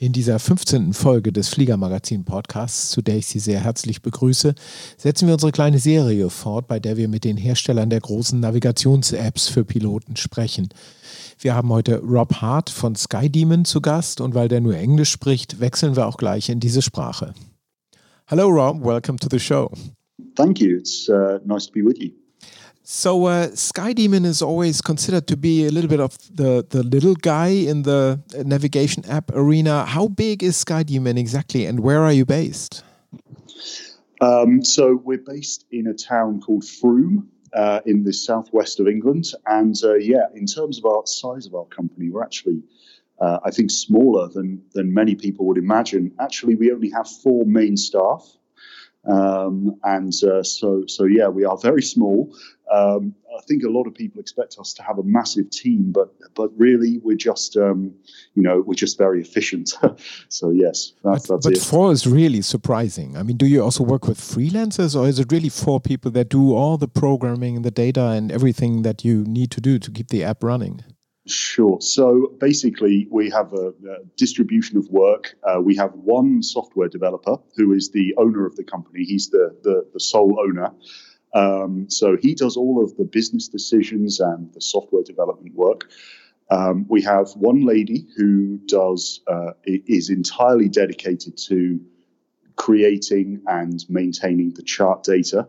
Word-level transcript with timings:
In 0.00 0.12
dieser 0.12 0.38
15. 0.38 0.92
Folge 0.92 1.32
des 1.32 1.48
Fliegermagazin 1.48 2.24
Podcasts, 2.24 2.90
zu 2.90 3.02
der 3.02 3.16
ich 3.16 3.26
Sie 3.26 3.40
sehr 3.40 3.58
herzlich 3.58 4.00
begrüße, 4.00 4.54
setzen 4.96 5.26
wir 5.26 5.34
unsere 5.34 5.50
kleine 5.50 5.80
Serie 5.80 6.30
fort, 6.30 6.68
bei 6.68 6.78
der 6.78 6.96
wir 6.96 7.08
mit 7.08 7.24
den 7.24 7.36
Herstellern 7.36 7.90
der 7.90 7.98
großen 7.98 8.38
Navigations-Apps 8.38 9.48
für 9.48 9.64
Piloten 9.64 10.14
sprechen. 10.14 10.68
Wir 11.40 11.56
haben 11.56 11.70
heute 11.70 11.98
Rob 11.98 12.34
Hart 12.34 12.70
von 12.70 12.94
SkyDemon 12.94 13.64
zu 13.64 13.80
Gast 13.80 14.20
und 14.20 14.36
weil 14.36 14.46
der 14.46 14.60
nur 14.60 14.76
Englisch 14.76 15.10
spricht, 15.10 15.58
wechseln 15.58 15.96
wir 15.96 16.06
auch 16.06 16.16
gleich 16.16 16.48
in 16.48 16.60
diese 16.60 16.80
Sprache. 16.80 17.34
Hello 18.26 18.46
Rob, 18.46 18.80
welcome 18.84 19.18
to 19.18 19.26
the 19.28 19.40
show. 19.40 19.68
Thank 20.36 20.60
you. 20.60 20.78
It's 20.78 21.08
uh, 21.08 21.40
nice 21.44 21.66
to 21.66 21.72
be 21.72 21.84
with 21.84 21.98
you. 21.98 22.12
So 22.90 23.26
uh, 23.26 23.48
SkyDemon 23.48 24.24
is 24.24 24.40
always 24.40 24.80
considered 24.80 25.26
to 25.26 25.36
be 25.36 25.66
a 25.66 25.70
little 25.70 25.90
bit 25.90 26.00
of 26.00 26.16
the 26.34 26.64
the 26.70 26.82
little 26.82 27.14
guy 27.14 27.48
in 27.48 27.82
the 27.82 28.18
navigation 28.46 29.04
app 29.04 29.30
arena. 29.34 29.84
How 29.84 30.08
big 30.08 30.42
is 30.42 30.64
SkyDemon 30.64 31.18
exactly, 31.18 31.66
and 31.66 31.80
where 31.80 32.00
are 32.00 32.14
you 32.14 32.24
based? 32.24 32.82
Um, 34.22 34.64
so 34.64 35.02
we're 35.04 35.18
based 35.18 35.66
in 35.70 35.86
a 35.86 35.92
town 35.92 36.40
called 36.40 36.64
Frome. 36.64 37.28
Uh, 37.52 37.80
in 37.86 38.04
the 38.04 38.12
southwest 38.12 38.78
of 38.78 38.86
England, 38.86 39.24
and 39.46 39.74
uh, 39.82 39.94
yeah, 39.94 40.26
in 40.34 40.46
terms 40.46 40.78
of 40.78 40.84
our 40.84 41.02
size 41.06 41.46
of 41.46 41.54
our 41.54 41.64
company, 41.66 42.10
we're 42.10 42.22
actually, 42.22 42.62
uh, 43.20 43.38
I 43.44 43.50
think, 43.50 43.70
smaller 43.70 44.28
than 44.28 44.62
than 44.74 44.94
many 44.94 45.14
people 45.14 45.46
would 45.46 45.58
imagine. 45.58 46.12
Actually, 46.20 46.56
we 46.56 46.72
only 46.72 46.90
have 46.90 47.08
four 47.08 47.46
main 47.46 47.76
staff, 47.78 48.22
um, 49.08 49.80
and 49.84 50.12
uh, 50.22 50.42
so, 50.42 50.84
so 50.86 51.04
yeah, 51.04 51.28
we 51.28 51.44
are 51.44 51.56
very 51.56 51.82
small. 51.82 52.34
Um, 52.70 53.14
I 53.36 53.40
think 53.42 53.62
a 53.62 53.68
lot 53.68 53.86
of 53.86 53.94
people 53.94 54.20
expect 54.20 54.56
us 54.58 54.72
to 54.74 54.82
have 54.82 54.98
a 54.98 55.02
massive 55.02 55.50
team, 55.50 55.92
but 55.92 56.14
but 56.34 56.50
really 56.56 56.98
we're 56.98 57.16
just 57.16 57.56
um, 57.56 57.94
you 58.34 58.42
know 58.42 58.62
we're 58.66 58.74
just 58.74 58.98
very 58.98 59.20
efficient. 59.20 59.70
so 60.28 60.50
yes, 60.50 60.92
that's, 61.04 61.26
but, 61.26 61.42
that's 61.42 61.60
but 61.60 61.66
four 61.66 61.92
is 61.92 62.06
really 62.06 62.42
surprising. 62.42 63.16
I 63.16 63.22
mean, 63.22 63.36
do 63.36 63.46
you 63.46 63.62
also 63.62 63.84
work 63.84 64.06
with 64.06 64.18
freelancers, 64.18 64.98
or 64.98 65.08
is 65.08 65.18
it 65.18 65.30
really 65.30 65.48
four 65.48 65.80
people 65.80 66.10
that 66.12 66.28
do 66.28 66.54
all 66.54 66.76
the 66.76 66.88
programming 66.88 67.56
and 67.56 67.64
the 67.64 67.70
data 67.70 68.08
and 68.08 68.32
everything 68.32 68.82
that 68.82 69.04
you 69.04 69.24
need 69.24 69.50
to 69.52 69.60
do 69.60 69.78
to 69.78 69.90
keep 69.90 70.08
the 70.08 70.24
app 70.24 70.42
running? 70.42 70.82
Sure. 71.28 71.78
So 71.80 72.34
basically, 72.40 73.06
we 73.10 73.28
have 73.30 73.52
a, 73.52 73.68
a 73.68 74.04
distribution 74.16 74.78
of 74.78 74.88
work. 74.88 75.34
Uh, 75.42 75.60
we 75.60 75.76
have 75.76 75.92
one 75.92 76.42
software 76.42 76.88
developer 76.88 77.36
who 77.56 77.74
is 77.74 77.90
the 77.90 78.14
owner 78.16 78.46
of 78.46 78.56
the 78.56 78.64
company. 78.64 79.04
He's 79.04 79.28
the 79.28 79.54
the, 79.62 79.86
the 79.92 80.00
sole 80.00 80.38
owner. 80.40 80.72
Um, 81.34 81.90
so 81.90 82.16
he 82.16 82.34
does 82.34 82.56
all 82.56 82.82
of 82.82 82.96
the 82.96 83.04
business 83.04 83.48
decisions 83.48 84.20
and 84.20 84.52
the 84.52 84.60
software 84.60 85.02
development 85.02 85.54
work. 85.54 85.90
Um, 86.50 86.86
we 86.88 87.02
have 87.02 87.30
one 87.36 87.66
lady 87.66 88.06
who 88.16 88.58
does 88.66 89.20
uh, 89.26 89.52
is 89.64 90.08
entirely 90.08 90.68
dedicated 90.68 91.36
to 91.48 91.80
creating 92.56 93.42
and 93.46 93.84
maintaining 93.88 94.54
the 94.54 94.62
chart 94.62 95.04
data. 95.04 95.46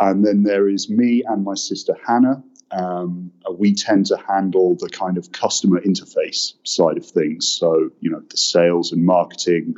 And 0.00 0.26
then 0.26 0.42
there 0.42 0.68
is 0.68 0.90
me 0.90 1.22
and 1.26 1.44
my 1.44 1.54
sister 1.54 1.96
Hannah, 2.06 2.42
um, 2.74 3.30
we 3.56 3.74
tend 3.74 4.06
to 4.06 4.16
handle 4.16 4.74
the 4.74 4.88
kind 4.88 5.16
of 5.16 5.30
customer 5.32 5.80
interface 5.80 6.54
side 6.64 6.96
of 6.96 7.06
things. 7.06 7.48
So, 7.48 7.90
you 8.00 8.10
know, 8.10 8.22
the 8.28 8.36
sales 8.36 8.92
and 8.92 9.04
marketing, 9.04 9.76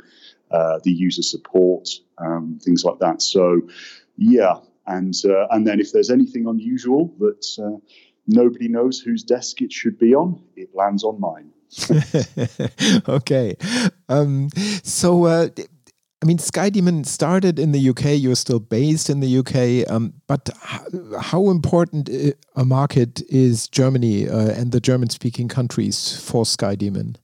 uh, 0.49 0.79
the 0.83 0.91
user 0.91 1.21
support, 1.21 1.89
um, 2.17 2.59
things 2.61 2.83
like 2.83 2.99
that. 2.99 3.21
So, 3.21 3.61
yeah. 4.17 4.55
And, 4.87 5.13
uh, 5.25 5.47
and 5.51 5.67
then 5.67 5.79
if 5.79 5.91
there's 5.91 6.09
anything 6.09 6.47
unusual 6.47 7.13
that 7.19 7.45
uh, 7.59 7.77
nobody 8.27 8.67
knows 8.67 8.99
whose 8.99 9.23
desk 9.23 9.61
it 9.61 9.71
should 9.71 9.97
be 9.97 10.15
on, 10.15 10.41
it 10.55 10.69
lands 10.73 11.03
on 11.03 11.19
mine. 11.19 11.51
okay. 13.09 13.55
Um, 14.07 14.49
so, 14.83 15.25
uh, 15.25 15.49
I 16.21 16.25
mean, 16.25 16.37
SkyDemon 16.37 17.05
started 17.05 17.59
in 17.59 17.73
the 17.73 17.89
UK. 17.89 18.17
You're 18.17 18.35
still 18.35 18.59
based 18.59 19.09
in 19.09 19.19
the 19.19 19.37
UK, 19.39 19.91
um, 19.91 20.13
but 20.27 20.49
how 21.19 21.49
important 21.49 22.09
a 22.55 22.65
market 22.65 23.21
is 23.29 23.67
Germany 23.67 24.27
uh, 24.27 24.49
and 24.51 24.71
the 24.71 24.79
German-speaking 24.79 25.47
countries 25.47 26.19
for 26.19 26.43
SkyDemon? 26.43 27.17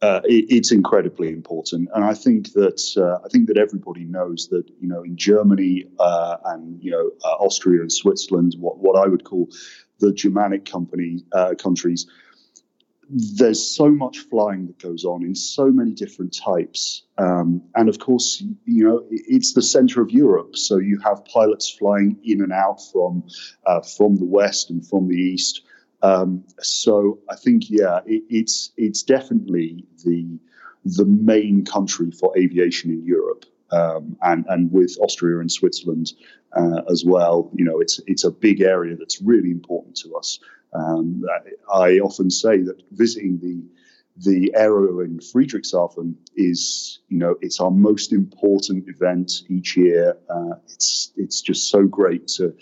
Uh, 0.00 0.20
it, 0.24 0.46
it's 0.48 0.70
incredibly 0.70 1.28
important, 1.28 1.88
and 1.92 2.04
I 2.04 2.14
think 2.14 2.52
that 2.52 2.80
uh, 2.96 3.24
I 3.24 3.28
think 3.28 3.48
that 3.48 3.58
everybody 3.58 4.04
knows 4.04 4.48
that 4.50 4.64
you 4.80 4.88
know 4.88 5.02
in 5.02 5.16
Germany 5.16 5.86
uh, 5.98 6.36
and 6.44 6.80
you 6.82 6.92
know 6.92 7.10
uh, 7.24 7.44
Austria 7.44 7.80
and 7.80 7.92
Switzerland, 7.92 8.54
what 8.58 8.78
what 8.78 8.96
I 8.96 9.08
would 9.08 9.24
call 9.24 9.48
the 9.98 10.12
Germanic 10.12 10.64
company 10.64 11.24
countries 11.58 12.06
there's 13.10 13.74
so 13.74 13.90
much 13.90 14.18
flying 14.18 14.66
that 14.66 14.78
goes 14.78 15.04
on 15.04 15.22
in 15.22 15.34
so 15.34 15.70
many 15.70 15.92
different 15.92 16.36
types. 16.36 17.04
Um, 17.16 17.62
and 17.74 17.88
of 17.88 17.98
course, 17.98 18.42
you 18.66 18.84
know, 18.84 19.04
it's 19.10 19.54
the 19.54 19.62
center 19.62 20.02
of 20.02 20.10
Europe. 20.10 20.56
So 20.56 20.76
you 20.76 21.00
have 21.00 21.24
pilots 21.24 21.70
flying 21.70 22.18
in 22.22 22.42
and 22.42 22.52
out 22.52 22.80
from, 22.92 23.24
uh, 23.66 23.80
from 23.80 24.16
the 24.16 24.26
West 24.26 24.68
and 24.70 24.86
from 24.86 25.08
the 25.08 25.16
East. 25.16 25.62
Um, 26.02 26.44
so 26.60 27.18
I 27.30 27.36
think, 27.36 27.70
yeah, 27.70 28.00
it, 28.06 28.22
it's, 28.28 28.72
it's 28.76 29.02
definitely 29.02 29.84
the, 30.04 30.38
the 30.84 31.04
main 31.04 31.64
country 31.64 32.10
for 32.10 32.36
aviation 32.38 32.90
in 32.90 33.04
Europe. 33.04 33.44
Um, 33.70 34.16
and 34.22 34.46
and 34.48 34.72
with 34.72 34.96
Austria 34.98 35.40
and 35.40 35.52
Switzerland 35.52 36.12
uh, 36.56 36.80
as 36.90 37.04
well, 37.04 37.50
you 37.54 37.66
know, 37.66 37.80
it's 37.80 38.00
it's 38.06 38.24
a 38.24 38.30
big 38.30 38.62
area 38.62 38.96
that's 38.96 39.20
really 39.20 39.50
important 39.50 39.94
to 39.96 40.16
us. 40.16 40.38
Um, 40.72 41.22
I 41.70 41.98
often 41.98 42.30
say 42.30 42.62
that 42.62 42.82
visiting 42.92 43.38
the 43.40 43.62
the 44.24 44.50
aero 44.54 45.00
in 45.00 45.18
Friedrichshafen 45.18 46.14
is, 46.34 47.00
you 47.08 47.18
know, 47.18 47.36
it's 47.42 47.60
our 47.60 47.70
most 47.70 48.12
important 48.12 48.88
event 48.88 49.42
each 49.48 49.76
year. 49.76 50.16
Uh, 50.30 50.54
it's 50.64 51.12
it's 51.16 51.42
just 51.42 51.68
so 51.68 51.84
great 51.84 52.26
to 52.28 52.54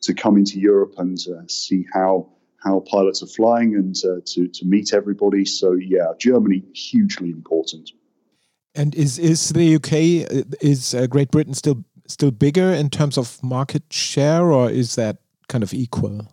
to 0.00 0.12
come 0.12 0.36
into 0.36 0.58
Europe 0.58 0.94
and 0.98 1.18
uh, 1.28 1.42
see 1.46 1.86
how 1.92 2.28
how 2.58 2.80
pilots 2.80 3.22
are 3.22 3.26
flying 3.26 3.74
and 3.74 3.96
uh, 4.04 4.20
to 4.26 4.48
to 4.48 4.66
meet 4.66 4.92
everybody. 4.92 5.44
So 5.44 5.72
yeah, 5.72 6.12
Germany 6.18 6.62
hugely 6.74 7.30
important. 7.30 7.90
And 8.74 8.94
is 8.94 9.18
is 9.18 9.50
the 9.50 9.76
UK 9.76 9.92
is 10.60 10.94
uh, 10.94 11.06
Great 11.06 11.30
Britain 11.30 11.54
still 11.54 11.84
still 12.06 12.30
bigger 12.30 12.72
in 12.72 12.90
terms 12.90 13.18
of 13.18 13.42
market 13.42 13.84
share, 13.90 14.50
or 14.52 14.70
is 14.70 14.96
that 14.96 15.18
kind 15.48 15.62
of 15.62 15.72
equal? 15.72 16.26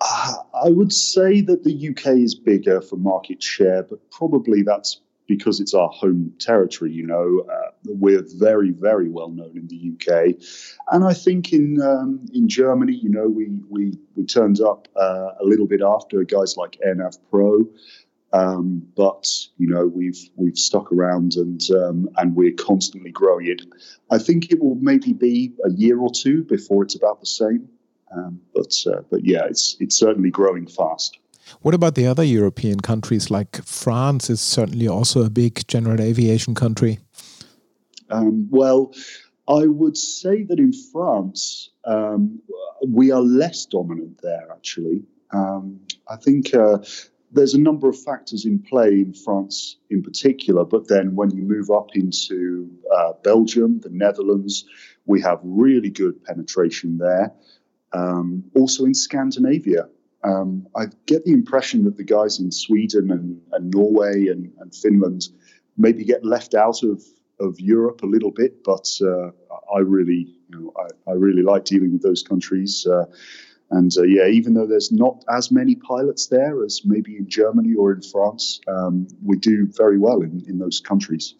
I 0.00 0.68
would 0.68 0.92
say 0.92 1.40
that 1.42 1.64
the 1.64 1.88
UK 1.88 2.18
is 2.18 2.34
bigger 2.34 2.80
for 2.80 2.96
market 2.96 3.42
share, 3.42 3.82
but 3.82 4.10
probably 4.10 4.62
that's 4.62 5.00
because 5.28 5.60
it's 5.60 5.74
our 5.74 5.90
home 5.90 6.32
territory. 6.40 6.90
You 6.90 7.06
know, 7.06 7.46
uh, 7.48 7.70
we're 7.84 8.24
very, 8.38 8.70
very 8.70 9.08
well 9.08 9.30
known 9.30 9.56
in 9.56 9.68
the 9.68 9.92
UK, 9.92 10.34
and 10.90 11.04
I 11.04 11.14
think 11.14 11.52
in 11.52 11.80
um, 11.80 12.26
in 12.32 12.48
Germany, 12.48 12.94
you 12.94 13.10
know, 13.10 13.28
we 13.28 13.50
we 13.68 13.96
we 14.16 14.24
turned 14.24 14.60
up 14.60 14.88
uh, 14.96 15.30
a 15.40 15.44
little 15.44 15.68
bit 15.68 15.82
after 15.82 16.24
guys 16.24 16.56
like 16.56 16.78
AirNav 16.84 17.18
Pro. 17.30 17.68
Um, 18.30 18.86
but 18.94 19.26
you 19.56 19.66
know 19.68 19.86
we've 19.86 20.28
we've 20.36 20.58
stuck 20.58 20.92
around 20.92 21.36
and 21.36 21.62
um, 21.70 22.10
and 22.18 22.36
we're 22.36 22.52
constantly 22.52 23.10
growing 23.10 23.46
it. 23.46 23.62
I 24.10 24.18
think 24.18 24.50
it 24.52 24.60
will 24.60 24.74
maybe 24.74 25.14
be 25.14 25.54
a 25.64 25.70
year 25.70 25.98
or 25.98 26.10
two 26.10 26.44
before 26.44 26.82
it's 26.82 26.94
about 26.94 27.20
the 27.20 27.26
same. 27.26 27.70
Um, 28.14 28.40
but 28.54 28.74
uh, 28.86 29.00
but 29.10 29.24
yeah, 29.24 29.44
it's 29.46 29.76
it's 29.80 29.96
certainly 29.96 30.30
growing 30.30 30.66
fast. 30.66 31.18
What 31.62 31.74
about 31.74 31.94
the 31.94 32.06
other 32.06 32.24
European 32.24 32.80
countries? 32.80 33.30
Like 33.30 33.62
France 33.64 34.30
is 34.30 34.40
certainly 34.40 34.88
also 34.88 35.24
a 35.24 35.30
big 35.30 35.66
general 35.68 36.00
aviation 36.00 36.54
country. 36.54 36.98
Um, 38.10 38.48
well, 38.50 38.94
I 39.48 39.66
would 39.66 39.96
say 39.96 40.42
that 40.44 40.58
in 40.58 40.72
France 40.72 41.70
um, 41.84 42.40
we 42.86 43.10
are 43.10 43.20
less 43.20 43.66
dominant 43.66 44.20
there. 44.22 44.48
Actually, 44.50 45.04
um, 45.32 45.80
I 46.08 46.16
think. 46.16 46.54
Uh, 46.54 46.78
there's 47.30 47.54
a 47.54 47.60
number 47.60 47.88
of 47.88 47.98
factors 47.98 48.44
in 48.44 48.58
play 48.58 48.88
in 48.88 49.12
France 49.12 49.76
in 49.90 50.02
particular, 50.02 50.64
but 50.64 50.88
then 50.88 51.14
when 51.14 51.30
you 51.30 51.42
move 51.42 51.70
up 51.70 51.88
into 51.94 52.70
uh, 52.96 53.12
Belgium, 53.22 53.80
the 53.80 53.90
Netherlands, 53.90 54.64
we 55.04 55.20
have 55.20 55.38
really 55.42 55.90
good 55.90 56.24
penetration 56.24 56.98
there. 56.98 57.32
Um, 57.92 58.44
also 58.54 58.84
in 58.84 58.94
Scandinavia, 58.94 59.88
um, 60.24 60.66
I 60.76 60.86
get 61.06 61.24
the 61.24 61.32
impression 61.32 61.84
that 61.84 61.96
the 61.96 62.04
guys 62.04 62.40
in 62.40 62.50
Sweden 62.50 63.10
and, 63.10 63.40
and 63.52 63.70
Norway 63.70 64.26
and, 64.26 64.52
and, 64.58 64.74
Finland 64.74 65.28
maybe 65.76 66.04
get 66.04 66.24
left 66.24 66.54
out 66.54 66.82
of, 66.82 67.02
of 67.38 67.60
Europe 67.60 68.02
a 68.02 68.06
little 68.06 68.32
bit, 68.32 68.64
but 68.64 68.88
uh, 69.00 69.30
I 69.74 69.78
really, 69.80 70.34
you 70.48 70.58
know, 70.58 70.72
I, 70.76 71.10
I, 71.10 71.14
really 71.14 71.42
like 71.42 71.64
dealing 71.64 71.92
with 71.92 72.02
those 72.02 72.22
countries. 72.22 72.86
Uh, 72.86 73.04
And 73.70 73.92
uh, 73.98 74.02
yeah, 74.02 74.26
even 74.28 74.54
though 74.54 74.66
there's 74.66 74.90
not 74.90 75.24
as 75.28 75.50
many 75.50 75.74
pilots 75.74 76.28
there 76.28 76.64
as 76.64 76.82
maybe 76.84 77.16
in 77.16 77.28
Germany 77.28 77.74
or 77.74 77.92
in 77.92 78.00
France, 78.00 78.60
um, 78.66 79.06
we 79.22 79.36
do 79.36 79.66
very 79.70 79.98
well 79.98 80.22
in, 80.22 80.42
in 80.48 80.58
those 80.58 80.80
countries. 80.80 81.34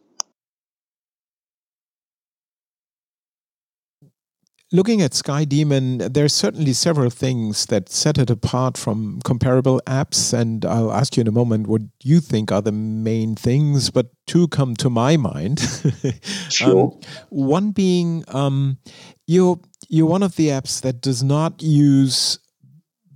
Looking 4.71 5.01
at 5.01 5.13
SkyDemon, 5.13 6.13
there's 6.13 6.35
certainly 6.35 6.75
several 6.75 7.09
things 7.09 7.65
that 7.67 7.89
set 7.89 8.19
it 8.19 8.29
apart 8.29 8.77
from 8.77 9.21
comparable 9.25 9.81
apps, 9.87 10.35
and 10.39 10.63
I'll 10.67 10.93
ask 10.93 11.17
you 11.17 11.23
in 11.23 11.27
a 11.27 11.33
moment 11.33 11.69
what 11.69 11.81
you 12.03 12.21
think 12.21 12.53
are 12.53 12.61
the 12.61 12.73
main 12.73 13.35
things, 13.35 13.89
but 13.89 14.09
two 14.27 14.47
come 14.49 14.77
to 14.77 14.91
my 14.91 15.17
mind. 15.17 15.61
sure. 16.51 16.93
um, 16.93 17.01
one 17.31 17.71
being 17.71 18.25
um, 18.29 18.77
you're 19.27 19.59
you're 19.89 20.07
one 20.07 20.23
of 20.23 20.37
the 20.37 20.49
apps 20.49 20.83
that 20.83 21.01
does 21.01 21.23
not 21.23 21.63
use 21.63 22.39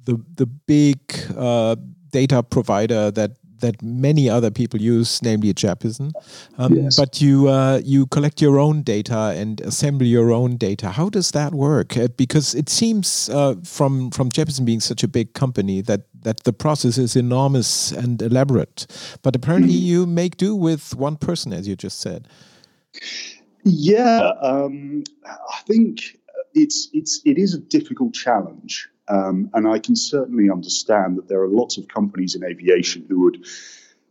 the 0.04 0.24
the 0.34 0.46
big 0.46 0.98
uh, 1.36 1.76
data 2.12 2.42
provider 2.42 3.10
that 3.10 3.32
that 3.62 3.82
many 3.82 4.28
other 4.28 4.50
people 4.50 4.80
use, 4.80 5.22
namely 5.22 5.54
Jeppesen. 5.54 6.12
Um, 6.58 6.74
yes. 6.74 6.96
But 6.96 7.20
you 7.22 7.48
uh, 7.48 7.80
you 7.82 8.06
collect 8.06 8.42
your 8.42 8.58
own 8.58 8.82
data 8.82 9.32
and 9.34 9.60
assemble 9.62 10.06
your 10.06 10.30
own 10.30 10.56
data. 10.56 10.90
How 10.90 11.08
does 11.08 11.30
that 11.30 11.54
work? 11.54 11.96
Uh, 11.96 12.08
because 12.16 12.54
it 12.54 12.68
seems 12.68 13.30
uh, 13.30 13.54
from 13.64 14.10
from 14.10 14.28
Jeppesen 14.30 14.66
being 14.66 14.80
such 14.80 15.02
a 15.02 15.08
big 15.08 15.32
company 15.32 15.80
that 15.82 16.02
that 16.22 16.44
the 16.44 16.52
process 16.52 16.98
is 16.98 17.16
enormous 17.16 17.92
and 17.92 18.20
elaborate. 18.20 18.86
But 19.22 19.34
apparently, 19.34 19.74
mm-hmm. 19.74 19.86
you 19.86 20.06
make 20.06 20.36
do 20.36 20.54
with 20.54 20.94
one 20.94 21.16
person, 21.16 21.52
as 21.52 21.66
you 21.66 21.76
just 21.76 22.00
said. 22.00 22.28
Yeah, 23.64 24.32
um, 24.42 25.04
I 25.24 25.60
think 25.66 26.18
it's 26.54 26.88
it's 26.92 27.20
it 27.24 27.38
is 27.38 27.54
a 27.54 27.58
difficult 27.58 28.14
challenge. 28.14 28.88
Um, 29.12 29.50
and 29.52 29.68
I 29.68 29.78
can 29.78 29.94
certainly 29.94 30.48
understand 30.50 31.18
that 31.18 31.28
there 31.28 31.42
are 31.42 31.48
lots 31.48 31.76
of 31.76 31.86
companies 31.86 32.34
in 32.34 32.42
aviation 32.42 33.04
who 33.06 33.20
would 33.24 33.44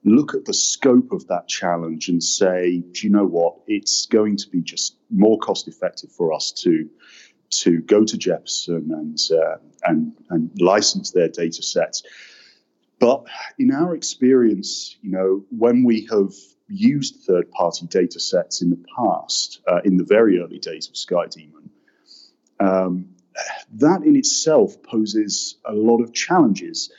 look 0.04 0.36
at 0.36 0.46
the 0.46 0.54
scope 0.54 1.12
of 1.12 1.28
that 1.28 1.48
challenge 1.48 2.08
and 2.08 2.24
say, 2.24 2.84
do 2.92 3.08
you 3.08 3.12
know 3.12 3.26
what? 3.26 3.56
It's 3.66 4.06
going 4.06 4.38
to 4.38 4.50
be 4.50 4.62
just 4.62 4.98
more 5.10 5.40
cost 5.40 5.68
effective 5.68 6.12
for 6.12 6.34
us 6.34 6.52
to 6.64 6.88
to 7.64 7.82
go 7.82 8.06
to 8.06 8.18
Jeppesen 8.18 8.92
and 8.92 9.18
uh, 9.32 9.58
and 9.84 10.14
and 10.30 10.52
license 10.62 11.12
their 11.12 11.30
data 11.30 11.64
sets. 11.64 12.04
But 13.00 13.26
in 13.58 13.72
our 13.74 13.96
experience, 13.96 14.96
you 15.02 15.10
know, 15.10 15.44
when 15.50 15.84
we 15.84 16.08
have 16.12 16.34
used 16.68 17.24
third-party 17.26 17.88
data 17.88 18.20
sets 18.20 18.62
in 18.62 18.70
the 18.70 18.84
past, 18.96 19.62
uh, 19.68 19.82
in 19.84 19.98
the 19.98 20.06
very 20.06 20.40
early 20.40 20.60
days 20.60 20.88
of 20.88 20.94
SkyDemon, 20.94 21.70
um, 22.60 23.10
that 23.74 24.04
in 24.04 24.16
itself 24.16 24.82
poses 24.84 25.58
a 25.66 25.74
lot 25.74 26.02
of 26.02 26.14
challenges. 26.14 26.92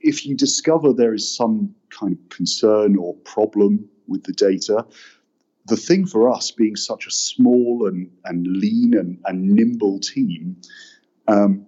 If 0.00 0.24
you 0.26 0.36
discover 0.36 0.92
there 0.92 1.14
is 1.14 1.34
some 1.34 1.74
kind 1.90 2.12
of 2.12 2.28
concern 2.28 2.96
or 2.96 3.14
problem 3.14 3.88
with 4.06 4.24
the 4.24 4.32
data, 4.32 4.86
the 5.66 5.76
thing 5.76 6.06
for 6.06 6.30
us 6.30 6.50
being 6.50 6.76
such 6.76 7.06
a 7.06 7.10
small 7.10 7.86
and, 7.86 8.10
and 8.24 8.46
lean 8.46 8.94
and, 8.96 9.18
and 9.26 9.42
nimble 9.50 10.00
team, 10.00 10.56
um, 11.26 11.66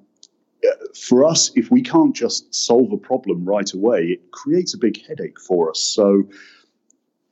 for 0.99 1.25
us, 1.25 1.50
if 1.55 1.70
we 1.70 1.82
can't 1.82 2.14
just 2.14 2.55
solve 2.55 2.93
a 2.93 2.97
problem 2.97 3.44
right 3.44 3.73
away, 3.73 4.06
it 4.08 4.31
creates 4.31 4.75
a 4.75 4.79
big 4.79 5.05
headache 5.06 5.41
for 5.41 5.70
us. 5.70 5.81
So, 5.81 6.25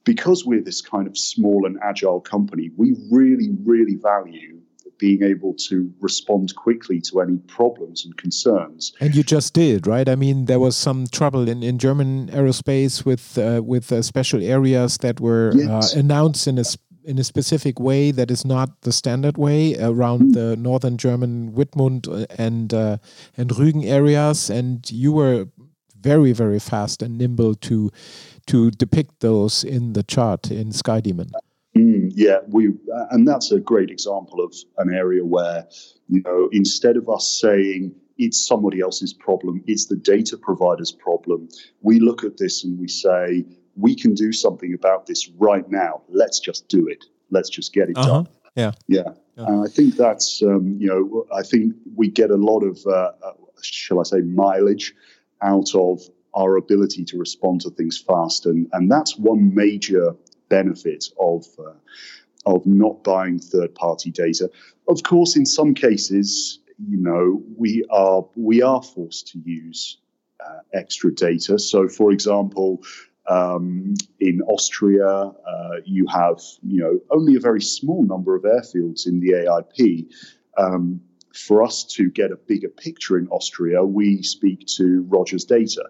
because 0.04 0.46
we're 0.46 0.62
this 0.62 0.80
kind 0.80 1.06
of 1.06 1.18
small 1.18 1.66
and 1.66 1.78
agile 1.82 2.20
company, 2.20 2.70
we 2.76 2.96
really, 3.10 3.50
really 3.64 3.96
value 3.96 4.57
being 4.98 5.22
able 5.22 5.54
to 5.54 5.92
respond 6.00 6.54
quickly 6.56 7.00
to 7.00 7.20
any 7.20 7.38
problems 7.46 8.04
and 8.04 8.16
concerns. 8.16 8.92
And 9.00 9.14
you 9.14 9.22
just 9.22 9.54
did, 9.54 9.86
right? 9.86 10.08
I 10.08 10.16
mean, 10.16 10.46
there 10.46 10.60
was 10.60 10.76
some 10.76 11.06
trouble 11.06 11.48
in, 11.48 11.62
in 11.62 11.78
German 11.78 12.28
aerospace 12.28 13.04
with 13.04 13.38
uh, 13.38 13.62
with 13.64 13.92
uh, 13.92 14.02
special 14.02 14.42
areas 14.42 14.98
that 14.98 15.20
were 15.20 15.52
uh, 15.54 15.58
yes. 15.58 15.96
uh, 15.96 16.00
announced 16.00 16.46
in 16.46 16.58
a 16.58 16.64
in 17.04 17.18
a 17.18 17.24
specific 17.24 17.80
way 17.80 18.10
that 18.10 18.30
is 18.30 18.44
not 18.44 18.82
the 18.82 18.92
standard 18.92 19.38
way 19.38 19.74
around 19.78 20.20
mm. 20.20 20.32
the 20.34 20.56
northern 20.56 20.98
German 20.98 21.52
Wittmund 21.52 22.06
uh, 22.06 22.26
and 22.38 22.74
uh, 22.74 22.98
and 23.36 23.50
Rügen 23.50 23.84
areas, 23.84 24.50
and 24.50 24.88
you 24.90 25.12
were 25.12 25.46
very 26.00 26.32
very 26.32 26.58
fast 26.58 27.02
and 27.02 27.16
nimble 27.16 27.54
to 27.54 27.90
to 28.46 28.70
depict 28.70 29.20
those 29.20 29.64
in 29.64 29.92
the 29.92 30.02
chart 30.02 30.50
in 30.50 30.70
SkyDemon. 30.70 31.30
Mm, 31.76 32.12
yeah, 32.14 32.38
we, 32.48 32.72
and 33.10 33.26
that's 33.26 33.52
a 33.52 33.60
great 33.60 33.90
example 33.90 34.42
of 34.44 34.54
an 34.78 34.92
area 34.92 35.24
where, 35.24 35.66
you 36.08 36.22
know, 36.24 36.48
instead 36.52 36.96
of 36.96 37.08
us 37.08 37.38
saying 37.40 37.94
it's 38.16 38.44
somebody 38.44 38.80
else's 38.80 39.14
problem, 39.14 39.62
it's 39.66 39.86
the 39.86 39.96
data 39.96 40.36
provider's 40.36 40.92
problem, 40.92 41.48
we 41.82 42.00
look 42.00 42.24
at 42.24 42.36
this 42.36 42.64
and 42.64 42.78
we 42.78 42.88
say, 42.88 43.44
we 43.76 43.94
can 43.94 44.14
do 44.14 44.32
something 44.32 44.74
about 44.74 45.06
this 45.06 45.30
right 45.38 45.70
now. 45.70 46.02
Let's 46.08 46.40
just 46.40 46.66
do 46.68 46.88
it. 46.88 47.04
Let's 47.30 47.48
just 47.48 47.72
get 47.72 47.90
it 47.90 47.96
uh-huh. 47.96 48.08
done. 48.08 48.28
Yeah. 48.56 48.72
Yeah. 48.88 49.02
yeah. 49.36 49.46
And 49.46 49.64
I 49.64 49.68
think 49.68 49.94
that's, 49.94 50.42
um, 50.42 50.76
you 50.80 50.88
know, 50.88 51.26
I 51.32 51.42
think 51.44 51.74
we 51.94 52.08
get 52.08 52.30
a 52.30 52.36
lot 52.36 52.64
of, 52.64 52.84
uh, 52.86 53.12
uh, 53.22 53.32
shall 53.62 54.00
I 54.00 54.02
say, 54.02 54.20
mileage 54.20 54.94
out 55.42 55.74
of 55.74 56.00
our 56.34 56.56
ability 56.56 57.04
to 57.04 57.18
respond 57.18 57.60
to 57.60 57.70
things 57.70 57.98
fast. 57.98 58.46
And, 58.46 58.68
and 58.72 58.90
that's 58.90 59.16
one 59.16 59.54
major 59.54 60.16
benefit 60.48 61.06
of 61.18 61.46
uh, 61.58 61.72
of 62.46 62.64
not 62.66 63.04
buying 63.04 63.38
third 63.38 63.74
party 63.74 64.10
data. 64.10 64.50
Of 64.88 65.02
course, 65.02 65.36
in 65.36 65.44
some 65.44 65.74
cases, 65.74 66.60
you 66.88 66.96
know, 66.96 67.42
we 67.56 67.84
are 67.90 68.26
we 68.36 68.62
are 68.62 68.82
forced 68.82 69.28
to 69.28 69.38
use 69.38 69.98
uh, 70.44 70.60
extra 70.72 71.12
data. 71.14 71.58
So, 71.58 71.88
for 71.88 72.12
example. 72.12 72.82
Um, 73.30 73.92
in 74.20 74.40
Austria, 74.40 75.06
uh, 75.06 75.76
you 75.84 76.06
have 76.06 76.40
you 76.66 76.80
know 76.80 76.98
only 77.10 77.36
a 77.36 77.40
very 77.40 77.60
small 77.60 78.02
number 78.02 78.34
of 78.34 78.44
airfields 78.44 79.06
in 79.06 79.20
the 79.20 79.32
AIP. 79.32 80.10
Um, 80.56 81.02
for 81.34 81.62
us 81.62 81.84
to 81.84 82.10
get 82.10 82.32
a 82.32 82.36
bigger 82.36 82.68
picture 82.68 83.18
in 83.18 83.28
Austria, 83.28 83.84
we 83.84 84.22
speak 84.22 84.66
to 84.76 85.04
Rogers 85.08 85.44
Data, 85.44 85.84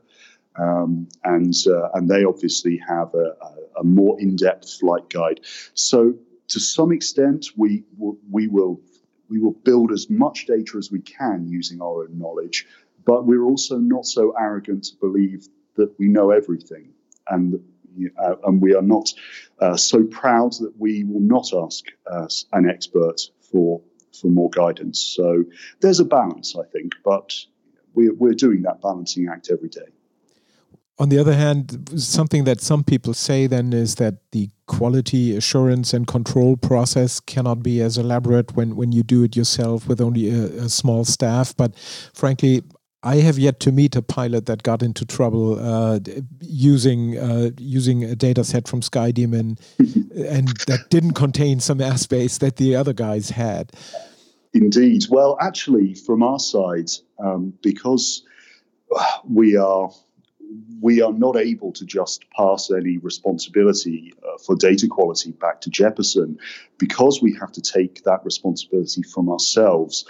um, 0.58 1.08
and 1.24 1.54
uh, 1.66 1.88
and 1.94 2.08
they 2.08 2.24
obviously 2.24 2.80
have 2.88 3.14
a, 3.14 3.36
a 3.40 3.58
a 3.78 3.84
more 3.84 4.20
in-depth 4.20 4.78
flight 4.80 5.08
guide. 5.08 5.40
So 5.74 6.14
to 6.48 6.60
some 6.60 6.92
extent, 6.92 7.46
we 7.56 7.84
we 8.30 8.48
will 8.48 8.80
we 9.28 9.38
will 9.38 9.52
build 9.52 9.92
as 9.92 10.08
much 10.10 10.46
data 10.46 10.78
as 10.78 10.90
we 10.90 11.00
can 11.00 11.46
using 11.48 11.80
our 11.80 12.04
own 12.04 12.18
knowledge, 12.18 12.66
but 13.04 13.26
we're 13.26 13.44
also 13.44 13.76
not 13.78 14.06
so 14.06 14.34
arrogant 14.38 14.84
to 14.84 14.96
believe 14.96 15.46
that 15.76 15.94
we 15.98 16.08
know 16.08 16.30
everything, 16.30 16.92
and 17.28 17.60
uh, 18.18 18.34
and 18.44 18.60
we 18.60 18.74
are 18.74 18.82
not 18.82 19.12
uh, 19.60 19.76
so 19.76 20.04
proud 20.04 20.52
that 20.54 20.72
we 20.78 21.04
will 21.04 21.20
not 21.20 21.52
ask 21.52 21.84
uh, 22.10 22.26
an 22.52 22.68
expert 22.68 23.20
for 23.40 23.80
for 24.20 24.28
more 24.28 24.50
guidance. 24.50 25.00
So 25.00 25.44
there's 25.80 26.00
a 26.00 26.04
balance, 26.04 26.56
I 26.56 26.64
think, 26.72 26.94
but 27.04 27.32
we're, 27.94 28.14
we're 28.14 28.32
doing 28.32 28.62
that 28.62 28.80
balancing 28.80 29.28
act 29.28 29.50
every 29.50 29.68
day 29.68 29.86
on 30.98 31.10
the 31.10 31.18
other 31.18 31.34
hand, 31.34 31.90
something 31.96 32.44
that 32.44 32.60
some 32.60 32.82
people 32.82 33.14
say 33.14 33.46
then 33.46 33.72
is 33.72 33.96
that 33.96 34.16
the 34.32 34.50
quality 34.66 35.36
assurance 35.36 35.94
and 35.94 36.06
control 36.06 36.56
process 36.56 37.20
cannot 37.20 37.62
be 37.62 37.80
as 37.80 37.96
elaborate 37.96 38.56
when, 38.56 38.74
when 38.74 38.90
you 38.90 39.02
do 39.02 39.22
it 39.22 39.36
yourself 39.36 39.86
with 39.86 40.00
only 40.00 40.28
a, 40.28 40.64
a 40.64 40.68
small 40.68 41.04
staff. 41.04 41.56
But 41.56 41.76
frankly, 42.14 42.62
I 43.04 43.16
have 43.16 43.38
yet 43.38 43.60
to 43.60 43.70
meet 43.70 43.94
a 43.94 44.02
pilot 44.02 44.46
that 44.46 44.64
got 44.64 44.82
into 44.82 45.06
trouble 45.06 45.58
uh, 45.60 46.00
using 46.40 47.16
uh, 47.16 47.50
using 47.56 48.02
a 48.02 48.16
data 48.16 48.42
set 48.42 48.66
from 48.66 48.80
SkyDemon 48.80 49.56
and 49.78 50.48
that 50.66 50.86
didn't 50.90 51.14
contain 51.14 51.60
some 51.60 51.78
airspace 51.78 52.40
that 52.40 52.56
the 52.56 52.74
other 52.74 52.92
guys 52.92 53.30
had. 53.30 53.72
Indeed. 54.52 55.04
Well, 55.10 55.38
actually, 55.40 55.94
from 55.94 56.24
our 56.24 56.40
side, 56.40 56.90
um, 57.20 57.52
because 57.62 58.24
we 59.28 59.56
are 59.56 59.90
we 60.80 61.02
are 61.02 61.12
not 61.12 61.36
able 61.36 61.72
to 61.72 61.84
just 61.84 62.24
pass 62.30 62.70
any 62.70 62.98
responsibility 62.98 64.12
uh, 64.22 64.38
for 64.38 64.56
data 64.56 64.86
quality 64.86 65.32
back 65.32 65.60
to 65.62 65.70
Jeppesen 65.70 66.38
because 66.78 67.20
we 67.20 67.34
have 67.34 67.52
to 67.52 67.60
take 67.60 68.04
that 68.04 68.24
responsibility 68.24 69.02
from 69.02 69.28
ourselves. 69.28 70.04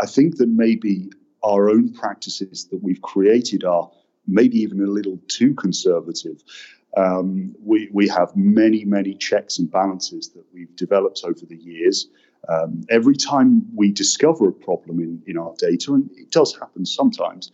I 0.00 0.06
think 0.06 0.36
that 0.36 0.48
maybe 0.48 1.10
our 1.42 1.68
own 1.68 1.92
practices 1.92 2.68
that 2.70 2.82
we've 2.82 3.02
created 3.02 3.64
are 3.64 3.90
maybe 4.26 4.58
even 4.58 4.80
a 4.82 4.86
little 4.86 5.18
too 5.28 5.54
conservative. 5.54 6.42
Um, 6.96 7.54
we, 7.60 7.88
we 7.92 8.08
have 8.08 8.36
many, 8.36 8.84
many 8.84 9.14
checks 9.14 9.58
and 9.58 9.70
balances 9.70 10.28
that 10.30 10.44
we've 10.52 10.74
developed 10.76 11.22
over 11.24 11.44
the 11.46 11.56
years. 11.56 12.08
Um, 12.48 12.82
every 12.90 13.16
time 13.16 13.64
we 13.74 13.90
discover 13.90 14.48
a 14.48 14.52
problem 14.52 15.00
in, 15.00 15.22
in 15.26 15.38
our 15.38 15.54
data, 15.58 15.94
and 15.94 16.10
it 16.16 16.30
does 16.30 16.56
happen 16.56 16.84
sometimes, 16.84 17.50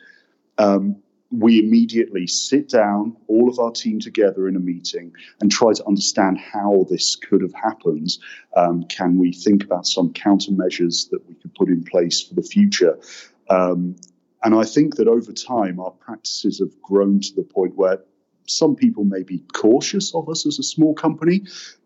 um, 0.58 0.96
we 1.30 1.58
immediately 1.58 2.26
sit 2.26 2.68
down, 2.68 3.16
all 3.26 3.50
of 3.50 3.58
our 3.58 3.70
team 3.70 4.00
together 4.00 4.48
in 4.48 4.56
a 4.56 4.60
meeting, 4.60 5.12
and 5.40 5.50
try 5.50 5.72
to 5.72 5.86
understand 5.86 6.38
how 6.38 6.86
this 6.88 7.16
could 7.16 7.42
have 7.42 7.52
happened. 7.52 8.16
Um, 8.56 8.84
can 8.84 9.18
we 9.18 9.32
think 9.32 9.62
about 9.62 9.86
some 9.86 10.12
countermeasures 10.12 11.10
that 11.10 11.26
we 11.28 11.34
could 11.34 11.54
put 11.54 11.68
in 11.68 11.84
place 11.84 12.22
for 12.22 12.34
the 12.34 12.42
future? 12.42 12.98
Um, 13.50 13.96
and 14.42 14.54
I 14.54 14.64
think 14.64 14.96
that 14.96 15.08
over 15.08 15.32
time, 15.32 15.80
our 15.80 15.90
practices 15.90 16.60
have 16.60 16.80
grown 16.80 17.20
to 17.20 17.34
the 17.34 17.42
point 17.42 17.76
where 17.76 17.98
some 18.46 18.74
people 18.74 19.04
may 19.04 19.22
be 19.22 19.42
cautious 19.52 20.14
of 20.14 20.28
us 20.28 20.46
as 20.46 20.58
a 20.58 20.62
small 20.62 20.94
company, 20.94 21.42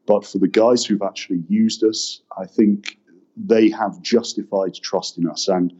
but 0.06 0.25
for 0.25 0.38
the 0.38 0.49
guys 0.49 0.84
who've 0.84 1.02
actually 1.02 1.42
used 1.49 1.82
us, 1.82 2.22
I 2.38 2.46
think 2.46 2.99
they 3.37 3.70
have 3.70 4.00
justified 4.02 4.75
trust 4.75 5.18
in 5.18 5.28
us. 5.28 5.49
And 5.49 5.72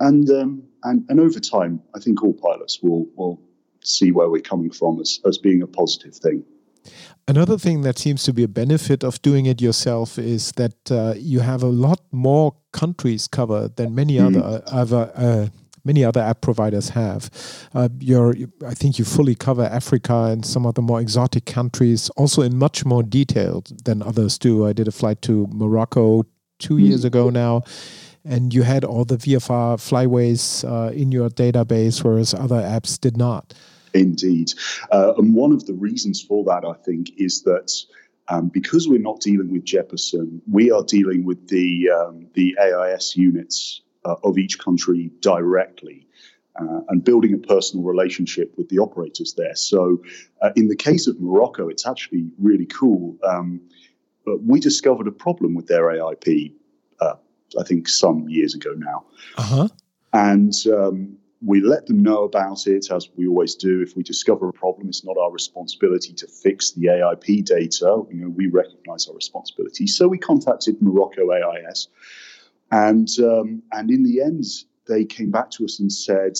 and 0.00 0.28
um, 0.30 0.62
and, 0.84 1.04
and 1.08 1.20
over 1.20 1.40
time, 1.40 1.82
I 1.94 2.00
think 2.00 2.22
all 2.22 2.34
pilots 2.34 2.80
will 2.82 3.06
will 3.16 3.40
see 3.82 4.12
where 4.12 4.28
we're 4.28 4.42
coming 4.42 4.70
from 4.70 5.00
as, 5.00 5.20
as 5.24 5.38
being 5.38 5.62
a 5.62 5.66
positive 5.66 6.14
thing. 6.14 6.44
Another 7.26 7.58
thing 7.58 7.82
that 7.82 7.98
seems 7.98 8.22
to 8.24 8.32
be 8.32 8.42
a 8.42 8.48
benefit 8.48 9.04
of 9.04 9.20
doing 9.22 9.46
it 9.46 9.60
yourself 9.60 10.18
is 10.18 10.52
that 10.52 10.90
uh, 10.90 11.14
you 11.16 11.40
have 11.40 11.62
a 11.62 11.68
lot 11.68 12.00
more 12.10 12.54
countries 12.72 13.28
covered 13.28 13.76
than 13.76 13.94
many 13.94 14.16
mm. 14.16 14.26
other 14.26 14.62
other 14.66 15.12
uh, 15.14 15.46
many 15.84 16.04
other 16.04 16.20
app 16.20 16.40
providers 16.40 16.90
have. 16.90 17.30
Uh, 17.74 17.88
you're, 17.98 18.34
I 18.66 18.74
think 18.74 18.98
you 18.98 19.04
fully 19.04 19.34
cover 19.34 19.64
Africa 19.64 20.24
and 20.24 20.44
some 20.44 20.66
of 20.66 20.74
the 20.74 20.82
more 20.82 21.00
exotic 21.00 21.46
countries, 21.46 22.10
also 22.10 22.42
in 22.42 22.58
much 22.58 22.84
more 22.84 23.02
detail 23.02 23.64
than 23.84 24.02
others 24.02 24.38
do. 24.38 24.66
I 24.66 24.72
did 24.72 24.88
a 24.88 24.92
flight 24.92 25.22
to 25.22 25.48
Morocco 25.50 26.24
two 26.58 26.74
mm. 26.74 26.88
years 26.88 27.04
ago 27.04 27.30
now, 27.30 27.62
and 28.28 28.52
you 28.52 28.62
had 28.62 28.84
all 28.84 29.04
the 29.04 29.16
VFR 29.16 29.78
flyways 29.78 30.62
uh, 30.64 30.92
in 30.92 31.10
your 31.10 31.30
database, 31.30 32.04
whereas 32.04 32.34
other 32.34 32.60
apps 32.60 33.00
did 33.00 33.16
not. 33.16 33.54
Indeed. 33.94 34.52
Uh, 34.92 35.14
and 35.16 35.34
one 35.34 35.52
of 35.52 35.66
the 35.66 35.72
reasons 35.72 36.22
for 36.22 36.44
that, 36.44 36.64
I 36.64 36.74
think, 36.84 37.10
is 37.16 37.42
that 37.42 37.72
um, 38.28 38.48
because 38.48 38.86
we're 38.86 39.00
not 39.00 39.20
dealing 39.20 39.50
with 39.50 39.64
Jeppesen, 39.64 40.40
we 40.50 40.70
are 40.70 40.84
dealing 40.84 41.24
with 41.24 41.48
the, 41.48 41.88
um, 41.88 42.26
the 42.34 42.54
AIS 42.60 43.16
units 43.16 43.80
uh, 44.04 44.16
of 44.22 44.36
each 44.36 44.58
country 44.58 45.10
directly. 45.20 46.04
Uh, 46.60 46.80
and 46.88 47.04
building 47.04 47.32
a 47.34 47.38
personal 47.38 47.84
relationship 47.84 48.52
with 48.56 48.68
the 48.68 48.80
operators 48.80 49.32
there. 49.34 49.54
So, 49.54 50.02
uh, 50.42 50.50
in 50.56 50.66
the 50.66 50.74
case 50.74 51.06
of 51.06 51.20
Morocco, 51.20 51.68
it's 51.68 51.86
actually 51.86 52.32
really 52.36 52.66
cool. 52.66 53.16
Um, 53.22 53.60
we 54.26 54.58
discovered 54.58 55.06
a 55.06 55.12
problem 55.12 55.54
with 55.54 55.68
their 55.68 55.84
AIP, 55.84 56.52
I 57.58 57.64
think, 57.64 57.88
some 57.88 58.28
years 58.28 58.54
ago 58.54 58.72
now. 58.76 59.04
Uh-huh. 59.36 59.68
And 60.12 60.54
um, 60.72 61.18
we 61.44 61.60
let 61.60 61.86
them 61.86 62.02
know 62.02 62.24
about 62.24 62.66
it, 62.66 62.90
as 62.90 63.08
we 63.16 63.26
always 63.28 63.54
do. 63.54 63.82
If 63.82 63.94
we 63.96 64.02
discover 64.02 64.48
a 64.48 64.52
problem, 64.52 64.88
it's 64.88 65.04
not 65.04 65.16
our 65.16 65.30
responsibility 65.30 66.12
to 66.14 66.26
fix 66.26 66.72
the 66.72 66.86
AIP 66.86 67.44
data. 67.44 68.02
You 68.10 68.16
know, 68.16 68.28
we 68.28 68.48
recognize 68.48 69.06
our 69.06 69.14
responsibility. 69.14 69.86
So 69.86 70.08
we 70.08 70.18
contacted 70.18 70.80
Morocco 70.80 71.30
AIS 71.30 71.88
and 72.70 73.08
um, 73.20 73.62
and 73.72 73.90
in 73.90 74.02
the 74.02 74.20
end, 74.22 74.44
they 74.86 75.04
came 75.04 75.30
back 75.30 75.50
to 75.52 75.64
us 75.64 75.80
and 75.80 75.92
said, 75.92 76.38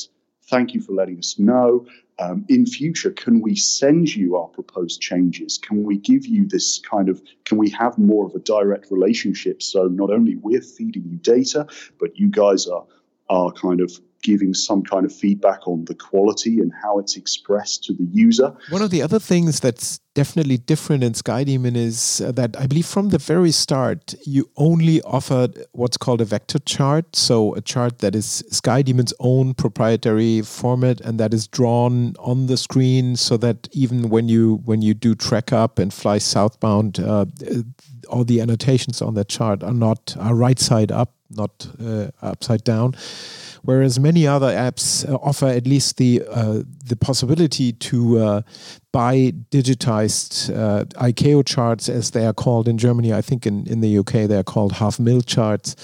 "Thank 0.48 0.74
you 0.74 0.80
for 0.80 0.92
letting 0.92 1.18
us 1.18 1.38
know. 1.38 1.86
Um, 2.18 2.44
in 2.48 2.66
future, 2.66 3.10
can 3.10 3.40
we 3.40 3.54
send 3.54 4.14
you 4.14 4.36
our 4.36 4.48
proposed 4.48 5.00
changes? 5.00 5.56
Can 5.58 5.84
we 5.84 5.98
give 5.98 6.26
you 6.26 6.46
this 6.46 6.80
kind 6.80 7.08
of? 7.08 7.22
Can 7.44 7.58
we 7.58 7.70
have 7.70 7.96
more 7.98 8.26
of 8.26 8.34
a 8.34 8.40
direct 8.40 8.90
relationship? 8.90 9.62
So 9.62 9.86
not 9.86 10.10
only 10.10 10.34
we're 10.36 10.60
feeding 10.60 11.04
you 11.06 11.18
data, 11.18 11.66
but 12.00 12.18
you 12.18 12.28
guys 12.28 12.66
are 12.66 12.86
are 13.28 13.52
kind 13.52 13.80
of 13.80 14.00
giving 14.22 14.54
some 14.54 14.82
kind 14.82 15.04
of 15.04 15.12
feedback 15.12 15.66
on 15.66 15.84
the 15.84 15.94
quality 15.94 16.58
and 16.58 16.72
how 16.82 16.98
it's 16.98 17.16
expressed 17.16 17.84
to 17.84 17.92
the 17.92 18.06
user. 18.12 18.54
One 18.70 18.82
of 18.82 18.90
the 18.90 19.02
other 19.02 19.18
things 19.18 19.60
that's 19.60 20.00
definitely 20.14 20.56
different 20.58 21.04
in 21.04 21.12
SkyDemon 21.12 21.76
is 21.76 22.20
uh, 22.20 22.32
that 22.32 22.58
I 22.58 22.66
believe 22.66 22.86
from 22.86 23.10
the 23.10 23.18
very 23.18 23.52
start, 23.52 24.14
you 24.26 24.50
only 24.56 25.00
offered 25.02 25.64
what's 25.72 25.96
called 25.96 26.20
a 26.20 26.24
vector 26.24 26.58
chart. 26.58 27.14
So, 27.14 27.54
a 27.54 27.60
chart 27.60 28.00
that 28.00 28.16
is 28.16 28.42
SkyDemon's 28.50 29.14
own 29.20 29.54
proprietary 29.54 30.42
format 30.42 31.00
and 31.00 31.20
that 31.20 31.32
is 31.32 31.46
drawn 31.46 32.14
on 32.18 32.46
the 32.46 32.56
screen 32.56 33.14
so 33.14 33.36
that 33.36 33.68
even 33.72 34.08
when 34.08 34.28
you 34.28 34.56
when 34.64 34.82
you 34.82 34.94
do 34.94 35.14
track 35.14 35.52
up 35.52 35.78
and 35.78 35.94
fly 35.94 36.18
southbound, 36.18 36.98
uh, 36.98 37.26
all 38.08 38.24
the 38.24 38.40
annotations 38.40 39.00
on 39.00 39.14
that 39.14 39.28
chart 39.28 39.62
are 39.62 39.74
not 39.74 40.16
are 40.18 40.34
right 40.34 40.58
side 40.58 40.90
up, 40.90 41.14
not 41.30 41.68
uh, 41.80 42.08
upside 42.22 42.64
down 42.64 42.94
whereas 43.62 43.98
many 43.98 44.26
other 44.26 44.48
apps 44.48 45.08
uh, 45.08 45.14
offer 45.16 45.46
at 45.46 45.66
least 45.66 45.96
the 45.96 46.22
uh, 46.30 46.62
the 46.84 46.96
possibility 46.96 47.72
to 47.72 48.18
uh, 48.18 48.42
buy 48.92 49.32
digitized 49.50 50.54
uh, 50.56 50.84
ICAO 51.02 51.46
charts, 51.46 51.88
as 51.88 52.10
they 52.10 52.26
are 52.26 52.32
called 52.32 52.68
in 52.68 52.78
Germany. 52.78 53.12
I 53.12 53.22
think 53.22 53.46
in, 53.46 53.66
in 53.66 53.80
the 53.80 53.98
UK 53.98 54.28
they 54.28 54.36
are 54.36 54.44
called 54.44 54.72
half 54.72 54.98
mil 54.98 55.20
charts, 55.20 55.76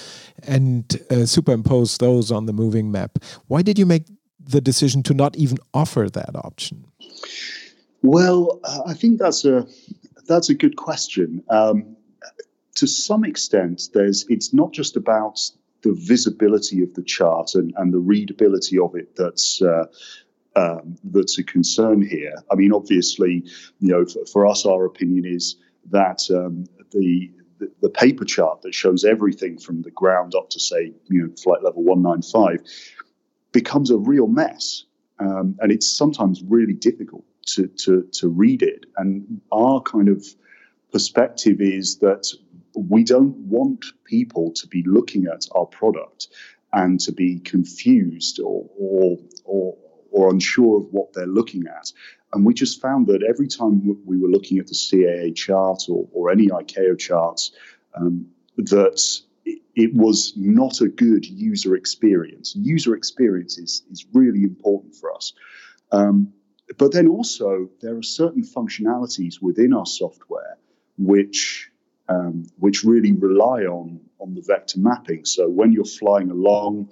and 0.43 1.01
uh, 1.11 1.27
superimpose 1.27 1.99
those 1.99 2.31
on 2.31 2.47
the 2.47 2.53
moving 2.53 2.91
map. 2.91 3.19
Why 3.49 3.63
did 3.63 3.79
you 3.79 3.87
make 3.87 4.07
the 4.39 4.61
decision 4.61 5.03
to 5.05 5.15
not 5.15 5.37
even 5.37 5.59
offer 5.73 6.09
that 6.11 6.37
option? 6.37 6.85
Well, 8.03 8.61
uh, 8.65 8.83
I 8.87 8.95
think 8.95 9.19
that's 9.19 9.45
a 9.45 9.67
that's 10.27 10.51
a 10.51 10.55
good 10.55 10.77
question. 10.77 11.43
Um, 11.51 11.97
to 12.77 12.87
some 12.87 13.25
extent, 13.25 13.89
there's 13.95 14.27
it's 14.29 14.53
not 14.53 14.73
just 14.73 14.97
about 14.97 15.41
the 15.85 15.95
visibility 15.95 16.83
of 16.83 16.95
the 16.95 17.03
chart 17.03 17.55
and, 17.55 17.73
and 17.77 17.93
the 17.93 17.99
readability 17.99 18.79
of 18.79 18.97
it 18.97 19.15
that's 19.17 19.63
uh, 19.63 19.87
um, 20.57 20.97
that's 21.05 21.39
a 21.39 21.45
concern 21.45 22.01
here. 22.01 22.35
I 22.51 22.55
mean, 22.55 22.73
obviously, 22.73 23.45
you 23.81 23.89
know, 23.89 24.07
for, 24.07 24.25
for 24.27 24.47
us, 24.47 24.67
our 24.67 24.85
opinion 24.85 25.25
is 25.27 25.57
that 25.91 26.21
um, 26.31 26.67
the, 26.93 27.31
the, 27.83 27.89
paper 27.89 28.25
chart 28.25 28.63
that 28.63 28.73
shows 28.75 29.05
everything 29.05 29.59
from 29.59 29.83
the 29.83 29.91
ground 29.91 30.35
up 30.37 30.51
to 30.51 30.61
say, 30.61 30.93
you 31.09 31.23
know, 31.23 31.35
flight 31.43 31.63
level 31.63 31.83
195 31.83 32.65
becomes 33.53 33.91
a 33.91 33.97
real 33.97 34.27
mess, 34.27 34.85
um, 35.19 35.57
and 35.61 35.73
it's 35.73 35.89
sometimes 35.89 36.43
really 36.47 36.73
difficult 36.73 37.25
to 37.47 37.67
to 37.67 38.09
to 38.13 38.29
read 38.29 38.63
it. 38.63 38.87
And 38.97 39.41
our 39.53 39.81
kind 39.83 40.09
of 40.09 40.25
perspective 40.93 41.61
is 41.61 41.99
that 41.99 42.33
we 42.75 43.05
don't 43.05 43.37
want 43.37 43.85
people 44.05 44.53
to 44.53 44.67
be 44.67 44.83
looking 44.87 45.27
at 45.27 45.47
our 45.55 45.67
product 45.67 46.29
and 46.73 46.99
to 47.01 47.13
be 47.13 47.39
confused 47.39 48.41
or, 48.41 48.69
or, 48.79 49.19
or, 49.45 49.77
or 50.11 50.31
unsure 50.31 50.79
of 50.79 50.87
what 50.93 51.13
they're 51.13 51.27
looking 51.27 51.67
at. 51.67 51.93
And 52.33 52.45
we 52.45 52.53
just 52.53 52.81
found 52.81 53.07
that 53.07 53.23
every 53.23 53.47
time 53.47 53.97
we 54.05 54.19
were 54.19 54.29
looking 54.29 54.59
at 54.59 54.67
the 54.67 54.75
CAA 54.75 55.35
chart 55.37 55.85
or, 55.89 56.09
or 56.13 56.31
any 56.33 56.49
ICAO 56.49 56.99
charts, 56.99 57.53
um, 57.95 58.27
that 58.57 59.01
it, 59.45 59.95
was 59.95 60.33
not 60.37 60.81
a 60.81 60.89
good 60.89 61.27
user 61.27 61.77
experience. 61.77 62.55
User 62.57 62.97
experience 62.97 63.59
is, 63.59 63.83
is 63.91 64.05
really 64.13 64.43
important 64.43 64.97
for 64.97 65.15
us. 65.15 65.33
Um, 65.93 66.33
but 66.77 66.93
then 66.93 67.09
also, 67.09 67.69
there 67.81 67.97
are 67.97 68.03
certain 68.03 68.43
functionalities 68.43 69.41
within 69.41 69.73
our 69.73 69.87
software 69.87 70.59
which 70.97 71.71
um, 72.09 72.47
which 72.59 72.85
really 72.85 73.13
rely 73.13 73.63
on 73.63 74.01
on 74.19 74.35
the 74.35 74.43
vector 74.43 74.79
mapping. 74.79 75.25
So 75.25 75.49
when 75.49 75.73
you're 75.73 75.85
flying 75.85 76.31
along, 76.31 76.91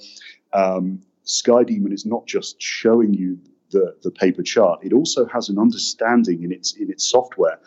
um, 0.52 1.00
SkyDemon 1.24 1.92
is 1.92 2.04
not 2.04 2.26
just 2.26 2.60
showing 2.60 3.14
you 3.14 3.38
the, 3.70 3.96
the 4.02 4.10
paper 4.10 4.42
chart; 4.42 4.80
it 4.84 4.92
also 4.92 5.26
has 5.26 5.48
an 5.48 5.58
understanding 5.58 6.42
in 6.42 6.52
its 6.52 6.74
in 6.74 6.90
its 6.90 7.04
software 7.04 7.58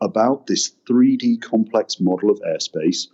about 0.00 0.46
this 0.46 0.72
3D 0.88 1.42
complex 1.42 2.00
model 2.00 2.30
of 2.30 2.40
airspace, 2.40 3.08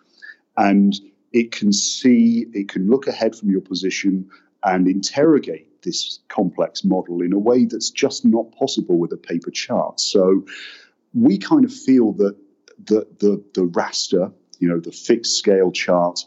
and 0.57 0.95
it 1.33 1.53
can 1.53 1.73
see, 1.73 2.47
it 2.53 2.69
can 2.69 2.89
look 2.89 3.07
ahead 3.07 3.35
from 3.35 3.51
your 3.51 3.61
position 3.61 4.31
and 4.65 4.89
interrogate 4.89 5.83
this 5.83 6.21
complex 6.29 6.85
model 6.85 7.23
in 7.23 7.33
a 7.33 7.39
way 7.39 7.65
that's 7.67 7.91
just 7.91 8.25
not 8.25 8.51
possible 8.53 8.99
with 8.99 9.13
a 9.13 9.17
paper 9.17 9.51
chart. 9.51 10.01
So 10.01 10.45
we 11.15 11.39
kind 11.39 11.65
of 11.65 11.73
feel 11.73 12.13
that 12.15 12.37
the, 12.85 13.07
the, 13.19 13.43
the 13.55 13.67
raster, 13.69 14.33
you 14.59 14.69
know, 14.69 14.81
the 14.81 14.93
fixed 14.93 15.37
scale 15.37 15.73
chart, 15.73 16.21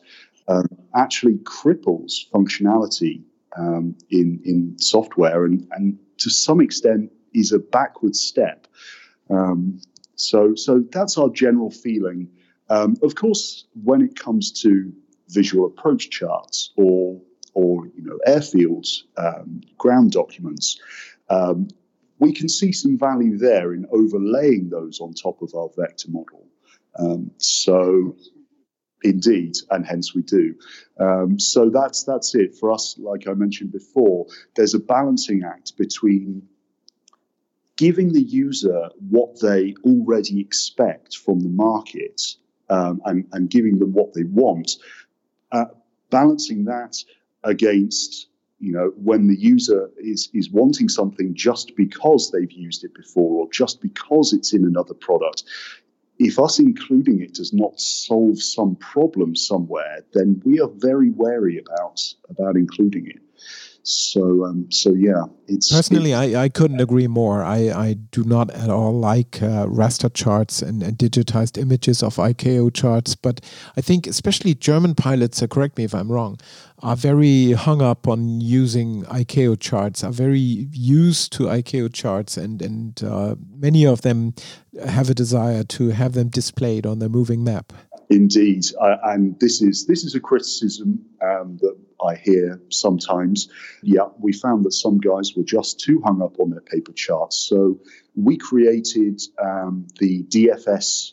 um, 0.47 0.67
actually 0.95 1.35
cripples 1.39 2.29
functionality 2.33 3.21
um, 3.57 3.95
in, 4.09 4.39
in 4.43 4.77
software 4.79 5.45
and, 5.45 5.67
and 5.71 5.97
to 6.17 6.29
some 6.29 6.59
extent 6.59 7.11
is 7.33 7.51
a 7.51 7.59
backward 7.59 8.15
step. 8.15 8.67
Um, 9.29 9.81
so, 10.15 10.55
so 10.55 10.83
that's 10.91 11.17
our 11.17 11.29
general 11.29 11.69
feeling. 11.69 12.29
Um, 12.69 12.97
of 13.03 13.15
course, 13.15 13.65
when 13.83 14.01
it 14.01 14.17
comes 14.17 14.51
to 14.63 14.91
visual 15.29 15.65
approach 15.65 16.09
charts 16.09 16.71
or 16.75 17.21
or 17.53 17.87
you 17.87 18.03
know 18.03 18.19
airfields, 18.27 19.03
um, 19.17 19.61
ground 19.77 20.11
documents, 20.11 20.79
um, 21.29 21.67
we 22.19 22.33
can 22.33 22.49
see 22.49 22.71
some 22.71 22.97
value 22.97 23.37
there 23.37 23.73
in 23.73 23.85
overlaying 23.91 24.69
those 24.69 24.99
on 24.99 25.13
top 25.13 25.41
of 25.41 25.53
our 25.55 25.69
vector 25.75 26.11
model. 26.11 26.45
Um, 26.97 27.31
so, 27.37 28.17
indeed, 29.03 29.55
and 29.71 29.85
hence 29.85 30.13
we 30.13 30.21
do. 30.21 30.55
Um, 30.99 31.39
so 31.39 31.69
that's 31.69 32.03
that's 32.03 32.35
it 32.35 32.55
for 32.55 32.71
us. 32.71 32.97
Like 32.97 33.27
I 33.27 33.33
mentioned 33.33 33.71
before, 33.71 34.27
there's 34.55 34.73
a 34.73 34.79
balancing 34.79 35.43
act 35.43 35.77
between 35.77 36.47
giving 37.77 38.11
the 38.11 38.21
user 38.21 38.89
what 39.09 39.39
they 39.39 39.73
already 39.85 40.41
expect 40.41 41.15
from 41.15 41.39
the 41.39 41.47
market 41.47 42.21
um, 42.69 43.01
and, 43.05 43.25
and, 43.31 43.49
giving 43.49 43.79
them 43.79 43.93
what 43.93 44.13
they 44.13 44.25
want, 44.25 44.71
uh, 45.53 45.65
balancing 46.09 46.65
that 46.65 46.97
against 47.45 48.27
you 48.59 48.73
know, 48.73 48.91
when 48.95 49.27
the 49.27 49.39
user 49.39 49.89
is 49.97 50.29
is 50.33 50.51
wanting 50.51 50.89
something 50.89 51.33
just 51.33 51.75
because 51.75 52.31
they've 52.31 52.51
used 52.51 52.83
it 52.83 52.93
before 52.93 53.41
or 53.41 53.49
just 53.51 53.81
because 53.81 54.33
it's 54.33 54.53
in 54.53 54.65
another 54.65 54.93
product, 54.93 55.43
if 56.17 56.37
us 56.37 56.59
including 56.59 57.21
it 57.21 57.33
does 57.33 57.53
not 57.53 57.79
solve 57.79 58.41
some 58.41 58.75
problem 58.75 59.35
somewhere, 59.35 60.03
then 60.13 60.41
we 60.43 60.59
are 60.59 60.69
very 60.75 61.09
wary 61.11 61.57
about 61.57 62.01
about 62.29 62.57
including 62.57 63.07
it. 63.07 63.21
So, 63.89 64.45
um, 64.45 64.71
so 64.71 64.93
yeah, 64.93 65.23
it's 65.47 65.71
personally, 65.71 66.13
I, 66.13 66.43
I 66.43 66.49
couldn't 66.49 66.79
agree 66.79 67.07
more. 67.07 67.43
I, 67.43 67.71
I 67.71 67.93
do 68.11 68.23
not 68.23 68.51
at 68.51 68.69
all 68.69 68.93
like 68.93 69.41
uh, 69.41 69.65
raster 69.65 70.13
charts 70.13 70.61
and, 70.61 70.83
and, 70.83 70.95
digitized 70.95 71.59
images 71.59 72.03
of 72.03 72.17
ICAO 72.17 72.71
charts, 72.71 73.15
but 73.15 73.41
I 73.75 73.81
think 73.81 74.05
especially 74.05 74.53
German 74.53 74.93
pilots, 74.93 75.41
uh, 75.41 75.47
correct 75.47 75.75
me 75.79 75.85
if 75.85 75.95
I'm 75.95 76.11
wrong, 76.11 76.37
are 76.83 76.95
very 76.95 77.53
hung 77.53 77.81
up 77.81 78.07
on 78.07 78.39
using 78.39 79.05
ICAO 79.05 79.59
charts, 79.59 80.03
are 80.03 80.11
very 80.11 80.39
used 80.39 81.33
to 81.33 81.45
ICAO 81.45 81.91
charts, 81.91 82.37
and 82.37 82.61
and 82.61 83.03
uh, 83.03 83.35
many 83.55 83.87
of 83.87 84.01
them 84.01 84.35
have 84.85 85.09
a 85.09 85.15
desire 85.15 85.63
to 85.63 85.89
have 85.89 86.13
them 86.13 86.29
displayed 86.29 86.85
on 86.85 86.99
the 86.99 87.09
moving 87.09 87.43
map. 87.43 87.73
Indeed, 88.11 88.65
uh, 88.79 88.97
and 89.05 89.39
this 89.39 89.63
is 89.63 89.87
this 89.87 90.03
is 90.03 90.13
a 90.13 90.19
criticism 90.19 91.03
um, 91.23 91.57
that 91.61 91.75
I 92.05 92.15
hear 92.15 92.61
sometimes. 92.69 93.49
Yeah, 93.83 94.07
we 94.19 94.33
found 94.33 94.65
that 94.65 94.73
some 94.73 94.99
guys 94.99 95.33
were 95.35 95.43
just 95.43 95.79
too 95.79 96.01
hung 96.03 96.21
up 96.21 96.39
on 96.39 96.49
their 96.49 96.61
paper 96.61 96.93
charts, 96.93 97.37
so 97.37 97.79
we 98.15 98.37
created 98.37 99.21
um, 99.41 99.87
the 99.99 100.23
DFS 100.23 101.11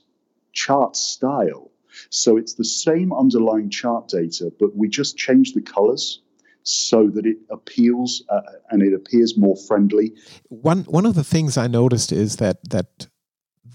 chart 0.53 0.97
style. 0.97 1.71
So 2.11 2.37
it's 2.37 2.55
the 2.55 2.65
same 2.65 3.13
underlying 3.13 3.71
chart 3.71 4.09
data, 4.09 4.53
but 4.59 4.77
we 4.77 4.89
just 4.89 5.17
change 5.17 5.55
the 5.55 5.63
colors 5.63 6.21
so 6.63 7.09
that 7.09 7.25
it 7.25 7.39
appeals 7.51 8.25
uh, 8.29 8.41
and 8.71 8.83
it 8.83 8.93
appears 8.93 9.37
more 9.37 9.57
friendly. 9.69 10.13
One 10.49 10.81
one 10.85 11.07
of 11.07 11.15
the 11.15 11.25
things 11.25 11.57
I 11.57 11.69
noticed 11.69 12.13
is 12.13 12.37
that 12.37 12.59
that 12.71 13.07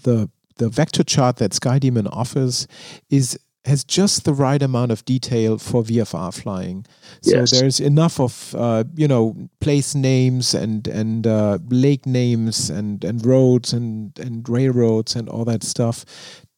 the 0.04 0.30
the 0.56 0.68
vector 0.68 1.02
chart 1.02 1.36
that 1.36 1.52
SkyDemon 1.52 2.08
offers 2.12 2.66
is 3.08 3.38
has 3.64 3.84
just 3.84 4.24
the 4.24 4.34
right 4.34 4.60
amount 4.60 4.90
of 4.90 5.04
detail 5.04 5.56
for 5.58 5.82
VFR 5.82 6.34
flying. 6.34 6.84
So 7.20 7.36
yes. 7.36 7.50
there's 7.52 7.80
enough 7.80 8.18
of 8.18 8.54
uh, 8.58 8.84
you 8.94 9.06
know 9.06 9.36
place 9.60 9.94
names 9.94 10.54
and 10.54 10.88
and 10.88 11.26
uh, 11.26 11.58
lake 11.68 12.06
names 12.06 12.70
and 12.70 13.04
and 13.04 13.24
roads 13.24 13.72
and 13.72 14.18
and 14.18 14.48
railroads 14.48 15.14
and 15.14 15.28
all 15.28 15.44
that 15.44 15.62
stuff 15.62 16.04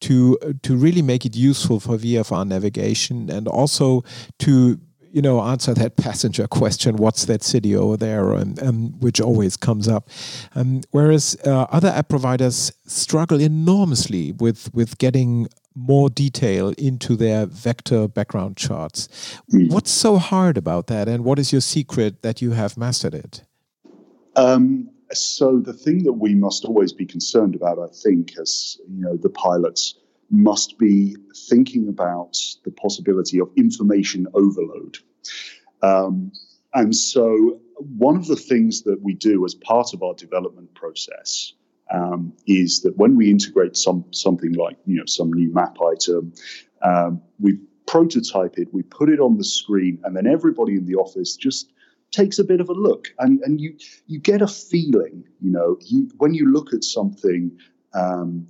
to 0.01 0.37
to 0.63 0.75
really 0.75 1.01
make 1.01 1.25
it 1.25 1.35
useful 1.35 1.79
for 1.79 1.97
VFR 1.97 2.47
navigation 2.47 3.29
and 3.29 3.47
also 3.47 4.03
to 4.39 4.79
you 5.15 5.21
know, 5.21 5.41
answer 5.41 5.73
that 5.73 5.95
passenger 6.05 6.45
question, 6.45 6.97
what's 6.97 7.23
that 7.23 7.41
city 7.41 7.73
over 7.73 7.95
there, 7.95 8.33
and, 8.33 8.61
um, 8.61 8.99
which 8.99 9.21
always 9.21 9.55
comes 9.55 9.87
up. 9.87 10.09
Um, 10.55 10.81
whereas 10.91 11.37
uh, 11.45 11.67
other 11.71 11.87
app 11.87 12.09
providers 12.09 12.73
struggle 12.85 13.39
enormously 13.39 14.33
with, 14.33 14.69
with 14.73 14.97
getting 14.97 15.47
more 15.75 16.09
detail 16.09 16.69
into 16.77 17.15
their 17.15 17.45
vector 17.45 18.07
background 18.07 18.57
charts. 18.57 19.07
Mm. 19.51 19.71
What's 19.71 19.91
so 19.91 20.17
hard 20.17 20.57
about 20.57 20.87
that, 20.87 21.07
and 21.07 21.23
what 21.23 21.37
is 21.37 21.51
your 21.51 21.61
secret 21.61 22.21
that 22.21 22.41
you 22.41 22.51
have 22.51 22.77
mastered 22.77 23.13
it? 23.13 23.43
Um, 24.35 24.89
so 25.11 25.59
the 25.59 25.73
thing 25.73 26.03
that 26.03 26.13
we 26.13 26.33
must 26.33 26.65
always 26.65 26.93
be 26.93 27.05
concerned 27.05 27.55
about, 27.55 27.77
I 27.79 27.87
think, 27.87 28.37
as 28.39 28.77
you 28.89 29.01
know, 29.01 29.17
the 29.17 29.29
pilots 29.29 29.95
must 30.31 30.77
be 30.77 31.15
thinking 31.49 31.87
about 31.87 32.37
the 32.63 32.71
possibility 32.71 33.39
of 33.39 33.49
information 33.55 34.27
overload. 34.33 34.97
Um, 35.81 36.31
and 36.73 36.95
so, 36.95 37.59
one 37.77 38.15
of 38.15 38.27
the 38.27 38.35
things 38.35 38.83
that 38.83 39.01
we 39.01 39.13
do 39.13 39.45
as 39.45 39.53
part 39.53 39.93
of 39.93 40.01
our 40.01 40.13
development 40.13 40.73
process 40.73 41.53
um, 41.93 42.33
is 42.47 42.81
that 42.81 42.97
when 42.97 43.15
we 43.15 43.29
integrate 43.29 43.77
some 43.77 44.05
something 44.11 44.53
like 44.53 44.77
you 44.85 44.97
know 44.97 45.05
some 45.05 45.31
new 45.31 45.51
map 45.53 45.77
item, 45.81 46.33
um, 46.81 47.21
we 47.39 47.57
prototype 47.87 48.57
it, 48.57 48.73
we 48.73 48.81
put 48.83 49.09
it 49.09 49.19
on 49.19 49.37
the 49.37 49.43
screen, 49.43 49.99
and 50.03 50.15
then 50.15 50.27
everybody 50.27 50.73
in 50.73 50.85
the 50.85 50.95
office 50.95 51.35
just 51.35 51.71
takes 52.11 52.39
a 52.39 52.43
bit 52.43 52.59
of 52.59 52.69
a 52.69 52.73
look, 52.73 53.07
and 53.19 53.39
and 53.41 53.61
you 53.61 53.75
you 54.07 54.19
get 54.19 54.41
a 54.41 54.47
feeling, 54.47 55.23
you 55.41 55.51
know, 55.51 55.77
you, 55.81 56.09
when 56.17 56.33
you 56.33 56.51
look 56.51 56.73
at 56.73 56.83
something. 56.83 57.51
Um, 57.93 58.47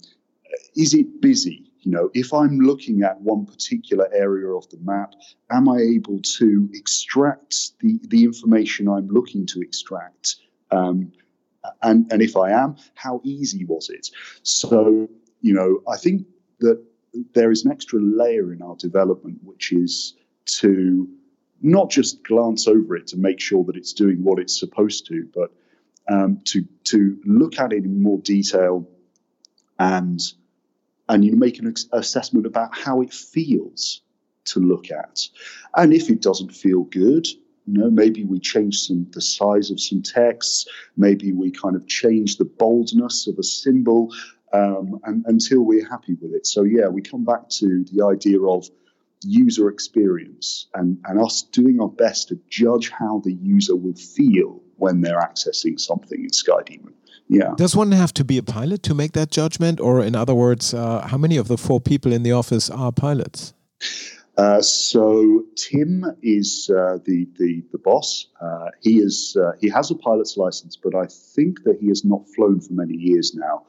is 0.76 0.94
it 0.94 1.22
busy? 1.22 1.72
You 1.82 1.92
know, 1.92 2.10
if 2.14 2.34
I'm 2.34 2.60
looking 2.60 3.04
at 3.04 3.22
one 3.22 3.46
particular 3.46 4.10
area 4.12 4.48
of 4.48 4.68
the 4.70 4.78
map, 4.82 5.14
am 5.52 5.70
I 5.70 5.78
able 5.78 6.20
to 6.20 6.70
extract 6.74 7.80
the, 7.80 8.00
the 8.08 8.24
information 8.24 8.88
I'm 8.88 9.08
looking 9.08 9.46
to 9.48 9.62
extract? 9.62 10.38
And, 11.82 12.12
and 12.12 12.22
if 12.22 12.36
I 12.36 12.52
am, 12.52 12.76
how 12.96 13.22
easy 13.24 13.66
was 13.66 13.90
it? 13.90 14.10
So, 14.44 15.10
you 15.42 15.54
know, 15.54 15.82
I 15.92 15.98
think 15.98 16.26
that 16.60 16.84
there 17.34 17.52
is 17.52 17.66
an 17.66 17.72
extra 17.72 18.00
layer 18.00 18.52
in 18.54 18.62
our 18.62 18.76
development, 18.76 19.40
which 19.44 19.72
is 19.72 20.16
to 20.46 21.08
not 21.62 21.90
just 21.90 22.24
glance 22.24 22.68
over 22.68 22.96
it 22.96 23.08
to 23.08 23.18
make 23.18 23.40
sure 23.40 23.64
that 23.66 23.76
it's 23.76 23.94
doing 23.94 24.24
what 24.24 24.40
it's 24.40 24.60
supposed 24.60 25.08
to, 25.08 25.28
but 25.34 25.52
um, 26.08 26.42
to 26.46 26.66
to 26.86 27.18
look 27.26 27.60
at 27.60 27.74
it 27.74 27.84
in 27.84 28.04
more 28.04 28.20
detail 28.20 28.88
and 29.80 30.20
and 31.10 31.24
you 31.24 31.36
make 31.36 31.60
an 31.60 31.74
assessment 31.92 32.46
about 32.46 32.78
how 32.78 33.02
it 33.02 33.14
feels 33.14 34.02
to 34.46 34.60
look 34.60 34.92
at. 34.92 35.22
And 35.76 35.94
if 35.94 36.10
it 36.10 36.22
doesn't 36.22 36.54
feel 36.54 36.84
good, 36.84 37.28
you 37.66 37.74
know, 37.80 37.90
maybe 37.90 38.24
we 38.24 38.40
change 38.40 38.80
some 38.80 39.08
the 39.12 39.22
size 39.22 39.72
of 39.72 39.80
some 39.80 40.02
texts, 40.02 40.66
maybe 40.98 41.34
we 41.34 41.52
kind 41.52 41.76
of 41.76 41.88
change 41.88 42.38
the 42.38 42.46
boldness 42.46 43.28
of 43.28 43.38
a 43.40 43.44
symbol 43.44 44.14
um, 44.54 45.00
and, 45.04 45.26
until 45.28 45.62
we're 45.62 45.88
happy 45.90 46.16
with 46.22 46.34
it. 46.34 46.46
So 46.46 46.64
yeah, 46.64 46.88
we 46.88 47.02
come 47.02 47.26
back 47.26 47.50
to 47.60 47.84
the 47.92 48.06
idea 48.06 48.42
of 48.42 48.70
user 49.24 49.70
experience 49.70 50.68
and, 50.76 50.98
and 51.06 51.20
us 51.20 51.42
doing 51.42 51.80
our 51.82 51.90
best 51.90 52.30
to 52.30 52.40
judge 52.50 52.90
how 52.90 53.22
the 53.24 53.34
user 53.34 53.76
will 53.76 53.96
feel 53.96 54.62
when 54.78 55.02
they're 55.02 55.20
accessing 55.20 55.80
something 55.80 56.20
in 56.22 56.30
SkyDemon. 56.30 56.94
Yeah. 57.28 57.54
Does 57.58 57.76
one 57.76 57.92
have 57.92 58.14
to 58.16 58.24
be 58.24 58.38
a 58.38 58.44
pilot 58.44 58.84
to 58.84 58.94
make 58.94 59.14
that 59.14 59.32
judgment? 59.32 59.80
Or, 59.80 60.04
in 60.04 60.16
other 60.16 60.36
words, 60.36 60.76
uh, 60.76 61.08
how 61.08 61.18
many 61.18 61.38
of 61.38 61.48
the 61.48 61.58
four 61.58 61.82
people 61.82 62.14
in 62.14 62.22
the 62.22 62.32
office 62.32 62.70
are 62.70 62.92
pilots? 62.92 63.54
Uh, 64.38 64.62
so 64.62 65.44
Tim 65.56 66.04
is 66.22 66.70
uh, 66.70 66.98
the, 67.06 67.28
the 67.38 67.64
the 67.72 67.78
boss. 67.78 68.28
Uh, 68.42 68.70
he 68.82 68.98
is 68.98 69.38
uh, 69.42 69.52
he 69.62 69.70
has 69.70 69.92
a 69.92 69.96
pilot's 69.96 70.36
license, 70.36 70.76
but 70.76 70.94
I 70.94 71.06
think 71.08 71.64
that 71.64 71.78
he 71.80 71.88
has 71.88 72.04
not 72.04 72.28
flown 72.36 72.60
for 72.60 72.74
many 72.74 72.96
years 72.96 73.34
now. 73.34 73.66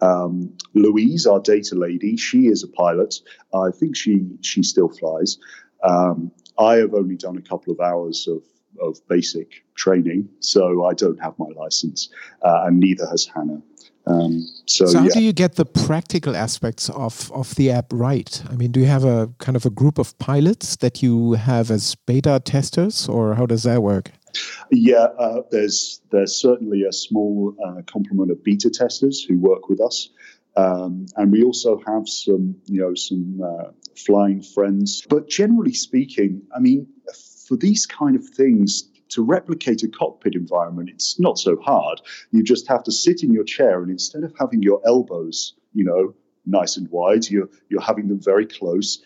Um, 0.00 0.56
Louise, 0.74 1.26
our 1.26 1.40
data 1.40 1.74
lady, 1.74 2.16
she 2.16 2.46
is 2.46 2.62
a 2.62 2.68
pilot. 2.68 3.20
I 3.54 3.70
think 3.70 3.96
she 3.96 4.26
she 4.40 4.62
still 4.62 4.88
flies. 4.88 5.38
Um, 5.82 6.32
I 6.58 6.76
have 6.76 6.94
only 6.94 7.16
done 7.16 7.36
a 7.36 7.42
couple 7.42 7.72
of 7.72 7.80
hours 7.80 8.26
of 8.26 8.42
of 8.80 8.98
basic 9.08 9.64
training, 9.74 10.28
so 10.40 10.86
I 10.86 10.94
don't 10.94 11.20
have 11.22 11.38
my 11.38 11.48
license, 11.56 12.08
uh, 12.42 12.64
and 12.64 12.80
neither 12.80 13.06
has 13.06 13.26
Hannah. 13.26 13.62
Um, 14.06 14.46
so, 14.66 14.86
so, 14.86 14.98
how 14.98 15.04
yeah. 15.04 15.10
do 15.14 15.22
you 15.22 15.32
get 15.32 15.56
the 15.56 15.64
practical 15.64 16.36
aspects 16.36 16.88
of, 16.90 17.30
of 17.32 17.54
the 17.56 17.70
app 17.72 17.86
right? 17.92 18.42
I 18.48 18.54
mean, 18.54 18.70
do 18.70 18.80
you 18.80 18.86
have 18.86 19.04
a 19.04 19.28
kind 19.38 19.56
of 19.56 19.66
a 19.66 19.70
group 19.70 19.98
of 19.98 20.16
pilots 20.18 20.76
that 20.76 21.02
you 21.02 21.32
have 21.32 21.70
as 21.70 21.96
beta 22.06 22.40
testers, 22.44 23.08
or 23.08 23.34
how 23.34 23.46
does 23.46 23.64
that 23.64 23.82
work? 23.82 24.12
Yeah, 24.70 25.08
uh, 25.18 25.42
there's 25.50 26.00
there's 26.10 26.36
certainly 26.36 26.84
a 26.84 26.92
small 26.92 27.56
uh, 27.64 27.82
complement 27.86 28.30
of 28.30 28.44
beta 28.44 28.70
testers 28.70 29.24
who 29.24 29.38
work 29.38 29.68
with 29.68 29.80
us, 29.80 30.10
um, 30.56 31.06
and 31.16 31.32
we 31.32 31.42
also 31.42 31.80
have 31.86 32.08
some 32.08 32.54
you 32.66 32.80
know 32.80 32.94
some 32.94 33.40
uh, 33.42 33.70
flying 33.96 34.42
friends. 34.42 35.04
But 35.08 35.28
generally 35.28 35.72
speaking, 35.72 36.42
I 36.54 36.60
mean, 36.60 36.86
for 37.48 37.56
these 37.56 37.86
kind 37.86 38.14
of 38.14 38.24
things 38.24 38.84
to 39.10 39.22
replicate 39.22 39.82
a 39.82 39.88
cockpit 39.88 40.34
environment, 40.34 40.90
it's 40.90 41.18
not 41.18 41.38
so 41.38 41.56
hard. 41.60 42.00
You 42.30 42.42
just 42.42 42.66
have 42.68 42.82
to 42.84 42.92
sit 42.92 43.22
in 43.22 43.32
your 43.32 43.44
chair, 43.44 43.82
and 43.82 43.90
instead 43.90 44.24
of 44.24 44.34
having 44.38 44.62
your 44.62 44.80
elbows, 44.84 45.54
you 45.74 45.84
know, 45.84 46.14
nice 46.46 46.76
and 46.76 46.88
wide, 46.90 47.28
you're 47.28 47.48
you're 47.68 47.80
having 47.80 48.08
them 48.08 48.20
very 48.20 48.46
close. 48.46 49.02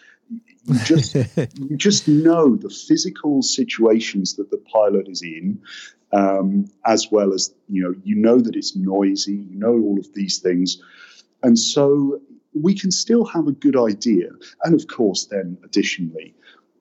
You 0.66 0.78
just 0.84 1.14
you 1.58 1.76
just 1.76 2.08
know 2.08 2.56
the 2.56 2.70
physical 2.70 3.42
situations 3.42 4.34
that 4.36 4.50
the 4.50 4.58
pilot 4.58 5.08
is 5.08 5.22
in, 5.22 5.60
um, 6.12 6.70
as 6.86 7.10
well 7.10 7.32
as 7.32 7.52
you 7.68 7.82
know 7.82 7.94
you 8.04 8.16
know 8.16 8.40
that 8.40 8.56
it's 8.56 8.76
noisy. 8.76 9.34
You 9.34 9.58
know 9.58 9.72
all 9.72 9.98
of 9.98 10.12
these 10.14 10.38
things, 10.38 10.82
and 11.42 11.58
so 11.58 12.20
we 12.52 12.74
can 12.74 12.90
still 12.90 13.24
have 13.24 13.46
a 13.46 13.52
good 13.52 13.76
idea. 13.76 14.28
And 14.64 14.74
of 14.74 14.86
course, 14.86 15.26
then 15.26 15.58
additionally. 15.64 16.34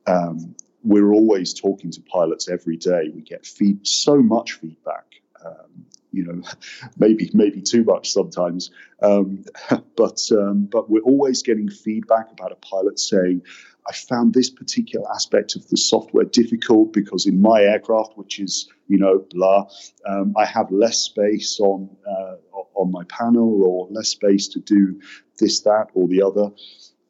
Um, 0.07 0.55
we're 0.83 1.11
always 1.11 1.53
talking 1.53 1.91
to 1.91 2.01
pilots 2.01 2.49
every 2.49 2.77
day. 2.77 3.09
We 3.13 3.21
get 3.21 3.45
feed 3.45 3.85
so 3.85 4.21
much 4.21 4.53
feedback. 4.53 5.05
Um, 5.45 5.85
you 6.11 6.25
know, 6.25 6.41
maybe 6.97 7.29
maybe 7.33 7.61
too 7.61 7.83
much 7.83 8.11
sometimes, 8.11 8.71
um, 9.01 9.45
but 9.95 10.21
um, 10.31 10.65
but 10.65 10.89
we're 10.89 11.01
always 11.01 11.43
getting 11.43 11.69
feedback 11.69 12.31
about 12.31 12.51
a 12.51 12.55
pilot 12.55 12.99
saying, 12.99 13.43
I 13.87 13.93
found 13.93 14.33
this 14.33 14.49
particular 14.49 15.05
aspect 15.11 15.55
of 15.55 15.67
the 15.67 15.77
software 15.77 16.25
difficult 16.25 16.93
because 16.93 17.25
in 17.25 17.41
my 17.41 17.61
aircraft, 17.61 18.17
which 18.17 18.39
is 18.39 18.69
you 18.87 18.97
know 18.97 19.25
blah, 19.31 19.67
um, 20.05 20.33
I 20.37 20.45
have 20.45 20.71
less 20.71 20.99
space 20.99 21.59
on 21.59 21.89
uh, 22.07 22.35
on 22.75 22.91
my 22.91 23.03
panel 23.05 23.63
or 23.63 23.87
less 23.89 24.09
space 24.09 24.47
to 24.49 24.59
do 24.59 25.01
this, 25.37 25.61
that, 25.61 25.87
or 25.93 26.07
the 26.07 26.21
other, 26.21 26.51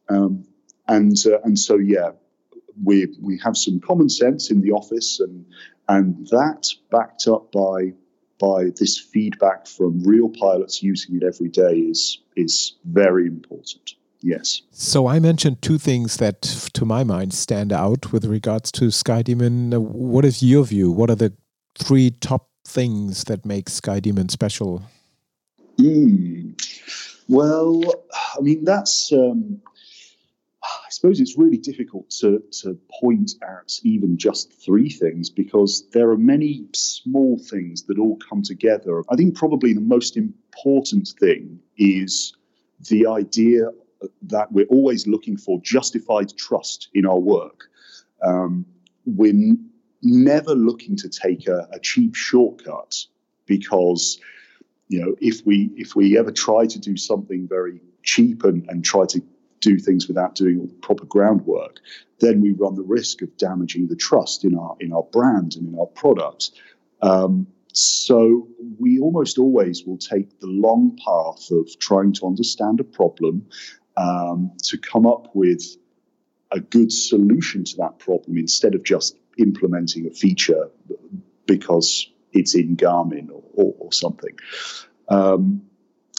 um, 0.10 0.45
and 0.88 1.15
uh, 1.25 1.39
and 1.43 1.58
so 1.58 1.77
yeah, 1.77 2.12
we 2.83 3.07
we 3.21 3.39
have 3.43 3.57
some 3.57 3.79
common 3.79 4.09
sense 4.09 4.51
in 4.51 4.61
the 4.61 4.71
office, 4.71 5.19
and 5.19 5.45
and 5.87 6.27
that 6.27 6.69
backed 6.91 7.27
up 7.27 7.51
by 7.51 7.93
by 8.39 8.71
this 8.77 8.97
feedback 8.97 9.67
from 9.67 10.03
real 10.03 10.29
pilots 10.29 10.81
using 10.81 11.15
it 11.15 11.23
every 11.23 11.49
day 11.49 11.73
is 11.73 12.19
is 12.35 12.75
very 12.85 13.27
important. 13.27 13.93
Yes. 14.21 14.61
So 14.71 15.07
I 15.07 15.19
mentioned 15.19 15.61
two 15.61 15.77
things 15.77 16.17
that, 16.17 16.41
to 16.73 16.83
my 16.83 17.05
mind, 17.05 17.33
stand 17.33 17.71
out 17.71 18.11
with 18.11 18.25
regards 18.25 18.69
to 18.73 18.85
SkyDemon. 18.85 19.77
What 19.77 20.25
is 20.25 20.43
your 20.43 20.65
view? 20.65 20.91
What 20.91 21.09
are 21.09 21.15
the 21.15 21.31
three 21.77 22.11
top 22.11 22.49
things 22.67 23.23
that 23.25 23.45
make 23.45 23.67
SkyDemon 23.67 24.29
special? 24.29 24.83
Mm. 25.77 26.61
Well, 27.29 27.81
I 28.37 28.41
mean 28.41 28.65
that's 28.65 29.13
um, 29.13 29.61
I 30.89 30.91
suppose 30.91 31.19
it's 31.19 31.38
really 31.38 31.58
difficult 31.58 32.10
to, 32.21 32.41
to 32.63 32.75
point 32.99 33.34
at 33.43 33.80
even 33.84 34.17
just 34.17 34.52
three 34.52 34.89
things 34.89 35.30
because 35.30 35.88
there 35.91 36.10
are 36.10 36.17
many 36.17 36.65
small 36.73 37.38
things 37.38 37.84
that 37.84 37.99
all 37.99 38.17
come 38.28 38.41
together. 38.41 39.04
I 39.08 39.15
think 39.15 39.36
probably 39.36 39.73
the 39.73 39.82
most 39.82 40.17
important 40.17 41.10
thing 41.19 41.60
is 41.78 42.34
the 42.89 43.06
idea 43.06 43.69
that 44.23 44.52
we're 44.52 44.65
always 44.65 45.06
looking 45.06 45.38
for 45.38 45.62
justified 45.62 46.36
trust 46.36 46.89
in 46.95 47.06
our 47.06 47.19
work. 47.19 47.69
Um, 48.23 48.65
we're 49.06 49.56
never 50.02 50.56
looking 50.56 50.95
to 50.95 51.10
take 51.10 51.47
a, 51.47 51.67
a 51.71 51.80
cheap 51.80 52.15
shortcut 52.15 52.95
because 53.45 54.19
you 54.88 54.99
know 54.99 55.15
if 55.21 55.45
we 55.45 55.69
if 55.75 55.95
we 55.95 56.17
ever 56.17 56.32
try 56.32 56.65
to 56.65 56.80
do 56.80 56.97
something 56.97 57.47
very 57.47 57.80
cheap 58.02 58.43
and, 58.43 58.67
and 58.69 58.84
try 58.84 59.06
to 59.06 59.21
do 59.60 59.78
things 59.78 60.08
without 60.08 60.36
doing 60.36 60.69
proper 60.82 61.06
groundwork, 61.06 61.80
then 62.19 62.41
we 62.41 62.52
run 62.52 62.76
the 62.76 62.84
risk 62.84 63.22
of 63.22 63.36
damaging 63.38 63.88
the 63.88 63.95
trust 63.95 64.45
in 64.45 64.58
our 64.58 64.76
in 64.80 64.93
our 64.93 65.04
brand 65.04 65.56
and 65.56 65.67
in 65.67 65.80
our 65.80 65.88
product. 65.88 66.52
Um, 67.02 67.48
so 67.72 68.48
we 68.80 69.00
almost 69.00 69.38
always 69.38 69.86
will 69.86 69.98
take 69.98 70.39
the 70.39 70.48
long 70.48 70.98
path 70.98 71.52
of 71.52 71.67
trying 71.80 72.13
to 72.13 72.26
understand 72.26 72.80
a 72.80 72.84
problem 72.84 73.45
um, 73.95 74.52
to 74.63 74.78
come 74.78 75.06
up 75.06 75.36
with 75.36 75.78
a 76.52 76.60
good 76.60 76.91
solution 76.91 77.63
to 77.63 77.78
that 77.78 78.00
problem 78.00 78.38
instead 78.38 78.74
of 78.74 78.84
just 78.84 79.15
implementing 79.38 80.08
a 80.08 80.10
feature 80.10 80.69
because 81.45 82.10
it's 82.34 82.56
in 82.56 82.76
Garmin 82.76 83.30
or, 83.30 83.43
or, 83.54 83.76
or 83.80 83.93
something. 83.93 84.36
Um, 85.10 85.62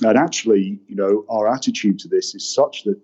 and 0.03 0.17
actually, 0.17 0.81
you 0.87 0.97
know, 0.97 1.25
our 1.29 1.53
attitude 1.53 1.99
to 2.01 2.09
this 2.09 2.35
is 2.35 2.55
such 2.55 2.85
that 2.85 2.99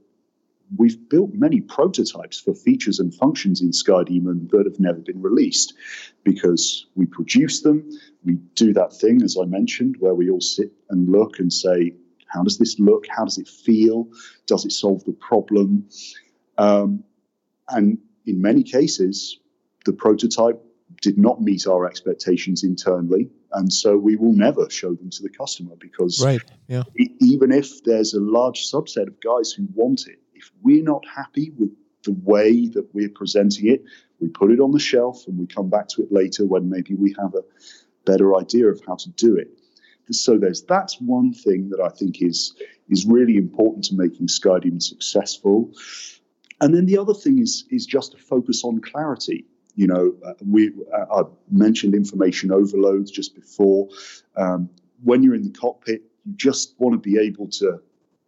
we've 0.77 1.09
built 1.09 1.33
many 1.35 1.61
prototypes 1.61 2.41
for 2.41 2.55
features 2.55 2.99
and 2.99 3.15
functions 3.15 3.61
in 3.61 3.71
SkyDemon 3.71 4.51
that 4.51 4.67
have 4.67 4.81
never 4.81 4.99
been 4.99 5.23
released 5.23 5.75
because 6.25 6.87
we 6.95 7.07
produce 7.07 7.63
them. 7.63 7.89
We 8.25 8.35
do 8.55 8.73
that 8.73 8.93
thing, 8.93 9.23
as 9.23 9.37
I 9.41 9.45
mentioned, 9.45 9.97
where 9.99 10.15
we 10.15 10.31
all 10.31 10.41
sit 10.41 10.73
and 10.91 11.09
look 11.09 11.39
and 11.39 11.53
say, 11.53 11.95
how 12.27 12.43
does 12.43 12.59
this 12.59 12.79
look? 12.79 13.07
How 13.09 13.25
does 13.25 13.39
it 13.39 13.49
feel? 13.49 14.09
Does 14.47 14.65
it 14.65 14.73
solve 14.73 15.05
the 15.05 15.13
problem? 15.13 15.89
Um, 16.59 17.05
and 17.69 17.99
in 18.27 18.43
many 18.43 18.63
cases, 18.63 19.39
the 19.85 19.93
prototype 19.93 20.61
did 21.03 21.19
not 21.19 21.41
meet 21.41 21.67
our 21.67 21.87
expectations 21.87 22.65
internally. 22.65 23.31
And 23.53 23.73
so 23.73 23.97
we 23.97 24.17
will 24.17 24.33
never 24.33 24.69
show 24.71 24.95
them 24.95 25.11
to 25.11 25.23
the 25.23 25.29
customer 25.29 25.75
because 25.79 26.23
right. 26.25 26.43
yeah. 26.67 26.83
even 27.21 27.53
if 27.53 27.85
there's 27.85 28.15
a 28.15 28.21
large 28.21 28.71
subset 28.71 29.07
of 29.07 29.21
guys 29.21 29.53
who 29.53 29.69
want 29.75 30.07
it, 30.09 30.19
we're 30.63 30.83
not 30.83 31.05
happy 31.07 31.51
with 31.57 31.71
the 32.05 32.13
way 32.23 32.69
that 32.69 32.89
we're 32.95 33.11
presenting 33.11 33.69
it, 33.69 33.85
we 34.21 34.29
put 34.29 34.51
it 34.51 34.61
on 34.61 34.71
the 34.73 34.79
shelf 34.79 35.27
and 35.27 35.39
we 35.39 35.47
come 35.47 35.69
back 35.69 35.89
to 35.89 36.03
it 36.03 36.11
later 36.11 36.47
when 36.47 36.71
maybe 36.71 36.95
we 36.95 37.15
have 37.19 37.35
a 37.35 37.43
better 38.05 38.37
idea 38.37 38.67
of 38.69 38.81
how 38.87 38.95
to 38.95 39.11
do 39.11 39.37
it. 39.37 39.51
So 40.11 40.39
there's 40.39 40.63
that's 40.63 41.01
one 41.01 41.33
thing 41.33 41.71
that 41.71 41.81
I 41.81 41.89
think 41.89 42.23
is 42.23 42.55
is 42.89 43.05
really 43.05 43.37
important 43.37 43.85
to 43.87 43.97
making 43.97 44.29
SkyDemon 44.29 44.81
successful. 44.81 45.73
And 46.61 46.75
then 46.75 46.87
the 46.87 46.97
other 46.97 47.15
thing 47.15 47.41
is 47.41 47.65
is 47.71 47.85
just 47.87 48.13
to 48.13 48.19
focus 48.19 48.63
on 48.65 48.81
clarity. 48.81 49.47
You 49.75 49.89
know, 49.89 50.15
uh, 50.25 50.35
we 50.47 50.73
uh, 50.95 51.23
I 51.23 51.23
mentioned 51.51 51.95
information 51.95 52.53
overloads 52.53 53.11
just 53.11 53.35
before. 53.35 53.89
Um, 54.37 54.71
when 55.03 55.23
you're 55.23 55.35
in 55.35 55.43
the 55.43 55.51
cockpit, 55.51 56.03
you 56.25 56.35
just 56.37 56.75
want 56.79 56.95
to 56.95 56.99
be 56.99 57.19
able 57.19 57.49
to 57.49 57.81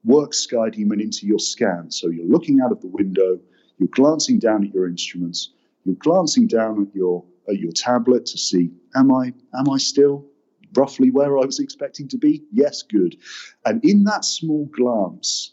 work 0.08 0.32
SkyDemon 0.32 1.00
into 1.02 1.26
your 1.26 1.38
scan. 1.38 1.90
So 1.90 2.08
you're 2.08 2.26
looking 2.26 2.60
out 2.60 2.72
of 2.72 2.80
the 2.80 2.88
window, 2.88 3.38
you're 3.76 3.90
glancing 3.92 4.38
down 4.38 4.64
at 4.64 4.72
your 4.74 4.88
instruments, 4.88 5.50
you're 5.84 5.96
glancing 5.96 6.48
down 6.48 6.88
at 6.88 6.96
your 6.96 7.24
at 7.48 7.58
your 7.58 7.72
tablet 7.72 8.26
to 8.26 8.38
see, 8.38 8.70
am 8.96 9.12
I 9.12 9.32
am 9.54 9.70
I 9.70 9.76
still 9.76 10.26
roughly 10.74 11.10
where 11.10 11.38
I 11.38 11.44
was 11.44 11.60
expecting 11.60 12.08
to 12.08 12.18
be? 12.18 12.42
Yes, 12.52 12.82
good. 12.82 13.16
And 13.64 13.84
in 13.84 14.04
that 14.04 14.24
small 14.24 14.66
glance, 14.66 15.52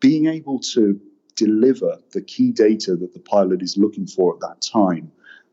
being 0.00 0.26
able 0.26 0.58
to 0.74 1.00
deliver 1.36 1.98
the 2.12 2.22
key 2.22 2.50
data 2.50 2.96
that 2.96 3.14
the 3.14 3.20
pilot 3.20 3.62
is 3.62 3.76
looking 3.76 4.06
for 4.06 4.34
at 4.34 4.40
that 4.40 4.60
time, 4.60 5.10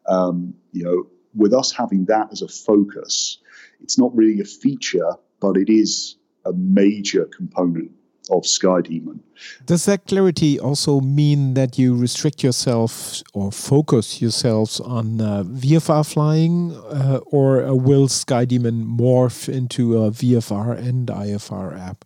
um, 0.08 0.54
you 0.72 0.84
know, 0.84 1.08
with 1.36 1.54
us 1.54 1.72
having 1.72 2.06
that 2.06 2.30
as 2.32 2.42
a 2.42 2.48
focus, 2.48 3.38
it's 3.82 3.98
not 3.98 4.16
really 4.16 4.42
a 4.42 4.46
feature, 4.46 5.14
but 5.40 5.58
it 5.58 5.70
is 5.70 6.18
a 6.46 6.54
major 6.54 7.26
component 7.26 7.92
of 8.30 8.44
SkyDemon. 8.44 9.20
Does 9.66 9.86
that 9.86 10.06
clarity 10.06 10.60
also 10.60 11.02
mean 11.02 11.56
that 11.56 11.78
you 11.78 11.96
restrict 11.96 12.44
yourself 12.44 13.24
or 13.34 13.52
focus 13.52 14.22
yourselves 14.22 14.80
on 14.80 15.20
uh, 15.20 15.44
VFR 15.44 16.06
flying, 16.12 16.74
uh, 16.74 17.20
or 17.26 17.64
uh, 17.64 17.74
will 17.74 18.08
SkyDemon 18.08 18.86
morph 18.86 19.50
into 19.50 19.98
a 20.04 20.12
VFR 20.12 20.78
and 20.78 21.08
IFR 21.08 21.80
app? 21.80 22.06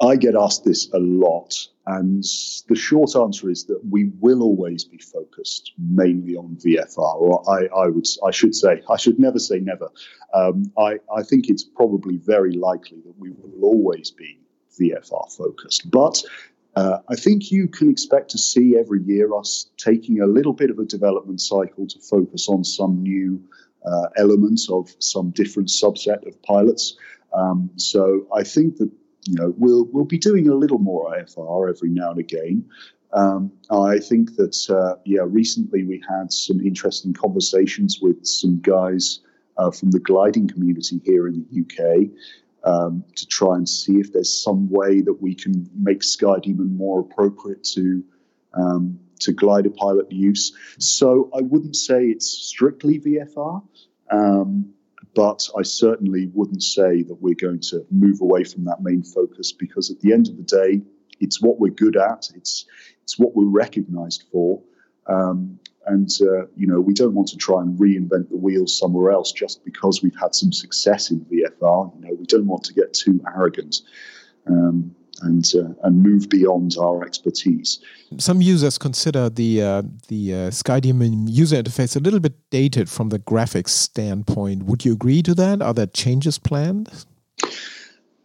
I 0.00 0.16
get 0.16 0.34
asked 0.34 0.64
this 0.64 0.90
a 0.92 0.98
lot, 0.98 1.54
and 1.86 2.24
the 2.68 2.74
short 2.74 3.14
answer 3.14 3.48
is 3.50 3.64
that 3.66 3.80
we 3.88 4.10
will 4.20 4.42
always 4.42 4.84
be 4.84 4.98
focused 4.98 5.72
mainly 5.78 6.36
on 6.36 6.56
VFR. 6.56 7.20
Or 7.20 7.48
I, 7.48 7.66
I 7.66 7.88
would, 7.88 8.06
I 8.26 8.30
should 8.30 8.54
say, 8.54 8.82
I 8.90 8.96
should 8.96 9.18
never 9.18 9.38
say 9.38 9.60
never. 9.60 9.90
Um, 10.32 10.72
I, 10.76 10.98
I 11.14 11.22
think 11.22 11.48
it's 11.48 11.64
probably 11.64 12.16
very 12.16 12.52
likely 12.52 13.00
that 13.04 13.14
we 13.18 13.30
will 13.30 13.62
always 13.62 14.10
be 14.10 14.40
VFR 14.78 15.36
focused. 15.36 15.90
But 15.90 16.22
uh, 16.76 16.98
I 17.08 17.14
think 17.14 17.52
you 17.52 17.68
can 17.68 17.90
expect 17.90 18.30
to 18.30 18.38
see 18.38 18.76
every 18.76 19.02
year 19.02 19.34
us 19.34 19.70
taking 19.76 20.20
a 20.20 20.26
little 20.26 20.52
bit 20.52 20.70
of 20.70 20.78
a 20.78 20.84
development 20.84 21.40
cycle 21.40 21.86
to 21.86 21.98
focus 22.00 22.48
on 22.48 22.64
some 22.64 23.02
new 23.02 23.42
uh, 23.84 24.08
elements 24.16 24.68
of 24.70 24.94
some 24.98 25.30
different 25.30 25.68
subset 25.68 26.26
of 26.26 26.40
pilots. 26.42 26.96
Um, 27.32 27.70
so 27.76 28.26
I 28.34 28.42
think 28.42 28.78
that 28.78 28.90
you 29.24 29.36
know 29.36 29.54
we'll 29.56 29.84
we'll 29.92 30.04
be 30.04 30.18
doing 30.18 30.48
a 30.48 30.54
little 30.54 30.78
more 30.78 31.14
IFR 31.14 31.70
every 31.70 31.90
now 31.90 32.10
and 32.10 32.20
again. 32.20 32.64
Um, 33.12 33.52
I 33.70 33.98
think 33.98 34.34
that 34.36 34.56
uh, 34.68 34.98
yeah, 35.04 35.22
recently 35.24 35.84
we 35.84 36.02
had 36.08 36.32
some 36.32 36.60
interesting 36.60 37.12
conversations 37.12 38.00
with 38.00 38.26
some 38.26 38.60
guys 38.60 39.20
uh, 39.56 39.70
from 39.70 39.92
the 39.92 40.00
gliding 40.00 40.48
community 40.48 41.00
here 41.04 41.28
in 41.28 41.46
the 41.48 41.60
UK 41.60 42.10
um, 42.64 43.04
to 43.16 43.26
try 43.26 43.56
and 43.56 43.68
see 43.68 43.98
if 43.98 44.12
there's 44.12 44.42
some 44.42 44.68
way 44.70 45.00
that 45.02 45.20
we 45.20 45.34
can 45.34 45.68
make 45.76 46.00
SkyDemon 46.00 46.76
more 46.76 47.00
appropriate 47.00 47.62
to 47.74 48.02
um, 48.54 48.98
to 49.20 49.32
glider 49.32 49.70
pilot 49.70 50.10
use. 50.10 50.52
So 50.78 51.30
I 51.36 51.42
wouldn't 51.42 51.76
say 51.76 52.06
it's 52.06 52.28
strictly 52.28 53.00
VFR, 53.00 53.62
um, 54.10 54.72
but 55.14 55.48
I 55.56 55.62
certainly 55.62 56.30
wouldn't 56.32 56.62
say 56.62 57.02
that 57.02 57.16
we're 57.20 57.34
going 57.34 57.60
to 57.70 57.84
move 57.90 58.20
away 58.20 58.44
from 58.44 58.64
that 58.64 58.82
main 58.82 59.02
focus 59.02 59.52
because 59.52 59.90
at 59.90 60.00
the 60.00 60.12
end 60.12 60.28
of 60.28 60.36
the 60.36 60.42
day, 60.42 60.82
it's 61.20 61.40
what 61.40 61.60
we're 61.60 61.70
good 61.72 61.96
at. 61.96 62.30
It's 62.34 62.66
it's 63.02 63.18
what 63.18 63.36
we're 63.36 63.44
recognised 63.50 64.24
for. 64.32 64.62
Um, 65.06 65.58
and 65.86 66.08
uh, 66.20 66.46
you 66.56 66.66
know, 66.66 66.80
we 66.80 66.94
don't 66.94 67.14
want 67.14 67.28
to 67.28 67.36
try 67.36 67.60
and 67.60 67.78
reinvent 67.78 68.30
the 68.30 68.36
wheel 68.36 68.66
somewhere 68.66 69.10
else 69.10 69.32
just 69.32 69.64
because 69.64 70.02
we've 70.02 70.16
had 70.20 70.34
some 70.34 70.52
success 70.52 71.10
in 71.10 71.20
VFR. 71.20 71.94
You 71.94 72.00
know, 72.00 72.14
we 72.18 72.26
don't 72.26 72.46
want 72.46 72.64
to 72.64 72.74
get 72.74 72.94
too 72.94 73.20
arrogant. 73.26 73.76
Um, 74.46 74.94
and 75.22 75.50
uh, 75.54 75.72
and 75.84 76.02
move 76.02 76.28
beyond 76.28 76.76
our 76.78 77.04
expertise. 77.04 77.78
Some 78.18 78.42
users 78.42 78.78
consider 78.78 79.30
the 79.30 79.62
uh, 79.62 79.82
the 80.08 80.34
uh, 80.34 80.36
SkyDemon 80.50 81.26
user 81.28 81.62
interface 81.62 81.96
a 81.96 82.00
little 82.00 82.20
bit 82.20 82.34
dated 82.50 82.90
from 82.90 83.10
the 83.10 83.18
graphics 83.20 83.70
standpoint. 83.70 84.64
Would 84.64 84.84
you 84.84 84.92
agree 84.92 85.22
to 85.22 85.34
that? 85.34 85.62
Are 85.62 85.72
there 85.72 85.86
changes 85.86 86.38
planned? 86.38 86.90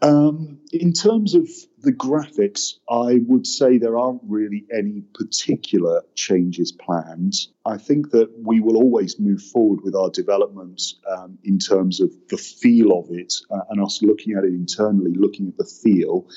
Um, 0.01 0.59
in 0.71 0.93
terms 0.93 1.35
of 1.35 1.47
the 1.81 1.93
graphics, 1.93 2.75
I 2.89 3.19
would 3.27 3.47
say 3.47 3.77
there 3.77 3.97
aren't 3.97 4.21
really 4.27 4.65
any 4.73 5.01
particular 5.13 6.03
changes 6.15 6.71
planned. 6.71 7.35
I 7.65 7.77
think 7.77 8.11
that 8.11 8.29
we 8.37 8.59
will 8.59 8.75
always 8.75 9.19
move 9.19 9.41
forward 9.41 9.81
with 9.83 9.95
our 9.95 10.09
development 10.09 10.81
um, 11.09 11.37
in 11.43 11.57
terms 11.57 12.01
of 12.01 12.11
the 12.29 12.37
feel 12.37 12.97
of 12.97 13.09
it 13.11 13.33
uh, 13.51 13.61
and 13.69 13.81
us 13.81 14.01
looking 14.01 14.35
at 14.35 14.43
it 14.43 14.53
internally, 14.53 15.13
looking 15.13 15.47
at 15.47 15.57
the 15.57 15.65
feel. 15.65 16.27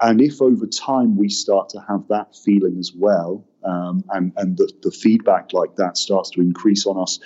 And 0.00 0.20
if 0.20 0.40
over 0.40 0.66
time 0.66 1.16
we 1.16 1.28
start 1.28 1.68
to 1.70 1.80
have 1.88 2.06
that 2.08 2.36
feeling 2.36 2.78
as 2.78 2.92
well, 2.94 3.44
um, 3.64 4.04
and, 4.10 4.32
and 4.36 4.56
the, 4.56 4.70
the, 4.82 4.90
feedback 4.90 5.52
like 5.52 5.76
that 5.76 5.96
starts 5.96 6.30
to 6.30 6.42
increase 6.42 6.84
on 6.84 7.00
us, 7.00 7.18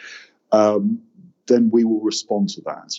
um, 0.53 1.01
then 1.47 1.71
we 1.71 1.85
will 1.85 2.01
respond 2.01 2.51
to 2.51 2.61
that. 2.63 2.95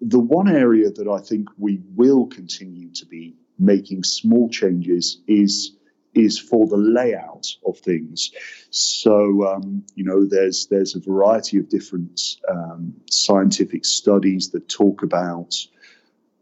The 0.00 0.18
one 0.18 0.48
area 0.48 0.90
that 0.90 1.06
I 1.06 1.20
think 1.20 1.48
we 1.56 1.80
will 1.94 2.26
continue 2.26 2.90
to 2.94 3.06
be 3.06 3.36
making 3.58 4.04
small 4.04 4.48
changes 4.48 5.20
is 5.26 5.74
is 6.14 6.38
for 6.38 6.66
the 6.66 6.76
layout 6.76 7.46
of 7.64 7.78
things. 7.78 8.30
So 8.70 9.46
um, 9.46 9.84
you 9.94 10.04
know, 10.04 10.26
there's 10.26 10.66
there's 10.68 10.94
a 10.94 11.00
variety 11.00 11.58
of 11.58 11.68
different 11.68 12.20
um, 12.48 12.94
scientific 13.10 13.84
studies 13.84 14.50
that 14.50 14.68
talk 14.68 15.02
about 15.02 15.54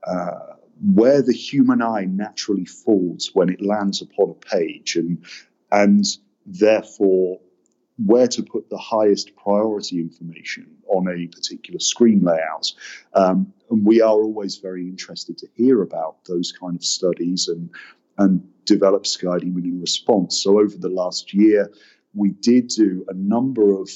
uh, 0.07 0.55
where 0.95 1.23
the 1.23 1.33
human 1.33 1.83
eye 1.83 2.07
naturally 2.09 2.65
falls 2.65 3.31
when 3.35 3.49
it 3.49 3.63
lands 3.63 4.03
upon 4.03 4.31
a 4.31 4.57
page, 4.57 4.97
and 4.97 5.25
and 5.73 6.05
therefore 6.47 7.41
where 8.05 8.29
to 8.29 8.43
put 8.43 8.69
the 8.69 8.79
highest 8.79 9.35
priority 9.37 9.99
information 10.01 10.67
on 10.89 11.09
a 11.09 11.27
particular 11.29 11.81
screen 11.81 12.23
layout. 12.23 12.73
Um, 13.15 13.53
and 13.71 13.85
we 13.85 14.01
are 14.01 14.13
always 14.13 14.57
very 14.57 14.83
interested 14.83 15.39
to 15.39 15.49
hear 15.55 15.83
about 15.83 16.25
those 16.27 16.53
kind 16.53 16.77
of 16.77 16.85
studies 16.85 17.49
and 17.49 17.71
and 18.19 18.47
develop 18.65 19.05
SkyDemon 19.05 19.65
in 19.65 19.81
response. 19.81 20.41
So 20.43 20.59
over 20.59 20.77
the 20.77 20.89
last 20.89 21.35
year, 21.35 21.71
we 22.15 22.31
did 22.31 22.69
do 22.69 23.05
a 23.09 23.15
number 23.15 23.79
of, 23.79 23.91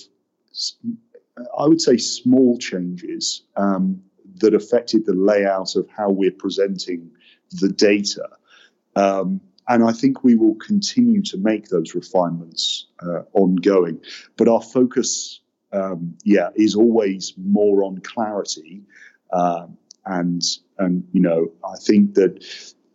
I 1.59 1.67
would 1.67 1.81
say, 1.81 1.97
small 1.97 2.59
changes 2.59 3.43
um, 3.57 4.03
that 4.37 4.55
affected 4.55 5.07
the 5.07 5.15
layout 5.15 5.75
of 5.75 5.89
how 5.89 6.11
we're 6.11 6.31
presenting 6.31 7.11
the 7.51 7.71
data. 7.71 8.29
Um, 8.95 9.41
and 9.71 9.85
I 9.85 9.93
think 9.93 10.25
we 10.25 10.35
will 10.35 10.57
continue 10.57 11.23
to 11.23 11.39
make 11.39 11.69
those 11.69 11.95
refinements 11.95 12.89
uh, 13.01 13.23
ongoing. 13.35 14.01
But 14.37 14.49
our 14.49 14.61
focus, 14.61 15.41
um, 15.73 16.17
yeah, 16.25 16.49
is 16.57 16.75
always 16.75 17.35
more 17.37 17.85
on 17.85 17.99
clarity. 17.99 18.83
Um, 19.33 19.79
and 20.05 20.43
and 20.77 21.05
you 21.13 21.21
know, 21.21 21.53
I 21.65 21.77
think 21.81 22.15
that 22.15 22.45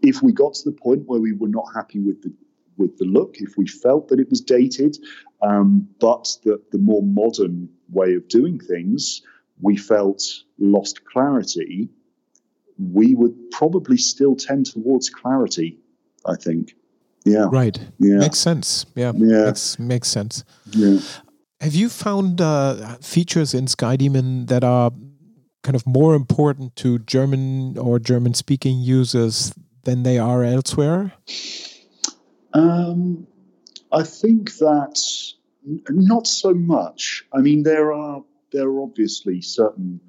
if 0.02 0.22
we 0.22 0.34
got 0.34 0.56
to 0.56 0.70
the 0.70 0.76
point 0.76 1.04
where 1.06 1.22
we 1.22 1.32
were 1.32 1.48
not 1.48 1.68
happy 1.74 2.00
with 2.00 2.22
the 2.22 2.34
with 2.76 2.98
the 2.98 3.06
look, 3.06 3.38
if 3.38 3.58
we 3.58 3.68
felt 3.68 4.10
that 4.10 4.20
it 4.20 4.30
was 4.30 4.42
dated, 4.42 4.98
um, 5.42 5.88
but 6.02 6.28
that 6.44 6.72
the 6.72 6.78
more 6.78 7.02
modern 7.02 7.70
way 7.90 8.16
of 8.16 8.28
doing 8.28 8.60
things, 8.60 9.22
we 9.62 9.78
felt 9.78 10.22
lost 10.60 11.06
clarity, 11.06 11.88
we 12.78 13.16
would 13.16 13.50
probably 13.52 13.96
still 13.96 14.36
tend 14.36 14.66
towards 14.66 15.10
clarity 15.10 15.80
I 16.26 16.36
think. 16.36 16.74
Yeah. 17.26 17.48
Right. 17.52 17.78
Yeah. 18.00 18.18
Makes 18.18 18.40
sense. 18.40 18.86
Yeah. 18.96 19.12
Yeah. 19.16 19.46
Makes, 19.46 19.80
makes 19.80 20.08
sense. 20.08 20.44
Yeah. 20.72 21.00
Have 21.62 21.74
you 21.74 21.90
found 21.90 22.42
uh, 22.42 22.98
features 22.98 23.54
in 23.54 23.66
SkyDemon 23.66 24.48
that 24.48 24.64
are 24.64 24.92
kind 25.64 25.76
of 25.76 25.88
more 25.88 26.14
important 26.14 26.76
to 26.76 27.00
German 27.00 27.78
or 27.78 27.98
German 27.98 28.36
speaking 28.36 28.80
users 28.80 29.54
than 29.84 30.04
they 30.04 30.20
are 30.20 30.44
elsewhere? 30.44 31.14
Um, 32.54 33.26
I 33.92 34.04
think 34.04 34.58
that 34.58 35.02
not 35.90 36.28
so 36.28 36.54
much. 36.54 37.26
I 37.34 37.40
mean, 37.42 37.64
there 37.64 37.92
are 37.92 38.24
there 38.52 38.68
are 38.68 38.82
obviously 38.82 39.42
certain 39.42 40.00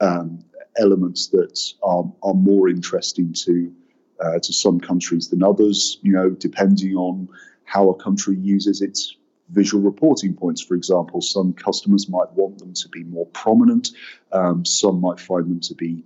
um, 0.00 0.44
elements 0.76 1.28
that 1.28 1.58
are, 1.82 2.04
are 2.22 2.34
more 2.34 2.68
interesting 2.68 3.32
to 3.32 3.72
uh, 4.20 4.38
to 4.38 4.52
some 4.52 4.80
countries 4.80 5.28
than 5.28 5.42
others, 5.42 5.98
you 6.02 6.12
know, 6.12 6.30
depending 6.30 6.94
on 6.94 7.28
how 7.64 7.88
a 7.88 7.94
country 7.94 8.36
uses 8.36 8.82
its 8.82 9.16
visual 9.50 9.82
reporting 9.82 10.34
points. 10.34 10.62
For 10.62 10.74
example, 10.74 11.20
some 11.20 11.52
customers 11.52 12.08
might 12.08 12.32
want 12.32 12.58
them 12.58 12.74
to 12.74 12.88
be 12.88 13.04
more 13.04 13.26
prominent, 13.26 13.90
um, 14.32 14.64
some 14.64 15.00
might 15.00 15.20
find 15.20 15.50
them 15.50 15.60
to 15.60 15.74
be 15.74 16.04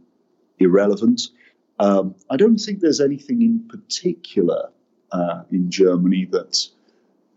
irrelevant. 0.59 1.23
Um, 1.79 2.15
I 2.31 2.37
don't 2.37 2.59
think 2.59 2.81
there's 2.81 3.01
anything 3.01 3.43
in 3.43 3.69
particular 3.69 4.71
uh, 5.11 5.43
in 5.51 5.71
Germany 5.71 6.27
that 6.31 6.69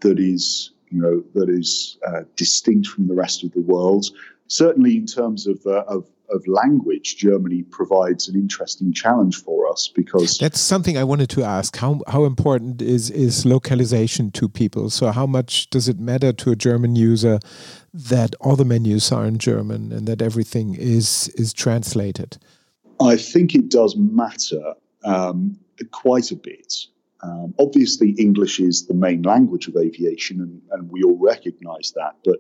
that 0.02 0.20
is 0.20 0.72
you 0.90 1.02
know 1.02 1.24
that 1.34 1.50
is 1.50 1.98
uh, 2.06 2.22
distinct 2.36 2.88
from 2.88 3.08
the 3.08 3.16
rest 3.16 3.44
of 3.44 3.52
the 3.54 3.62
world. 3.62 4.06
Certainly, 4.48 4.96
in 4.96 5.06
terms 5.06 5.46
of, 5.48 5.66
uh, 5.66 5.84
of 5.88 6.08
of 6.30 6.46
language, 6.48 7.18
Germany 7.18 7.64
provides 7.64 8.28
an 8.28 8.36
interesting 8.36 8.94
challenge 8.94 9.42
for 9.42 9.70
us 9.70 9.90
because 9.94 10.38
that's 10.38 10.60
something 10.60 10.98
I 10.98 11.04
wanted 11.04 11.30
to 11.32 11.44
ask. 11.44 11.78
How 11.78 12.02
how 12.08 12.26
important 12.26 12.82
is 12.82 13.10
is 13.10 13.46
localization 13.46 14.32
to 14.32 14.50
people? 14.50 14.90
So 14.90 15.12
how 15.12 15.26
much 15.26 15.70
does 15.70 15.88
it 15.88 16.00
matter 16.00 16.34
to 16.34 16.52
a 16.52 16.56
German 16.56 16.96
user 16.96 17.40
that 17.94 18.36
all 18.42 18.56
the 18.56 18.66
menus 18.66 19.12
are 19.12 19.26
in 19.26 19.38
German 19.38 19.92
and 19.92 20.08
that 20.08 20.22
everything 20.22 20.76
is 20.76 21.30
is 21.36 21.54
translated? 21.54 22.38
I 23.00 23.16
think 23.16 23.54
it 23.54 23.70
does 23.70 23.96
matter 23.96 24.74
um, 25.04 25.58
quite 25.92 26.32
a 26.32 26.36
bit. 26.36 26.74
Um, 27.24 27.54
obviously, 27.60 28.12
English 28.12 28.60
is 28.60 28.86
the 28.88 28.94
main 28.94 29.24
language 29.24 29.68
of 29.68 29.76
aviation, 29.76 30.40
and, 30.42 30.62
and 30.72 30.92
we 30.92 31.04
all 31.04 31.18
recognise 31.18 31.94
that. 31.96 32.16
But 32.24 32.40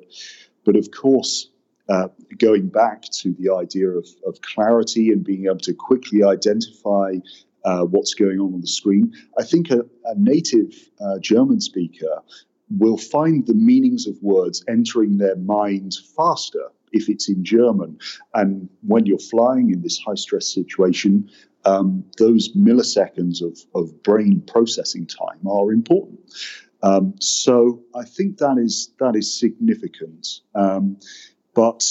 but 0.65 0.75
of 0.75 0.91
course, 0.91 1.49
uh, 1.89 2.07
going 2.37 2.67
back 2.67 3.03
to 3.03 3.33
the 3.39 3.53
idea 3.53 3.89
of, 3.89 4.07
of, 4.25 4.41
clarity 4.41 5.09
and 5.09 5.23
being 5.23 5.45
able 5.45 5.57
to 5.57 5.73
quickly 5.73 6.23
identify 6.23 7.15
uh, 7.63 7.83
what's 7.83 8.13
going 8.13 8.39
on 8.39 8.53
on 8.53 8.61
the 8.61 8.67
screen, 8.67 9.13
I 9.37 9.43
think 9.43 9.69
a, 9.71 9.79
a 10.05 10.15
native 10.15 10.73
uh, 11.01 11.19
German 11.19 11.61
speaker 11.61 12.21
will 12.77 12.97
find 12.97 13.45
the 13.47 13.53
meanings 13.53 14.07
of 14.07 14.21
words 14.21 14.63
entering 14.67 15.17
their 15.17 15.37
mind 15.37 15.95
faster 16.15 16.69
if 16.91 17.09
it's 17.09 17.29
in 17.29 17.43
German. 17.43 17.97
And 18.33 18.69
when 18.81 19.05
you're 19.05 19.19
flying 19.19 19.71
in 19.71 19.81
this 19.81 19.99
high 19.99 20.15
stress 20.15 20.53
situation, 20.53 21.29
um, 21.65 22.03
those 22.17 22.53
milliseconds 22.53 23.41
of, 23.41 23.59
of 23.75 24.03
brain 24.03 24.41
processing 24.47 25.05
time 25.05 25.45
are 25.47 25.71
important. 25.71 26.19
Um, 26.83 27.15
so 27.19 27.83
I 27.95 28.05
think 28.05 28.37
that 28.37 28.57
is 28.57 28.93
that 28.99 29.15
is 29.15 29.37
significant. 29.37 30.27
Um, 30.53 30.97
but 31.57 31.83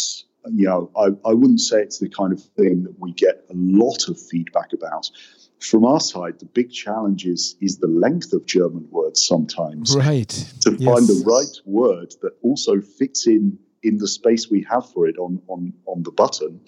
you 0.48 0.64
know, 0.64 0.92
I, 0.96 1.28
I 1.28 1.34
wouldn't 1.34 1.60
say 1.60 1.82
it's 1.82 1.98
the 1.98 2.08
kind 2.08 2.32
of 2.32 2.40
thing 2.40 2.84
that 2.84 2.94
we 3.00 3.12
get 3.12 3.44
a 3.50 3.54
lot 3.54 4.08
of 4.08 4.16
feedback 4.16 4.72
about. 4.72 5.10
From 5.58 5.84
our 5.84 5.98
side, 5.98 6.38
the 6.38 6.44
big 6.46 6.70
challenge 6.70 7.26
is 7.26 7.56
is 7.60 7.78
the 7.78 7.88
length 7.88 8.32
of 8.32 8.46
German 8.46 8.86
words 8.90 9.26
sometimes. 9.26 9.96
Right. 9.96 10.28
To 10.60 10.76
yes. 10.78 10.84
find 10.84 11.06
the 11.08 11.24
right 11.26 11.56
word 11.64 12.14
that 12.22 12.32
also 12.42 12.80
fits 12.80 13.26
in 13.26 13.58
in 13.82 13.98
the 13.98 14.06
space 14.06 14.48
we 14.48 14.64
have 14.70 14.88
for 14.92 15.08
it 15.08 15.18
on 15.18 15.42
on 15.48 15.72
on 15.86 16.04
the 16.04 16.12
button. 16.12 16.60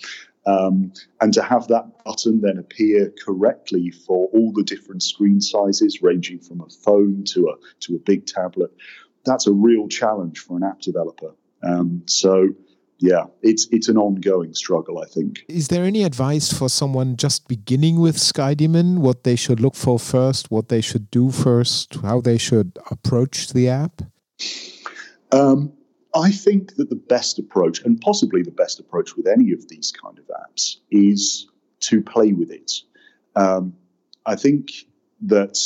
Um, 0.46 0.92
and 1.20 1.32
to 1.34 1.42
have 1.42 1.68
that 1.68 2.04
button 2.04 2.40
then 2.40 2.58
appear 2.58 3.12
correctly 3.24 3.90
for 3.90 4.28
all 4.32 4.52
the 4.52 4.64
different 4.64 5.02
screen 5.02 5.40
sizes, 5.40 6.00
ranging 6.02 6.40
from 6.40 6.62
a 6.62 6.68
phone 6.84 7.22
to 7.34 7.50
a 7.50 7.54
to 7.84 7.94
a 7.94 7.98
big 8.00 8.26
tablet, 8.26 8.72
that's 9.24 9.46
a 9.46 9.52
real 9.52 9.86
challenge 9.86 10.40
for 10.40 10.56
an 10.56 10.64
app 10.64 10.80
developer. 10.80 11.34
Um, 11.62 12.02
so 12.06 12.48
yeah, 12.98 13.24
it's 13.42 13.68
it's 13.70 13.88
an 13.88 13.96
ongoing 13.96 14.54
struggle, 14.54 14.98
I 14.98 15.06
think. 15.06 15.44
Is 15.48 15.68
there 15.68 15.84
any 15.84 16.02
advice 16.02 16.52
for 16.52 16.68
someone 16.68 17.16
just 17.16 17.46
beginning 17.46 18.00
with 18.00 18.16
SkyDemon? 18.16 18.98
What 18.98 19.22
they 19.22 19.36
should 19.36 19.60
look 19.60 19.76
for 19.76 19.98
first, 19.98 20.50
what 20.50 20.68
they 20.68 20.80
should 20.80 21.10
do 21.10 21.30
first, 21.30 21.96
how 22.02 22.20
they 22.20 22.38
should 22.38 22.78
approach 22.90 23.50
the 23.50 23.68
app? 23.68 24.02
Um, 25.30 25.72
I 26.14 26.32
think 26.32 26.74
that 26.76 26.90
the 26.90 26.96
best 26.96 27.38
approach, 27.38 27.82
and 27.84 28.00
possibly 28.00 28.42
the 28.42 28.50
best 28.50 28.80
approach 28.80 29.16
with 29.16 29.28
any 29.28 29.52
of 29.52 29.68
these 29.68 29.92
kind 29.92 30.18
of 30.18 30.24
apps, 30.26 30.76
is 30.90 31.48
to 31.80 32.02
play 32.02 32.32
with 32.32 32.50
it. 32.50 32.72
Um, 33.36 33.74
I 34.26 34.34
think 34.34 34.72
that 35.22 35.56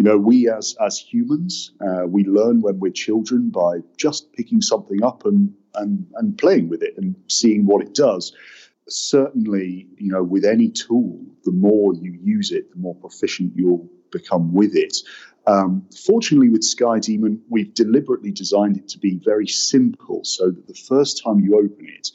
you 0.00 0.04
know 0.04 0.16
we 0.16 0.48
as 0.48 0.74
as 0.80 0.98
humans 0.98 1.72
uh, 1.86 2.06
we 2.06 2.24
learn 2.24 2.62
when 2.62 2.80
we're 2.80 2.90
children 2.90 3.50
by 3.50 3.80
just 3.98 4.32
picking 4.32 4.62
something 4.62 5.04
up 5.04 5.26
and 5.26 5.54
and, 5.74 6.06
and 6.14 6.38
playing 6.38 6.70
with 6.70 6.82
it 6.82 6.94
and 6.96 7.14
seeing 7.28 7.66
what 7.66 7.82
it 7.82 7.94
does. 7.94 8.32
Certainly, 8.88 9.88
you 9.98 10.10
know, 10.10 10.22
with 10.22 10.46
any 10.46 10.70
tool, 10.70 11.20
the 11.44 11.52
more 11.52 11.92
you 11.92 12.18
use 12.22 12.50
it, 12.50 12.72
the 12.72 12.78
more 12.78 12.94
proficient 12.94 13.52
you'll 13.54 13.86
become 14.10 14.54
with 14.54 14.74
it. 14.74 14.96
Um, 15.46 15.86
fortunately, 16.06 16.48
with 16.48 16.62
SkyDemon, 16.62 17.40
we've 17.50 17.74
deliberately 17.74 18.32
designed 18.32 18.78
it 18.78 18.88
to 18.88 18.98
be 18.98 19.20
very 19.22 19.46
simple, 19.46 20.24
so 20.24 20.50
that 20.50 20.66
the 20.66 20.80
first 20.88 21.22
time 21.22 21.40
you 21.40 21.58
open 21.58 21.86
it, 21.86 22.08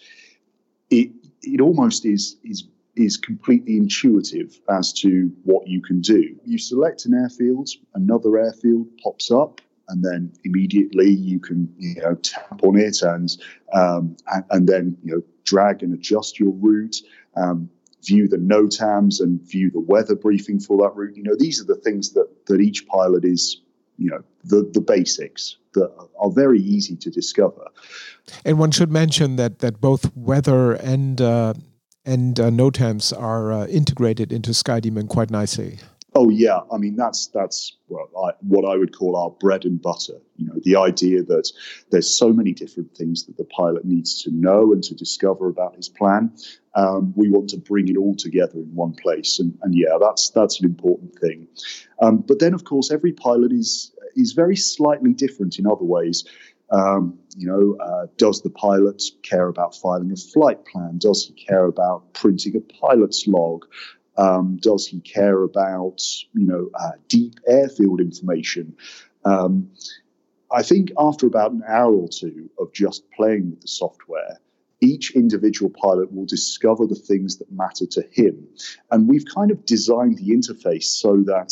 it 0.89 1.11
it 1.43 1.61
almost 1.61 2.03
is 2.03 2.37
is 2.43 2.63
is 2.95 3.17
completely 3.17 3.77
intuitive 3.77 4.59
as 4.69 4.93
to 4.93 5.31
what 5.43 5.67
you 5.67 5.81
can 5.81 6.01
do. 6.01 6.35
You 6.45 6.57
select 6.57 7.05
an 7.05 7.13
airfield, 7.13 7.69
another 7.93 8.37
airfield 8.37 8.87
pops 9.03 9.31
up, 9.31 9.61
and 9.89 10.03
then 10.03 10.31
immediately 10.43 11.09
you 11.09 11.39
can 11.39 11.73
you 11.77 12.01
know 12.01 12.15
tap 12.15 12.63
on 12.63 12.77
it 12.77 13.01
and 13.01 13.35
um, 13.73 14.15
and, 14.31 14.43
and, 14.49 14.67
then 14.67 14.97
you 15.03 15.15
know 15.15 15.21
drag 15.43 15.83
and 15.83 15.93
adjust 15.93 16.39
your 16.39 16.51
route. 16.51 16.97
Um, 17.35 17.69
view 18.03 18.27
the 18.27 18.37
NOTAMs 18.37 19.19
and 19.19 19.41
view 19.41 19.71
the 19.71 19.79
weather 19.79 20.15
briefing 20.15 20.59
for 20.59 20.77
that 20.77 20.95
route. 20.95 21.17
You 21.17 21.23
know, 21.23 21.35
these 21.35 21.59
are 21.59 21.65
the 21.65 21.75
things 21.75 22.13
that 22.13 22.45
that 22.47 22.61
each 22.61 22.87
pilot 22.87 23.25
is, 23.25 23.61
you 23.97 24.09
know, 24.09 24.23
the 24.43 24.69
the 24.73 24.81
basics 24.81 25.57
that 25.73 25.91
are 26.19 26.31
very 26.31 26.59
easy 26.59 26.95
to 26.95 27.09
discover. 27.09 27.65
And 28.45 28.57
one 28.57 28.71
should 28.71 28.91
mention 28.91 29.35
that 29.35 29.59
that 29.59 29.81
both 29.81 30.15
weather 30.15 30.73
and 30.73 31.19
uh, 31.19 31.53
and 32.05 32.39
uh, 32.39 32.49
NOTAMs 32.49 33.11
are 33.19 33.51
uh, 33.51 33.67
integrated 33.67 34.31
into 34.31 34.51
SkyDemon 34.51 35.09
quite 35.09 35.31
nicely. 35.31 35.79
Oh 36.17 36.29
yeah, 36.29 36.59
I 36.71 36.77
mean 36.77 36.95
that's 36.95 37.27
that's 37.27 37.75
well, 37.89 38.09
I, 38.25 38.31
what 38.39 38.63
I 38.63 38.77
would 38.77 38.95
call 38.97 39.17
our 39.17 39.31
bread 39.31 39.65
and 39.65 39.81
butter. 39.81 40.13
You 40.37 40.47
know, 40.47 40.53
the 40.63 40.77
idea 40.77 41.23
that 41.23 41.51
there's 41.91 42.09
so 42.09 42.31
many 42.31 42.53
different 42.53 42.95
things 42.95 43.25
that 43.25 43.35
the 43.35 43.43
pilot 43.43 43.83
needs 43.83 44.23
to 44.23 44.31
know 44.31 44.71
and 44.71 44.81
to 44.85 44.95
discover 44.95 45.49
about 45.49 45.75
his 45.75 45.89
plan. 45.89 46.31
Um, 46.73 47.13
we 47.17 47.29
want 47.29 47.49
to 47.49 47.57
bring 47.57 47.89
it 47.89 47.97
all 47.97 48.15
together 48.15 48.59
in 48.59 48.73
one 48.73 48.93
place, 48.93 49.39
and, 49.39 49.57
and 49.61 49.75
yeah, 49.75 49.97
that's 49.99 50.29
that's 50.29 50.57
an 50.61 50.65
important 50.65 51.19
thing. 51.19 51.49
Um, 52.01 52.19
but 52.19 52.39
then, 52.39 52.53
of 52.53 52.63
course, 52.63 52.91
every 52.91 53.11
pilot 53.11 53.51
is 53.51 53.91
is 54.15 54.31
very 54.31 54.55
slightly 54.55 55.13
different 55.13 55.59
in 55.59 55.67
other 55.67 55.83
ways. 55.83 56.23
Um, 56.71 57.19
you 57.35 57.47
know, 57.47 57.77
uh, 57.83 58.07
does 58.17 58.41
the 58.41 58.49
pilot 58.49 59.03
care 59.23 59.47
about 59.47 59.75
filing 59.75 60.11
a 60.11 60.15
flight 60.15 60.65
plan? 60.65 60.97
Does 60.97 61.25
he 61.25 61.33
care 61.33 61.65
about 61.65 62.13
printing 62.13 62.55
a 62.55 62.61
pilot's 62.61 63.27
log? 63.27 63.65
Um, 64.17 64.57
does 64.61 64.87
he 64.87 65.01
care 65.01 65.43
about 65.43 66.01
you 66.33 66.45
know 66.47 66.69
uh, 66.73 66.91
deep 67.07 67.35
airfield 67.47 67.99
information? 67.99 68.75
Um, 69.25 69.71
I 70.51 70.63
think 70.63 70.91
after 70.97 71.27
about 71.27 71.51
an 71.51 71.63
hour 71.67 71.93
or 71.93 72.07
two 72.07 72.49
of 72.59 72.71
just 72.71 73.09
playing 73.11 73.49
with 73.51 73.61
the 73.61 73.67
software, 73.67 74.39
each 74.79 75.11
individual 75.15 75.69
pilot 75.69 76.13
will 76.13 76.25
discover 76.25 76.85
the 76.85 76.95
things 76.95 77.37
that 77.37 77.51
matter 77.51 77.85
to 77.91 78.03
him, 78.11 78.47
and 78.89 79.07
we've 79.09 79.25
kind 79.25 79.51
of 79.51 79.65
designed 79.65 80.17
the 80.17 80.29
interface 80.29 80.83
so 80.83 81.17
that 81.25 81.51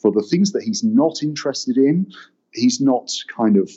for 0.00 0.12
the 0.12 0.22
things 0.22 0.52
that 0.52 0.62
he's 0.62 0.82
not 0.82 1.22
interested 1.22 1.76
in, 1.76 2.12
he's 2.52 2.80
not 2.80 3.10
kind 3.34 3.56
of 3.56 3.70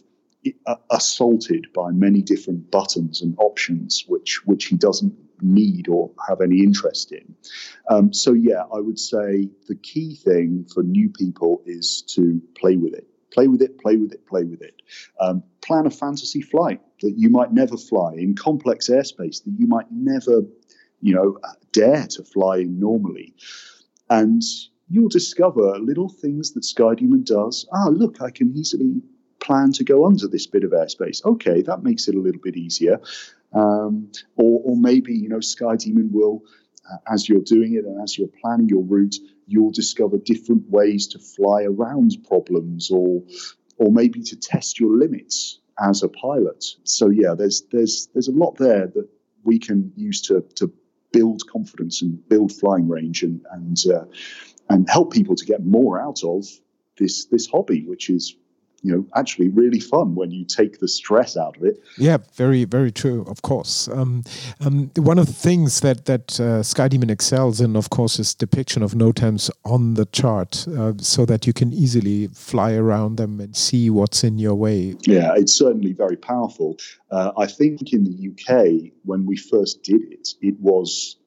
assaulted 0.89 1.67
by 1.73 1.91
many 1.91 2.21
different 2.21 2.71
buttons 2.71 3.21
and 3.21 3.35
options 3.39 4.05
which 4.07 4.45
which 4.45 4.65
he 4.65 4.77
doesn't 4.77 5.13
need 5.41 5.87
or 5.87 6.11
have 6.27 6.41
any 6.41 6.59
interest 6.63 7.11
in. 7.11 7.35
Um, 7.89 8.13
so, 8.13 8.33
yeah, 8.33 8.63
I 8.73 8.79
would 8.79 8.99
say 8.99 9.49
the 9.67 9.75
key 9.75 10.15
thing 10.15 10.65
for 10.73 10.83
new 10.83 11.09
people 11.09 11.61
is 11.65 12.03
to 12.15 12.41
play 12.57 12.75
with 12.75 12.93
it. 12.93 13.07
Play 13.31 13.47
with 13.47 13.61
it, 13.61 13.79
play 13.79 13.95
with 13.95 14.11
it, 14.11 14.25
play 14.27 14.43
with 14.43 14.61
it. 14.61 14.81
Um, 15.19 15.43
plan 15.61 15.85
a 15.85 15.91
fantasy 15.91 16.41
flight 16.41 16.81
that 17.01 17.13
you 17.15 17.29
might 17.29 17.53
never 17.53 17.77
fly 17.77 18.13
in 18.13 18.35
complex 18.35 18.89
airspace 18.89 19.43
that 19.43 19.53
you 19.57 19.67
might 19.67 19.85
never, 19.91 20.41
you 21.01 21.13
know, 21.13 21.37
dare 21.71 22.07
to 22.07 22.23
fly 22.23 22.57
in 22.57 22.79
normally. 22.79 23.35
And 24.09 24.41
you'll 24.89 25.09
discover 25.09 25.77
little 25.77 26.09
things 26.09 26.53
that 26.53 26.63
SkyDemon 26.63 27.25
does. 27.25 27.67
Ah, 27.71 27.89
look, 27.89 28.21
I 28.21 28.31
can 28.31 28.57
easily 28.57 29.01
plan 29.39 29.71
to 29.73 29.83
go 29.83 30.05
under 30.05 30.27
this 30.27 30.47
bit 30.47 30.63
of 30.63 30.71
airspace. 30.71 31.23
Okay, 31.23 31.61
that 31.63 31.83
makes 31.83 32.07
it 32.07 32.15
a 32.15 32.19
little 32.19 32.41
bit 32.41 32.57
easier. 32.57 32.99
Um, 33.53 34.11
or, 34.35 34.61
or 34.63 34.77
maybe, 34.77 35.13
you 35.13 35.29
know, 35.29 35.37
SkyDemon 35.37 36.11
will, 36.11 36.43
uh, 36.89 36.97
as 37.11 37.27
you're 37.27 37.41
doing 37.41 37.73
it 37.73 37.85
and 37.85 38.01
as 38.01 38.17
you're 38.17 38.29
planning 38.41 38.69
your 38.69 38.83
route, 38.83 39.15
you'll 39.47 39.71
discover 39.71 40.17
different 40.17 40.69
ways 40.69 41.07
to 41.07 41.19
fly 41.19 41.63
around 41.63 42.17
problems 42.27 42.91
or, 42.91 43.23
or 43.77 43.91
maybe 43.91 44.21
to 44.21 44.35
test 44.35 44.79
your 44.79 44.95
limits 44.95 45.59
as 45.79 46.03
a 46.03 46.09
pilot. 46.09 46.63
So 46.83 47.09
yeah, 47.09 47.33
there's 47.35 47.63
there's 47.71 48.09
there's 48.13 48.27
a 48.27 48.33
lot 48.33 48.57
there 48.57 48.87
that 48.87 49.07
we 49.43 49.59
can 49.59 49.91
use 49.95 50.21
to 50.23 50.41
to 50.55 50.71
build 51.11 51.47
confidence 51.47 52.01
and 52.01 52.27
build 52.27 52.51
flying 52.51 52.87
range 52.87 53.23
and 53.23 53.45
and 53.51 53.77
uh, 53.91 54.05
and 54.69 54.89
help 54.89 55.13
people 55.13 55.35
to 55.35 55.45
get 55.45 55.65
more 55.65 55.99
out 55.99 56.23
of 56.23 56.45
this 56.97 57.25
this 57.25 57.47
hobby, 57.47 57.85
which 57.85 58.09
is 58.09 58.35
you 58.81 58.95
know 58.95 59.05
actually 59.15 59.49
really 59.49 59.79
fun 59.79 60.15
when 60.15 60.31
you 60.31 60.45
take 60.45 60.79
the 60.79 60.87
stress 60.87 61.37
out 61.37 61.57
of 61.57 61.63
it. 61.63 61.81
Yeah 61.97 62.17
very 62.35 62.65
very 62.65 62.91
true 62.91 63.25
of 63.27 63.41
course. 63.41 63.87
Um, 63.89 64.23
um, 64.59 64.91
one 64.95 65.19
of 65.19 65.27
the 65.27 65.33
things 65.33 65.81
that 65.81 66.05
that 66.05 66.39
uh, 66.39 66.61
SkyDemon 66.63 67.09
excels 67.09 67.61
in 67.61 67.75
of 67.75 67.89
course 67.89 68.19
is 68.19 68.33
depiction 68.33 68.83
of 68.83 68.95
no 68.95 69.11
NOTAMs 69.11 69.49
on 69.65 69.95
the 69.95 70.05
chart 70.05 70.67
uh, 70.67 70.93
so 70.97 71.25
that 71.25 71.47
you 71.47 71.53
can 71.53 71.73
easily 71.73 72.27
fly 72.27 72.73
around 72.73 73.17
them 73.17 73.39
and 73.39 73.55
see 73.55 73.89
what's 73.89 74.23
in 74.23 74.37
your 74.39 74.55
way. 74.55 74.95
Yeah 75.01 75.33
it's 75.35 75.53
certainly 75.53 75.93
very 75.93 76.17
powerful. 76.17 76.77
Uh, 77.11 77.31
i 77.37 77.47
think 77.47 77.91
in 77.91 78.03
the 78.03 78.17
uk 78.29 78.49
when 79.03 79.25
we 79.25 79.35
first 79.35 79.83
did 79.83 80.01
it 80.11 80.29
it 80.41 80.55
was 80.59 81.17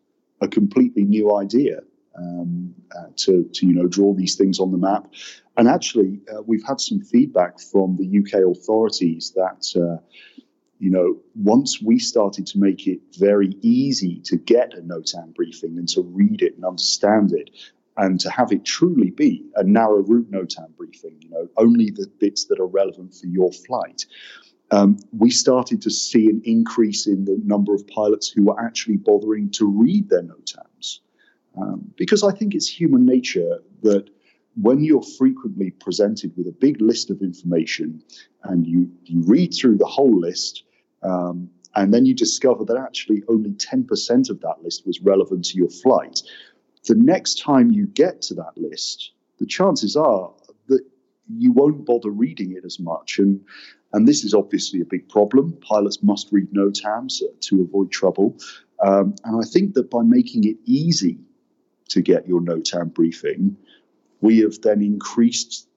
a 0.41 0.49
completely 0.49 1.05
new 1.05 1.37
idea 1.37 1.81
um, 2.19 2.75
uh, 2.97 3.07
to, 3.17 3.49
to 3.55 3.67
you 3.67 3.75
know 3.75 3.87
draw 3.87 4.13
these 4.15 4.35
things 4.37 4.59
on 4.61 4.73
the 4.73 4.79
map. 4.79 5.09
And 5.57 5.69
actually, 5.69 6.21
uh, 6.33 6.43
we've 6.43 6.65
had 6.67 6.81
some 6.81 7.01
feedback 7.01 7.61
from 7.61 7.97
the 7.97 8.19
UK 8.19 8.43
authorities 8.45 9.33
that, 9.37 9.71
uh, 9.77 10.03
you 10.79 10.91
know, 10.91 11.19
once 11.35 11.81
we 11.81 11.99
started 11.99 12.47
to 12.49 12.59
make 12.59 12.87
it 12.87 13.01
very 13.19 13.57
easy 13.61 14.21
to 14.25 14.37
get 14.37 14.75
a 14.75 14.81
NOTAM 14.81 15.35
briefing 15.35 15.77
and 15.79 15.89
to 15.91 16.03
read 16.03 16.43
it 16.43 16.55
and 16.55 16.65
understand 16.65 17.33
it, 17.33 17.51
and 17.97 18.19
to 18.21 18.31
have 18.31 18.53
it 18.53 18.65
truly 18.65 19.11
be 19.11 19.45
a 19.57 19.63
narrow 19.63 20.03
route 20.03 20.31
NOTAM 20.31 20.75
briefing, 20.77 21.17
you 21.21 21.29
know, 21.29 21.49
only 21.57 21.91
the 21.91 22.07
bits 22.19 22.47
that 22.47 22.59
are 22.59 22.67
relevant 22.67 23.15
for 23.15 23.27
your 23.27 23.53
flight. 23.53 24.07
Um, 24.71 24.97
we 25.17 25.31
started 25.31 25.83
to 25.83 25.91
see 25.91 26.31
an 26.31 26.41
increase 26.45 27.07
in 27.07 27.27
the 27.27 27.39
number 27.45 27.75
of 27.75 27.87
pilots 27.87 28.31
who 28.31 28.45
were 28.45 28.59
actually 28.59 28.97
bothering 28.97 29.51
to 29.53 29.67
read 29.67 30.09
their 30.09 30.23
NOTAMs. 30.23 31.01
Um, 31.61 31.93
because 31.97 32.25
I 32.25 32.33
think 32.33 32.55
it's 32.55 32.67
human 32.67 33.05
nature 33.05 33.59
that 33.83 34.09
when 34.55 34.83
you're 34.83 35.03
frequently 35.19 35.71
presented 35.71 36.37
with 36.37 36.47
a 36.47 36.53
big 36.53 36.81
list 36.81 37.11
of 37.11 37.23
information 37.23 38.03
and 38.45 38.67
you, 38.67 38.91
you 39.05 39.23
read 39.23 39.55
through 39.55 39.79
the 39.79 39.87
whole 39.87 40.19
list, 40.19 40.65
um, 41.03 41.49
and 41.75 41.93
then 41.93 42.05
you 42.05 42.15
discover 42.15 42.65
that 42.65 42.77
actually 42.77 43.23
only 43.29 43.53
10% 43.53 44.31
of 44.31 44.41
that 44.41 44.63
list 44.63 44.87
was 44.87 45.01
relevant 45.01 45.45
to 45.47 45.57
your 45.57 45.71
flight, 45.71 46.21
the 46.87 46.95
next 46.95 47.41
time 47.41 47.71
you 47.71 47.87
get 47.87 48.21
to 48.23 48.35
that 48.35 48.53
list, 48.57 49.13
the 49.39 49.47
chances 49.47 49.97
are 49.97 50.33
that 50.69 50.85
you 51.29 51.53
won't 51.53 51.87
bother 51.87 52.11
reading 52.11 52.53
it 52.53 52.65
as 52.65 52.79
much. 52.79 53.19
And, 53.19 53.41
and 53.93 54.07
this 54.07 54.25
is 54.25 54.35
obviously 54.35 54.81
a 54.81 54.85
big 54.85 55.09
problem. 55.09 55.57
Pilots 55.61 56.03
must 56.03 56.29
read 56.33 56.53
NOTAMs 56.53 57.23
to 57.41 57.63
avoid 57.63 57.91
trouble. 57.91 58.37
Um, 58.81 59.15
and 59.25 59.43
I 59.43 59.47
think 59.49 59.75
that 59.75 59.91
by 59.91 60.03
making 60.03 60.45
it 60.45 60.57
easy 60.65 61.19
to 61.89 62.03
get 62.03 62.27
your 62.27 62.41
NOTAM 62.41 62.93
briefing, 62.93 63.57
we 64.23 64.39
have 64.39 64.61
then 64.63 64.83
increased 64.83 65.69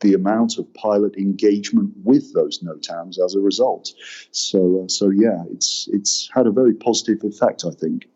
the 0.00 0.14
amount 0.14 0.58
of 0.58 0.72
pilot 0.74 1.16
engagement 1.16 1.92
with 2.02 2.32
those 2.32 2.60
NOTAMs 2.60 3.18
as 3.22 3.34
a 3.34 3.40
result. 3.40 3.92
So, 4.30 4.84
uh, 4.84 4.88
so 4.88 5.10
yeah, 5.10 5.44
it's 5.50 5.88
it's 5.92 6.30
had 6.32 6.46
a 6.46 6.50
very 6.50 6.72
positive 6.74 7.22
effect, 7.22 7.64
I 7.66 7.72
think. 7.72 8.06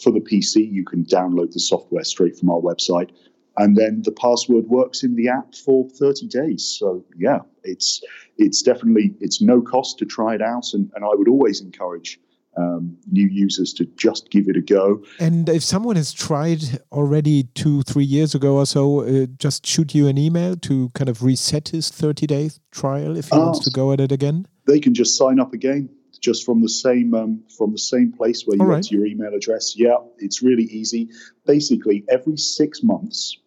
for 0.00 0.12
the 0.12 0.20
PC, 0.20 0.70
you 0.70 0.84
can 0.84 1.04
download 1.04 1.52
the 1.52 1.60
software 1.60 2.04
straight 2.04 2.38
from 2.38 2.50
our 2.50 2.60
website, 2.60 3.10
and 3.56 3.76
then 3.76 4.02
the 4.02 4.12
password 4.12 4.66
works 4.68 5.02
in 5.02 5.16
the 5.16 5.28
app 5.28 5.54
for 5.54 5.88
30 5.88 6.28
days. 6.28 6.76
So 6.78 7.04
yeah, 7.16 7.40
it's 7.64 8.02
it's 8.36 8.62
definitely 8.62 9.14
it's 9.20 9.40
no 9.40 9.62
cost 9.62 9.98
to 9.98 10.06
try 10.06 10.34
it 10.34 10.42
out, 10.42 10.72
and, 10.74 10.90
and 10.94 11.04
I 11.04 11.14
would 11.14 11.28
always 11.28 11.60
encourage 11.60 12.18
um, 12.60 12.96
new 13.10 13.26
users 13.26 13.72
to 13.74 13.84
just 13.96 14.30
give 14.30 14.48
it 14.48 14.56
a 14.56 14.60
go. 14.60 15.02
And 15.18 15.48
if 15.48 15.62
someone 15.62 15.96
has 15.96 16.12
tried 16.12 16.62
already 16.92 17.44
two, 17.54 17.82
three 17.82 18.04
years 18.04 18.34
ago 18.34 18.56
or 18.56 18.66
so, 18.66 19.00
uh, 19.00 19.26
just 19.38 19.66
shoot 19.66 19.94
you 19.94 20.08
an 20.08 20.18
email 20.18 20.56
to 20.56 20.90
kind 20.90 21.08
of 21.08 21.22
reset 21.22 21.68
his 21.68 21.90
30 21.90 22.26
day 22.26 22.50
trial 22.70 23.16
if 23.16 23.28
he 23.28 23.38
wants 23.38 23.60
to 23.60 23.70
go 23.70 23.92
at 23.92 24.00
it 24.00 24.12
again? 24.12 24.46
They 24.66 24.80
can 24.80 24.94
just 24.94 25.16
sign 25.16 25.40
up 25.40 25.52
again, 25.52 25.88
just 26.20 26.44
from 26.44 26.60
the 26.60 26.68
same 26.68 27.14
um, 27.14 27.42
from 27.56 27.72
the 27.72 27.78
same 27.78 28.12
place 28.12 28.44
where 28.44 28.56
you 28.56 28.64
All 28.64 28.74
enter 28.74 28.94
your 28.94 29.06
email 29.06 29.34
address. 29.34 29.74
Yeah, 29.76 29.96
it's 30.18 30.42
really 30.42 30.64
easy. 30.64 31.08
Basically, 31.46 32.04
every 32.08 32.36
six 32.36 32.82
months 32.82 33.38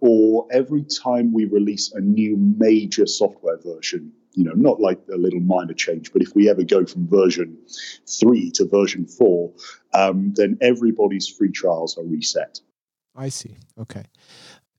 or 0.00 0.48
every 0.50 0.84
time 0.84 1.32
we 1.32 1.44
release 1.44 1.92
a 1.92 2.00
new 2.00 2.36
major 2.36 3.06
software 3.06 3.58
version, 3.58 4.12
you 4.34 4.44
know, 4.44 4.52
not 4.54 4.80
like 4.80 5.00
a 5.12 5.16
little 5.16 5.40
minor 5.40 5.74
change, 5.74 6.12
but 6.12 6.22
if 6.22 6.34
we 6.34 6.48
ever 6.48 6.62
go 6.62 6.84
from 6.86 7.06
version 7.08 7.56
three 8.08 8.50
to 8.52 8.66
version 8.66 9.06
four, 9.06 9.52
um, 9.92 10.32
then 10.34 10.58
everybody's 10.60 11.28
free 11.28 11.50
trials 11.50 11.98
are 11.98 12.04
reset. 12.04 12.60
I 13.14 13.28
see. 13.28 13.56
Okay. 13.78 14.04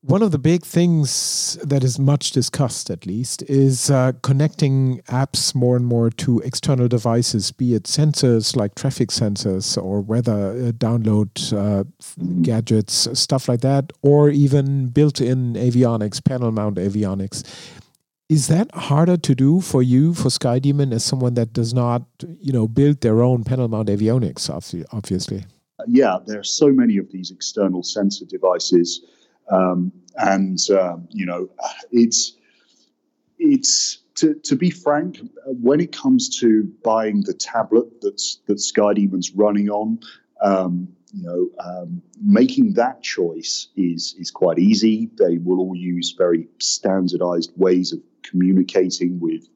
One 0.06 0.22
of 0.22 0.32
the 0.32 0.38
big 0.38 0.66
things 0.66 1.58
that 1.64 1.82
is 1.82 1.98
much 1.98 2.32
discussed, 2.32 2.90
at 2.90 3.06
least, 3.06 3.42
is 3.44 3.90
uh, 3.90 4.12
connecting 4.22 5.00
apps 5.08 5.56
more 5.56 5.78
and 5.78 5.86
more 5.86 6.10
to 6.10 6.40
external 6.40 6.90
devices, 6.90 7.54
be 7.54 7.74
it 7.74 7.84
sensors 7.84 8.54
like 8.54 8.76
traffic 8.76 9.12
sensors 9.12 9.82
or 9.82 10.02
weather 10.02 10.52
uh, 10.52 10.72
download 10.74 11.54
uh, 11.54 11.86
gadgets, 12.42 13.08
stuff 13.18 13.48
like 13.48 13.62
that, 13.62 13.94
or 14.02 14.30
even 14.30 14.88
built 14.88 15.22
in 15.22 15.54
avionics, 15.54 16.22
panel 16.22 16.52
mount 16.52 16.76
avionics. 16.76 17.46
Is 18.34 18.48
that 18.48 18.74
harder 18.74 19.18
to 19.18 19.36
do 19.36 19.62
for 19.62 19.84
you, 19.84 20.16
for 20.16 20.30
SkyDemon, 20.30 20.92
as 20.92 21.04
someone 21.04 21.36
that 21.36 21.54
does 21.54 21.72
not, 21.72 22.02
you 22.40 22.52
know, 22.52 22.68
build 22.68 23.02
their 23.02 23.22
own 23.22 23.44
panel 23.44 23.68
mount 23.68 23.90
avionics, 23.90 24.50
obviously? 24.92 25.46
Yeah, 25.88 26.18
there 26.26 26.40
are 26.40 26.44
so 26.62 26.70
many 26.82 26.98
of 26.98 27.12
these 27.12 27.30
external 27.30 27.84
sensor 27.84 28.26
devices 28.26 29.02
um, 29.50 29.92
and 30.18 30.60
um, 30.72 31.08
you 31.12 31.26
know, 31.26 31.50
it's 31.92 32.34
it's 33.40 34.00
to, 34.16 34.36
to 34.36 34.56
be 34.56 34.70
frank, 34.70 35.20
when 35.46 35.80
it 35.80 35.92
comes 35.92 36.40
to 36.40 36.72
buying 36.84 37.22
the 37.22 37.34
tablet 37.34 37.88
that's 38.02 38.40
that 38.48 38.58
SkyDemon's 38.58 39.32
running 39.32 39.70
on, 39.70 40.00
um, 40.42 40.88
you 41.14 41.24
know, 41.24 41.50
um, 41.60 42.02
making 42.22 42.74
that 42.74 43.02
choice 43.04 43.68
is 43.76 44.16
is 44.20 44.32
quite 44.32 44.60
easy. 44.60 45.10
They 45.18 45.38
will 45.38 45.60
all 45.60 45.76
use 45.76 46.16
very 46.18 46.48
standardized 46.60 47.52
ways 47.56 47.92
of 47.94 48.00
communicating 48.24 49.20
with 49.20 49.48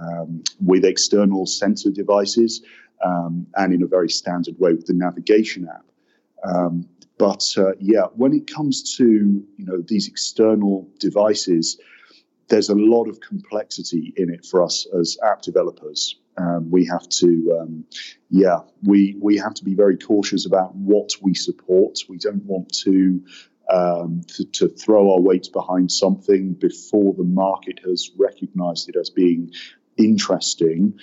um, 0.00 0.42
with 0.64 0.84
external 0.84 1.46
sensor 1.46 1.90
devices, 1.90 2.62
um, 3.04 3.46
and 3.56 3.72
in 3.72 3.82
a 3.82 3.86
very 3.86 4.10
standard 4.10 4.58
way 4.58 4.72
with 4.72 4.86
the 4.86 4.94
navigation 4.94 5.68
app. 5.68 5.84
Um, 6.44 6.88
but 7.18 7.44
uh, 7.56 7.72
yeah, 7.80 8.06
when 8.14 8.32
it 8.32 8.52
comes 8.52 8.96
to 8.96 9.04
you 9.04 9.64
know 9.64 9.82
these 9.82 10.08
external 10.08 10.88
devices, 11.00 11.80
there's 12.48 12.68
a 12.68 12.74
lot 12.74 13.08
of 13.08 13.20
complexity 13.20 14.12
in 14.16 14.32
it 14.32 14.46
for 14.46 14.62
us 14.62 14.86
as 14.98 15.18
app 15.22 15.42
developers. 15.42 16.16
Um, 16.38 16.70
we 16.70 16.86
have 16.86 17.08
to, 17.08 17.58
um, 17.60 17.84
yeah, 18.30 18.60
we 18.84 19.16
we 19.20 19.36
have 19.38 19.54
to 19.54 19.64
be 19.64 19.74
very 19.74 19.96
cautious 19.96 20.46
about 20.46 20.74
what 20.76 21.10
we 21.20 21.34
support. 21.34 21.98
We 22.08 22.18
don't 22.18 22.44
want 22.44 22.72
to, 22.84 23.20
um, 23.72 24.22
to 24.28 24.44
to, 24.44 24.68
throw 24.68 25.12
our 25.12 25.20
weight 25.20 25.48
behind 25.52 25.92
something 25.92 26.54
before 26.54 27.14
the 27.14 27.24
market 27.24 27.80
has 27.84 28.10
recognised 28.16 28.88
it 28.88 28.96
as 28.96 29.10
being 29.10 29.52
interesting. 29.96 30.98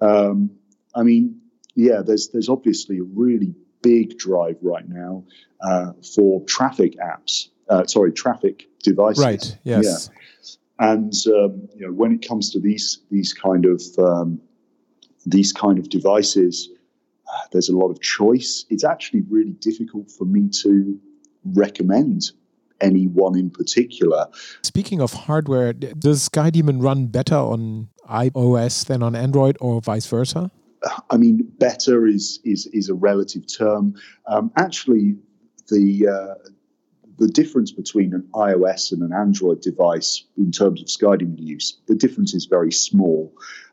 Um, 0.00 0.50
I 0.94 1.02
mean, 1.02 1.40
yeah, 1.74 2.02
there's 2.04 2.28
there's 2.30 2.48
obviously 2.48 2.98
a 2.98 3.04
really 3.04 3.54
big 3.82 4.18
drive 4.18 4.56
right 4.62 4.88
now 4.88 5.24
uh, 5.60 5.92
for 6.14 6.44
traffic 6.44 6.94
apps. 6.98 7.48
Uh, 7.68 7.84
sorry, 7.86 8.12
traffic 8.12 8.66
devices. 8.82 9.24
Right. 9.24 9.58
Yes. 9.62 10.10
Yeah. 10.10 10.14
And 10.80 11.12
um, 11.26 11.68
you 11.74 11.86
know, 11.86 11.92
when 11.92 12.12
it 12.12 12.26
comes 12.26 12.50
to 12.52 12.60
these 12.60 13.00
these 13.10 13.32
kind 13.32 13.66
of 13.66 13.82
um, 13.98 14.40
these 15.26 15.52
kind 15.52 15.78
of 15.78 15.88
devices, 15.88 16.70
uh, 17.28 17.46
there's 17.52 17.68
a 17.68 17.76
lot 17.76 17.90
of 17.90 18.00
choice. 18.00 18.64
It's 18.70 18.84
actually 18.84 19.22
really 19.28 19.52
difficult 19.52 20.10
for 20.10 20.24
me 20.24 20.48
to 20.62 20.98
recommend 21.54 22.30
any 22.80 23.06
one 23.06 23.36
in 23.36 23.50
particular. 23.50 24.26
Speaking 24.62 25.00
of 25.00 25.12
hardware, 25.12 25.72
does 25.72 26.28
SkyDemon 26.28 26.82
run 26.82 27.06
better 27.06 27.34
on 27.34 27.88
iOS 28.08 28.86
than 28.86 29.02
on 29.02 29.14
Android, 29.14 29.56
or 29.60 29.80
vice 29.80 30.06
versa? 30.06 30.50
I 31.10 31.16
mean, 31.16 31.50
better 31.58 32.06
is 32.06 32.40
is 32.44 32.66
is 32.72 32.88
a 32.88 32.94
relative 32.94 33.44
term. 33.52 33.94
Um, 34.26 34.52
actually, 34.56 35.16
the 35.68 36.08
uh, 36.08 36.50
the 37.18 37.28
difference 37.28 37.72
between 37.72 38.14
an 38.14 38.28
iOS 38.32 38.92
and 38.92 39.02
an 39.02 39.12
Android 39.12 39.60
device 39.60 40.24
in 40.36 40.52
terms 40.52 40.80
of 40.80 40.86
SkyDemon 40.86 41.38
use, 41.38 41.78
the 41.86 41.96
difference 41.96 42.32
is 42.32 42.46
very 42.46 42.72
small. 42.72 43.32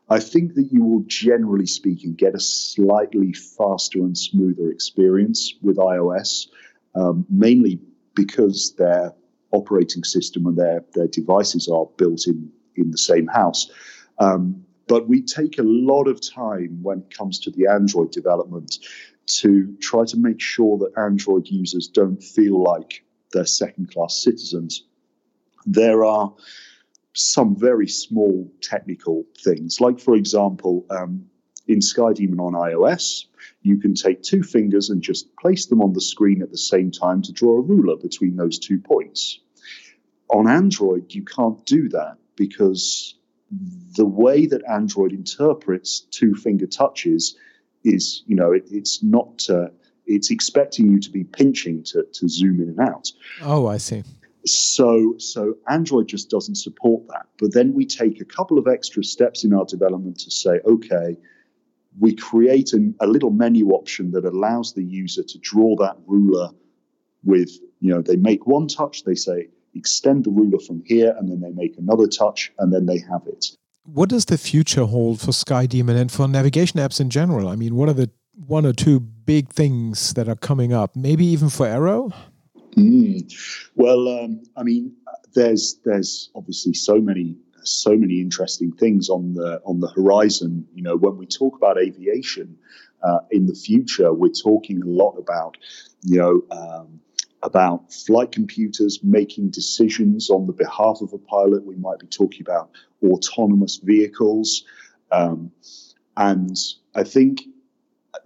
I 0.10 0.20
think 0.20 0.54
that 0.56 0.72
you 0.72 0.84
will, 0.84 1.04
generally 1.08 1.66
speaking, 1.66 2.14
get 2.14 2.36
a 2.36 2.40
slightly 2.40 3.34
faster 3.34 4.00
and 4.00 4.18
smoother 4.18 4.70
experience 4.70 5.54
with 5.62 5.78
iOS, 5.78 6.48
um, 6.96 7.26
mainly 7.30 7.80
because 8.16 8.74
their 8.78 9.14
operating 9.52 10.04
system 10.04 10.46
and 10.48 10.58
their, 10.58 10.84
their 10.94 11.08
devices 11.08 11.68
are 11.68 11.86
built 11.98 12.28
in, 12.28 12.52
in 12.76 12.92
the 12.92 12.98
same 12.98 13.28
house. 13.28 13.72
Um, 14.20 14.66
but 14.88 15.08
we 15.08 15.22
take 15.22 15.58
a 15.58 15.64
lot 15.64 16.08
of 16.08 16.22
time 16.22 16.80
when 16.82 17.00
it 17.00 17.18
comes 17.18 17.40
to 17.40 17.52
the 17.52 17.68
Android 17.68 18.12
development 18.12 18.78
to 19.28 19.76
try 19.82 20.06
to 20.06 20.18
make 20.18 20.40
sure 20.40 20.78
that 20.78 21.02
Android 21.02 21.48
users 21.48 21.88
don't 21.88 22.22
feel 22.22 22.62
like 22.62 23.04
they're 23.32 23.46
second 23.46 23.92
class 23.92 24.22
citizens. 24.22 24.86
There 25.66 26.06
are 26.06 26.34
some 27.14 27.56
very 27.56 27.88
small 27.88 28.52
technical 28.62 29.26
things, 29.44 29.82
like, 29.82 30.00
for 30.00 30.16
example, 30.16 30.86
um, 30.92 31.26
in 31.68 31.80
SkyDemon 31.80 32.40
on 32.40 32.54
iOS, 32.54 33.26
you 33.62 33.78
can 33.78 33.96
take 33.96 34.22
two 34.22 34.44
fingers 34.44 34.90
and 34.90 35.02
just 35.02 35.36
place 35.38 35.66
them 35.66 35.82
on 35.82 35.94
the 35.94 36.02
screen 36.02 36.42
at 36.42 36.52
the 36.52 36.58
same 36.58 36.92
time 36.92 37.22
to 37.24 37.32
draw 37.32 37.58
a 37.58 37.62
ruler 37.62 37.98
between 37.98 38.36
those 38.36 38.60
two 38.60 38.80
points. 38.80 39.40
On 40.30 40.48
Android, 40.48 41.14
you 41.14 41.24
can't 41.24 41.66
do 41.66 41.90
that 41.90 42.18
because 42.36 43.16
the 43.96 44.06
way 44.06 44.46
that 44.48 44.62
Android 44.70 45.14
interprets 45.14 46.02
two 46.02 46.36
finger 46.36 46.68
touches 46.68 47.36
is, 47.84 48.24
you 48.26 48.36
know, 48.36 48.52
it, 48.52 48.66
it's 48.72 49.04
not, 49.04 49.44
uh, 49.50 49.68
it's 50.06 50.32
expecting 50.32 50.92
you 50.92 51.00
to 51.00 51.12
be 51.12 51.24
pinching 51.24 51.84
to, 51.84 52.04
to 52.14 52.28
zoom 52.28 52.62
in 52.62 52.70
and 52.70 52.80
out. 52.80 53.12
Oh, 53.42 53.68
I 53.68 53.78
see. 53.78 54.04
So, 54.46 55.16
so 55.18 55.58
Android 55.68 56.08
just 56.08 56.30
doesn't 56.30 56.56
support 56.56 57.08
that. 57.08 57.28
But 57.40 57.54
then 57.54 57.74
we 57.74 57.86
take 57.86 58.22
a 58.22 58.26
couple 58.26 58.60
of 58.60 58.68
extra 58.68 59.04
steps 59.04 59.44
in 59.44 59.54
our 59.54 59.66
development 59.66 60.20
to 60.20 60.32
say, 60.32 60.60
okay, 60.66 61.18
we 62.00 62.16
create 62.16 62.74
an, 62.74 62.96
a 63.00 63.08
little 63.08 63.30
menu 63.30 63.70
option 63.72 64.12
that 64.12 64.26
allows 64.26 64.74
the 64.74 64.84
user 64.84 65.24
to 65.24 65.38
draw 65.40 65.76
that 65.78 65.96
ruler 66.06 66.50
with, 67.24 67.52
you 67.80 67.94
know, 67.94 68.02
they 68.02 68.16
make 68.16 68.46
one 68.46 68.68
touch, 68.68 69.04
they 69.04 69.16
say, 69.16 69.48
extend 69.74 70.24
the 70.24 70.30
ruler 70.30 70.60
from 70.60 70.82
here, 70.86 71.16
and 71.18 71.30
then 71.30 71.42
they 71.42 71.52
make 71.52 71.78
another 71.78 72.08
touch, 72.08 72.52
and 72.60 72.74
then 72.74 72.86
they 72.86 73.00
have 73.00 73.22
it. 73.28 73.48
What 73.84 74.10
does 74.10 74.26
the 74.26 74.38
future 74.38 74.86
hold 74.86 75.20
for 75.22 75.32
SkyDemon 75.32 75.96
and 75.96 76.12
for 76.12 76.28
navigation 76.28 76.80
apps 76.80 77.00
in 77.00 77.10
general? 77.10 77.48
I 77.48 77.56
mean, 77.56 77.76
what 77.76 77.90
are 77.90 77.94
the 77.94 78.10
one 78.48 78.66
or 78.66 78.74
two 78.74 79.00
big 79.00 79.50
things 79.50 80.14
that 80.14 80.28
are 80.28 80.36
coming 80.36 80.74
up? 80.74 80.96
Maybe 80.96 81.26
even 81.26 81.50
for 81.50 81.68
Aero. 81.68 82.12
Mm. 82.76 83.32
Well, 83.76 84.08
um, 84.08 84.44
I 84.58 84.64
mean, 84.64 84.94
there's 85.34 85.80
there's 85.86 86.30
obviously 86.36 86.74
so 86.74 87.00
many 87.00 87.36
so 87.66 87.96
many 87.96 88.22
interesting 88.22 88.72
things 88.72 89.10
on 89.10 89.34
the 89.34 89.62
on 89.66 89.80
the 89.80 89.90
horizon. 89.90 90.68
You 90.74 90.84
know, 90.84 90.96
when 90.96 91.18
we 91.18 91.26
talk 91.26 91.56
about 91.56 91.78
aviation 91.80 92.58
uh, 93.04 93.20
in 93.32 93.46
the 93.48 93.56
future, 93.56 94.14
we're 94.14 94.30
talking 94.30 94.82
a 94.82 94.86
lot 94.86 95.16
about 95.18 95.58
you 96.04 96.18
know 96.18 96.44
um, 96.52 97.00
about 97.44 97.94
flight 97.94 98.32
computers 98.32 99.00
making 99.04 99.50
decisions 99.50 100.30
on 100.30 100.48
the 100.48 100.54
behalf 100.54 101.02
of 101.02 101.14
a 101.14 101.18
pilot. 101.18 101.66
We 101.66 101.76
might 101.76 102.00
be 102.00 102.08
talking 102.08 102.42
about 102.42 102.72
autonomous 103.04 103.78
vehicles. 103.78 104.66
Um, 105.12 105.52
and 106.18 106.58
I 106.96 107.04
think 107.04 107.42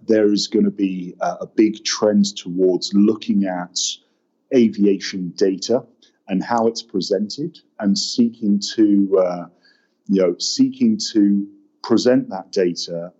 there 0.06 0.32
is 0.32 0.48
going 0.48 0.64
to 0.64 0.70
be 0.70 1.14
a, 1.20 1.38
a, 1.42 1.46
big 1.46 1.84
trend 1.84 2.36
towards 2.36 2.92
looking 2.94 3.44
at 3.44 3.78
aviation 4.54 5.30
data 5.36 5.84
and 6.30 6.42
how 6.44 6.68
it's 6.68 6.82
presented 6.82 7.58
and 7.80 7.98
seeking 7.98 8.60
to, 8.60 9.18
uh, 9.18 9.46
you 10.06 10.22
know, 10.22 10.36
seeking 10.38 10.96
to 11.12 11.46
present 11.82 12.30
that 12.30 12.52
data 12.52 13.12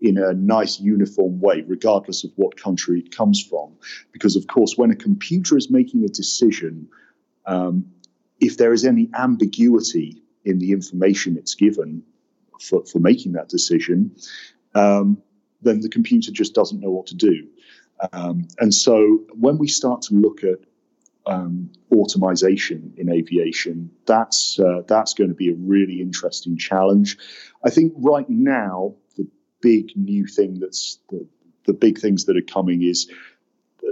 in 0.00 0.16
a 0.16 0.32
nice 0.32 0.78
uniform 0.80 1.40
way, 1.40 1.64
regardless 1.66 2.22
of 2.22 2.30
what 2.36 2.56
country 2.56 3.00
it 3.00 3.14
comes 3.14 3.42
from. 3.42 3.72
Because, 4.12 4.36
of 4.36 4.46
course, 4.46 4.78
when 4.78 4.92
a 4.92 4.96
computer 4.96 5.58
is 5.58 5.70
making 5.70 6.04
a 6.04 6.08
decision, 6.08 6.88
um, 7.46 7.84
if 8.40 8.56
there 8.56 8.72
is 8.72 8.84
any 8.84 9.10
ambiguity 9.12 10.22
in 10.44 10.60
the 10.60 10.70
information 10.70 11.36
it's 11.36 11.56
given 11.56 12.04
for, 12.60 12.86
for 12.86 13.00
making 13.00 13.32
that 13.32 13.48
decision, 13.48 14.14
um, 14.76 15.20
then 15.62 15.80
the 15.80 15.88
computer 15.88 16.30
just 16.30 16.54
doesn't 16.54 16.80
know 16.80 16.90
what 16.90 17.06
to 17.06 17.16
do. 17.16 17.48
Um, 18.12 18.46
and 18.58 18.72
so 18.72 19.24
when 19.30 19.58
we 19.58 19.66
start 19.66 20.02
to 20.02 20.14
look 20.14 20.44
at 20.44 20.58
um, 21.26 21.70
automation 21.90 22.94
in 22.96 23.10
aviation, 23.10 23.90
that's 24.06 24.58
uh, 24.58 24.82
that's 24.86 25.14
going 25.14 25.30
to 25.30 25.36
be 25.36 25.50
a 25.50 25.54
really 25.54 26.00
interesting 26.00 26.56
challenge. 26.56 27.18
I 27.64 27.70
think 27.70 27.92
right 27.96 28.28
now 28.28 28.94
the 29.16 29.26
big 29.60 29.96
new 29.96 30.26
thing 30.26 30.58
that's 30.60 30.98
the, 31.10 31.26
the 31.66 31.74
big 31.74 31.98
things 31.98 32.24
that 32.24 32.36
are 32.36 32.42
coming 32.42 32.82
is 32.82 33.10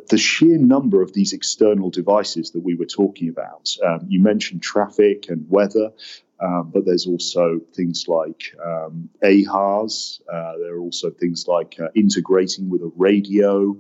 the 0.09 0.18
sheer 0.18 0.59
number 0.59 1.03
of 1.03 1.12
these 1.12 1.33
external 1.33 1.91
devices 1.91 2.53
that 2.53 2.61
we 2.61 2.74
were 2.74 2.87
talking 2.87 3.28
about. 3.28 3.70
Um, 3.85 4.07
you 4.09 4.20
mentioned 4.20 4.62
traffic 4.62 5.28
and 5.28 5.47
weather. 5.49 5.93
Um, 6.41 6.70
but 6.72 6.87
there's 6.87 7.07
also 7.07 7.61
things 7.74 8.07
like 8.09 8.55
um, 8.64 9.11
AHRS. 9.22 10.20
Uh, 10.22 10.57
there 10.59 10.74
are 10.74 10.81
also 10.81 11.11
things 11.11 11.47
like 11.47 11.78
uh, 11.78 11.89
integrating 11.95 12.70
with 12.70 12.81
a 12.81 12.91
radio, 12.97 13.76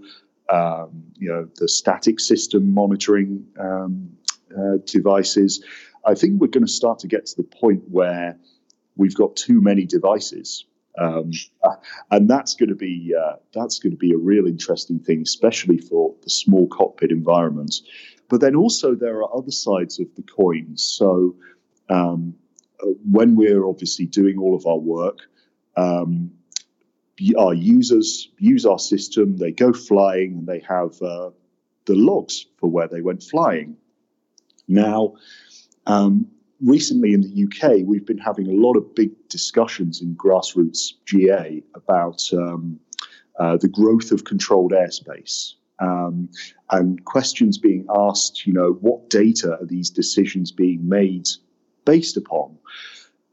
um, 0.50 1.04
you 1.16 1.28
know, 1.28 1.48
the 1.56 1.68
static 1.68 2.20
system 2.20 2.74
monitoring 2.74 3.46
um, 3.58 4.10
uh, 4.56 4.78
devices. 4.84 5.64
I 6.04 6.14
think 6.14 6.40
we're 6.40 6.48
going 6.48 6.66
to 6.66 6.72
start 6.72 6.98
to 7.00 7.08
get 7.08 7.26
to 7.26 7.36
the 7.36 7.42
point 7.42 7.82
where 7.88 8.38
we've 8.96 9.14
got 9.14 9.36
too 9.36 9.60
many 9.60 9.84
devices. 9.84 10.64
Um, 10.98 11.30
and 12.10 12.28
that's 12.28 12.54
going 12.54 12.70
to 12.70 12.74
be 12.74 13.14
uh, 13.18 13.36
that's 13.52 13.78
going 13.78 13.92
to 13.92 13.96
be 13.98 14.12
a 14.12 14.18
real 14.18 14.46
interesting 14.46 14.98
thing, 14.98 15.22
especially 15.22 15.78
for 15.78 16.14
the 16.22 16.30
small 16.30 16.66
cockpit 16.68 17.10
environments. 17.10 17.82
But 18.28 18.40
then 18.40 18.54
also 18.54 18.94
there 18.94 19.18
are 19.18 19.36
other 19.36 19.50
sides 19.50 19.98
of 19.98 20.06
the 20.14 20.22
coin. 20.22 20.76
So 20.76 21.36
um, 21.88 22.34
when 23.10 23.36
we're 23.36 23.66
obviously 23.66 24.06
doing 24.06 24.38
all 24.38 24.54
of 24.54 24.66
our 24.66 24.78
work, 24.78 25.18
um, 25.76 26.30
our 27.38 27.54
users 27.54 28.28
use 28.38 28.66
our 28.66 28.78
system, 28.78 29.36
they 29.36 29.52
go 29.52 29.72
flying, 29.72 30.38
and 30.38 30.46
they 30.46 30.60
have 30.60 31.00
uh, 31.02 31.30
the 31.86 31.94
logs 31.94 32.46
for 32.58 32.68
where 32.68 32.88
they 32.88 33.00
went 33.00 33.22
flying. 33.22 33.76
Now, 34.68 35.14
um, 35.86 36.26
recently 36.60 37.12
in 37.12 37.22
the 37.22 37.44
UK, 37.44 37.84
we've 37.84 38.06
been 38.06 38.18
having 38.18 38.48
a 38.48 38.52
lot 38.66 38.76
of 38.76 38.94
big 38.94 39.10
discussions 39.28 40.00
in 40.00 40.14
grassroots 40.14 40.92
GA 41.06 41.62
about 41.74 42.22
um, 42.32 42.78
uh, 43.38 43.56
the 43.56 43.68
growth 43.68 44.12
of 44.12 44.24
controlled 44.24 44.72
airspace. 44.72 45.54
Um, 45.78 46.28
and 46.70 47.02
questions 47.04 47.56
being 47.56 47.86
asked, 47.96 48.46
you 48.46 48.52
know, 48.52 48.72
what 48.80 49.08
data 49.08 49.58
are 49.58 49.66
these 49.66 49.90
decisions 49.90 50.52
being 50.52 50.88
made 50.88 51.26
based 51.86 52.16
upon? 52.18 52.58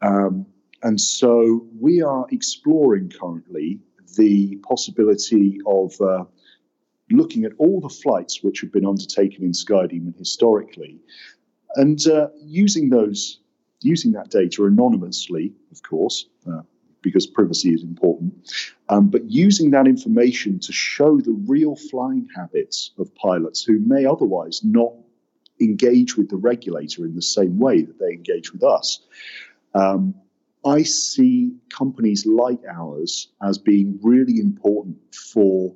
Um, 0.02 0.46
and 0.84 1.00
so 1.00 1.66
we 1.80 2.02
are 2.02 2.26
exploring 2.32 3.10
currently 3.10 3.80
the 4.16 4.56
possibility 4.58 5.60
of 5.66 6.00
uh, 6.02 6.24
looking 7.12 7.46
at 7.46 7.52
all 7.58 7.82
the 7.82 7.90
flights 7.90 8.44
which 8.44 8.62
have 8.62 8.72
been 8.72 8.86
undertaken 8.86 9.44
in 9.44 9.52
SkyDemon 9.52 10.18
historically 10.18 11.00
and 11.76 12.06
uh, 12.08 12.28
using 12.42 12.90
those 12.90 13.40
using 13.82 14.14
that 14.14 14.30
data 14.30 14.66
anonymously, 14.66 15.54
of 15.72 15.84
course, 15.84 16.26
uh, 16.52 16.62
because 17.02 17.28
privacy 17.28 17.70
is 17.70 17.84
important, 17.84 18.34
um, 18.90 19.08
but 19.08 19.30
using 19.30 19.72
that 19.72 19.88
information 19.88 20.60
to 20.60 20.72
show 20.74 21.20
the 21.20 21.32
real 21.48 21.76
flying 21.76 22.28
habits 22.36 22.92
of 22.98 23.14
pilots 23.16 23.64
who 23.64 23.80
may 23.80 24.06
otherwise 24.06 24.62
not 24.64 24.94
engage 25.62 26.18
with 26.18 26.30
the 26.30 26.36
regulator 26.36 27.06
in 27.06 27.16
the 27.16 27.22
same 27.22 27.60
way 27.60 27.82
that 27.82 28.00
they 28.00 28.12
engage 28.14 28.52
with 28.52 28.64
us. 28.64 29.00
Um, 29.74 30.16
I 30.68 30.84
see 30.84 31.56
companies 31.70 32.26
like 32.26 32.60
ours 32.70 33.30
as 33.42 33.58
being 33.58 34.00
really 34.04 34.40
important 34.40 34.98
for 35.16 35.74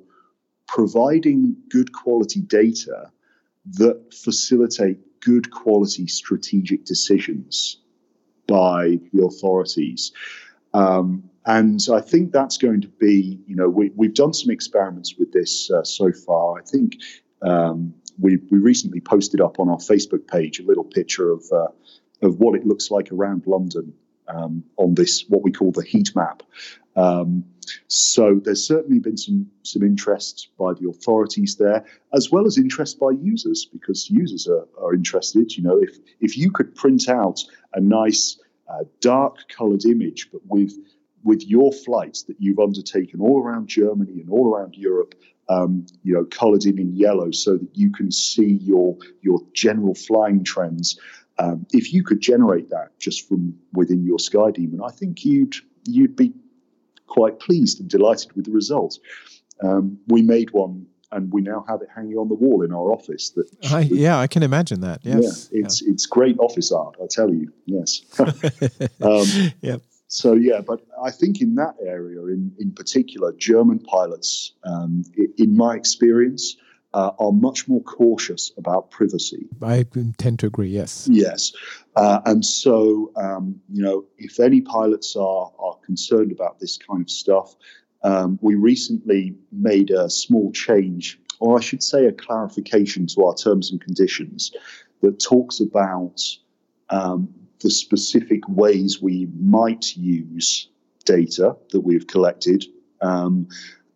providing 0.68 1.56
good 1.70 1.92
quality 1.92 2.42
data 2.42 3.10
that 3.78 4.12
facilitate 4.12 4.98
good 5.20 5.50
quality 5.50 6.06
strategic 6.06 6.84
decisions 6.84 7.78
by 8.46 8.98
the 9.12 9.24
authorities. 9.24 10.12
Um, 10.74 11.24
and 11.46 11.80
I 11.90 12.00
think 12.00 12.32
that's 12.32 12.58
going 12.58 12.82
to 12.82 12.88
be, 12.88 13.40
you 13.46 13.56
know, 13.56 13.68
we, 13.70 13.90
have 14.02 14.14
done 14.14 14.34
some 14.34 14.50
experiments 14.50 15.16
with 15.18 15.32
this 15.32 15.70
uh, 15.70 15.84
so 15.84 16.12
far. 16.12 16.58
I 16.58 16.62
think 16.62 16.96
um, 17.40 17.94
we, 18.20 18.36
we 18.50 18.58
recently 18.58 19.00
posted 19.00 19.40
up 19.40 19.58
on 19.58 19.70
our 19.70 19.78
Facebook 19.78 20.26
page 20.28 20.60
a 20.60 20.64
little 20.64 20.84
picture 20.84 21.30
of 21.30 21.44
uh, 21.50 21.68
of 22.20 22.38
what 22.38 22.54
it 22.54 22.64
looks 22.64 22.90
like 22.90 23.10
around 23.10 23.44
London 23.46 23.92
um, 24.28 24.64
on 24.76 24.94
this 24.94 25.24
what 25.28 25.42
we 25.42 25.52
call 25.52 25.72
the 25.72 25.84
heat 25.84 26.14
map. 26.14 26.42
Um, 26.96 27.44
so 27.86 28.40
there's 28.42 28.66
certainly 28.66 28.98
been 28.98 29.16
some 29.16 29.50
some 29.62 29.82
interest 29.82 30.48
by 30.58 30.74
the 30.74 30.88
authorities 30.88 31.56
there, 31.56 31.84
as 32.12 32.30
well 32.30 32.46
as 32.46 32.58
interest 32.58 32.98
by 32.98 33.10
users, 33.10 33.64
because 33.64 34.10
users 34.10 34.48
are, 34.48 34.66
are 34.80 34.94
interested. 34.94 35.56
You 35.56 35.62
know, 35.62 35.78
if 35.80 35.96
if 36.20 36.36
you 36.36 36.50
could 36.50 36.74
print 36.74 37.08
out 37.08 37.40
a 37.72 37.80
nice 37.80 38.38
uh, 38.68 38.84
dark 39.00 39.36
coloured 39.48 39.84
image, 39.84 40.28
but 40.32 40.42
with 40.46 40.74
with 41.24 41.46
your 41.46 41.72
flights 41.72 42.24
that 42.24 42.36
you've 42.40 42.58
undertaken 42.58 43.20
all 43.20 43.40
around 43.40 43.68
Germany 43.68 44.20
and 44.20 44.28
all 44.28 44.52
around 44.52 44.74
Europe, 44.74 45.14
um, 45.48 45.86
you 46.02 46.12
know, 46.14 46.24
coloured 46.24 46.64
in 46.64 46.78
in 46.78 46.96
yellow, 46.96 47.30
so 47.30 47.56
that 47.56 47.70
you 47.74 47.90
can 47.92 48.10
see 48.10 48.58
your 48.62 48.96
your 49.22 49.40
general 49.54 49.94
flying 49.94 50.44
trends. 50.44 50.98
Um, 51.38 51.66
if 51.72 51.92
you 51.92 52.04
could 52.04 52.20
generate 52.20 52.70
that 52.70 52.98
just 52.98 53.28
from 53.28 53.58
within 53.72 54.04
your 54.04 54.18
SkyDemon, 54.18 54.80
I 54.84 54.90
think 54.90 55.24
you'd 55.24 55.54
you'd 55.84 56.16
be 56.16 56.32
quite 57.06 57.40
pleased 57.40 57.80
and 57.80 57.88
delighted 57.88 58.32
with 58.34 58.44
the 58.44 58.52
result. 58.52 58.98
Um, 59.62 59.98
we 60.06 60.22
made 60.22 60.50
one 60.50 60.86
and 61.12 61.32
we 61.32 61.42
now 61.42 61.64
have 61.68 61.82
it 61.82 61.88
hanging 61.94 62.16
on 62.16 62.28
the 62.28 62.34
wall 62.34 62.62
in 62.62 62.72
our 62.72 62.90
office. 62.90 63.30
That 63.30 63.46
I, 63.70 63.80
yeah, 63.80 64.18
I 64.18 64.26
can 64.26 64.42
imagine 64.42 64.80
that. 64.80 65.00
Yes, 65.02 65.50
yeah, 65.52 65.64
it's 65.64 65.82
yeah. 65.82 65.92
it's 65.92 66.06
great 66.06 66.38
office 66.38 66.72
art. 66.72 66.96
I 67.02 67.06
tell 67.08 67.32
you, 67.32 67.52
yes. 67.66 68.02
um, 68.18 69.52
yep. 69.60 69.82
So 70.08 70.34
yeah, 70.34 70.60
but 70.60 70.80
I 71.02 71.10
think 71.10 71.40
in 71.40 71.54
that 71.56 71.74
area, 71.80 72.20
in 72.26 72.52
in 72.58 72.72
particular, 72.72 73.32
German 73.32 73.78
pilots, 73.78 74.52
um, 74.64 75.04
in 75.36 75.56
my 75.56 75.74
experience, 75.76 76.56
uh, 76.94 77.12
are 77.18 77.32
much 77.32 77.68
more 77.68 77.82
cautious 77.82 78.52
about 78.56 78.90
privacy. 78.90 79.48
I 79.62 79.84
tend 80.18 80.38
to 80.40 80.46
agree. 80.46 80.68
Yes. 80.68 81.08
Yes, 81.10 81.52
uh, 81.96 82.20
and 82.26 82.44
so 82.44 83.12
um, 83.16 83.60
you 83.72 83.82
know, 83.82 84.04
if 84.18 84.40
any 84.40 84.60
pilots 84.60 85.16
are 85.16 85.52
are 85.58 85.76
concerned 85.84 86.32
about 86.32 86.60
this 86.60 86.78
kind 86.78 87.02
of 87.02 87.10
stuff, 87.10 87.54
um, 88.02 88.38
we 88.42 88.54
recently 88.54 89.34
made 89.50 89.90
a 89.90 90.10
small 90.10 90.52
change, 90.52 91.18
or 91.40 91.58
I 91.58 91.60
should 91.60 91.82
say, 91.82 92.06
a 92.06 92.12
clarification 92.12 93.06
to 93.08 93.24
our 93.24 93.34
terms 93.34 93.70
and 93.70 93.80
conditions 93.80 94.52
that 95.00 95.20
talks 95.20 95.60
about 95.60 96.20
um, 96.90 97.28
the 97.60 97.70
specific 97.70 98.46
ways 98.48 99.00
we 99.00 99.28
might 99.38 99.96
use 99.96 100.68
data 101.04 101.56
that 101.70 101.80
we've 101.80 102.06
collected. 102.06 102.64
Um, 103.00 103.48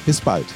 Bis 0.08 0.22
bald. 0.22 0.48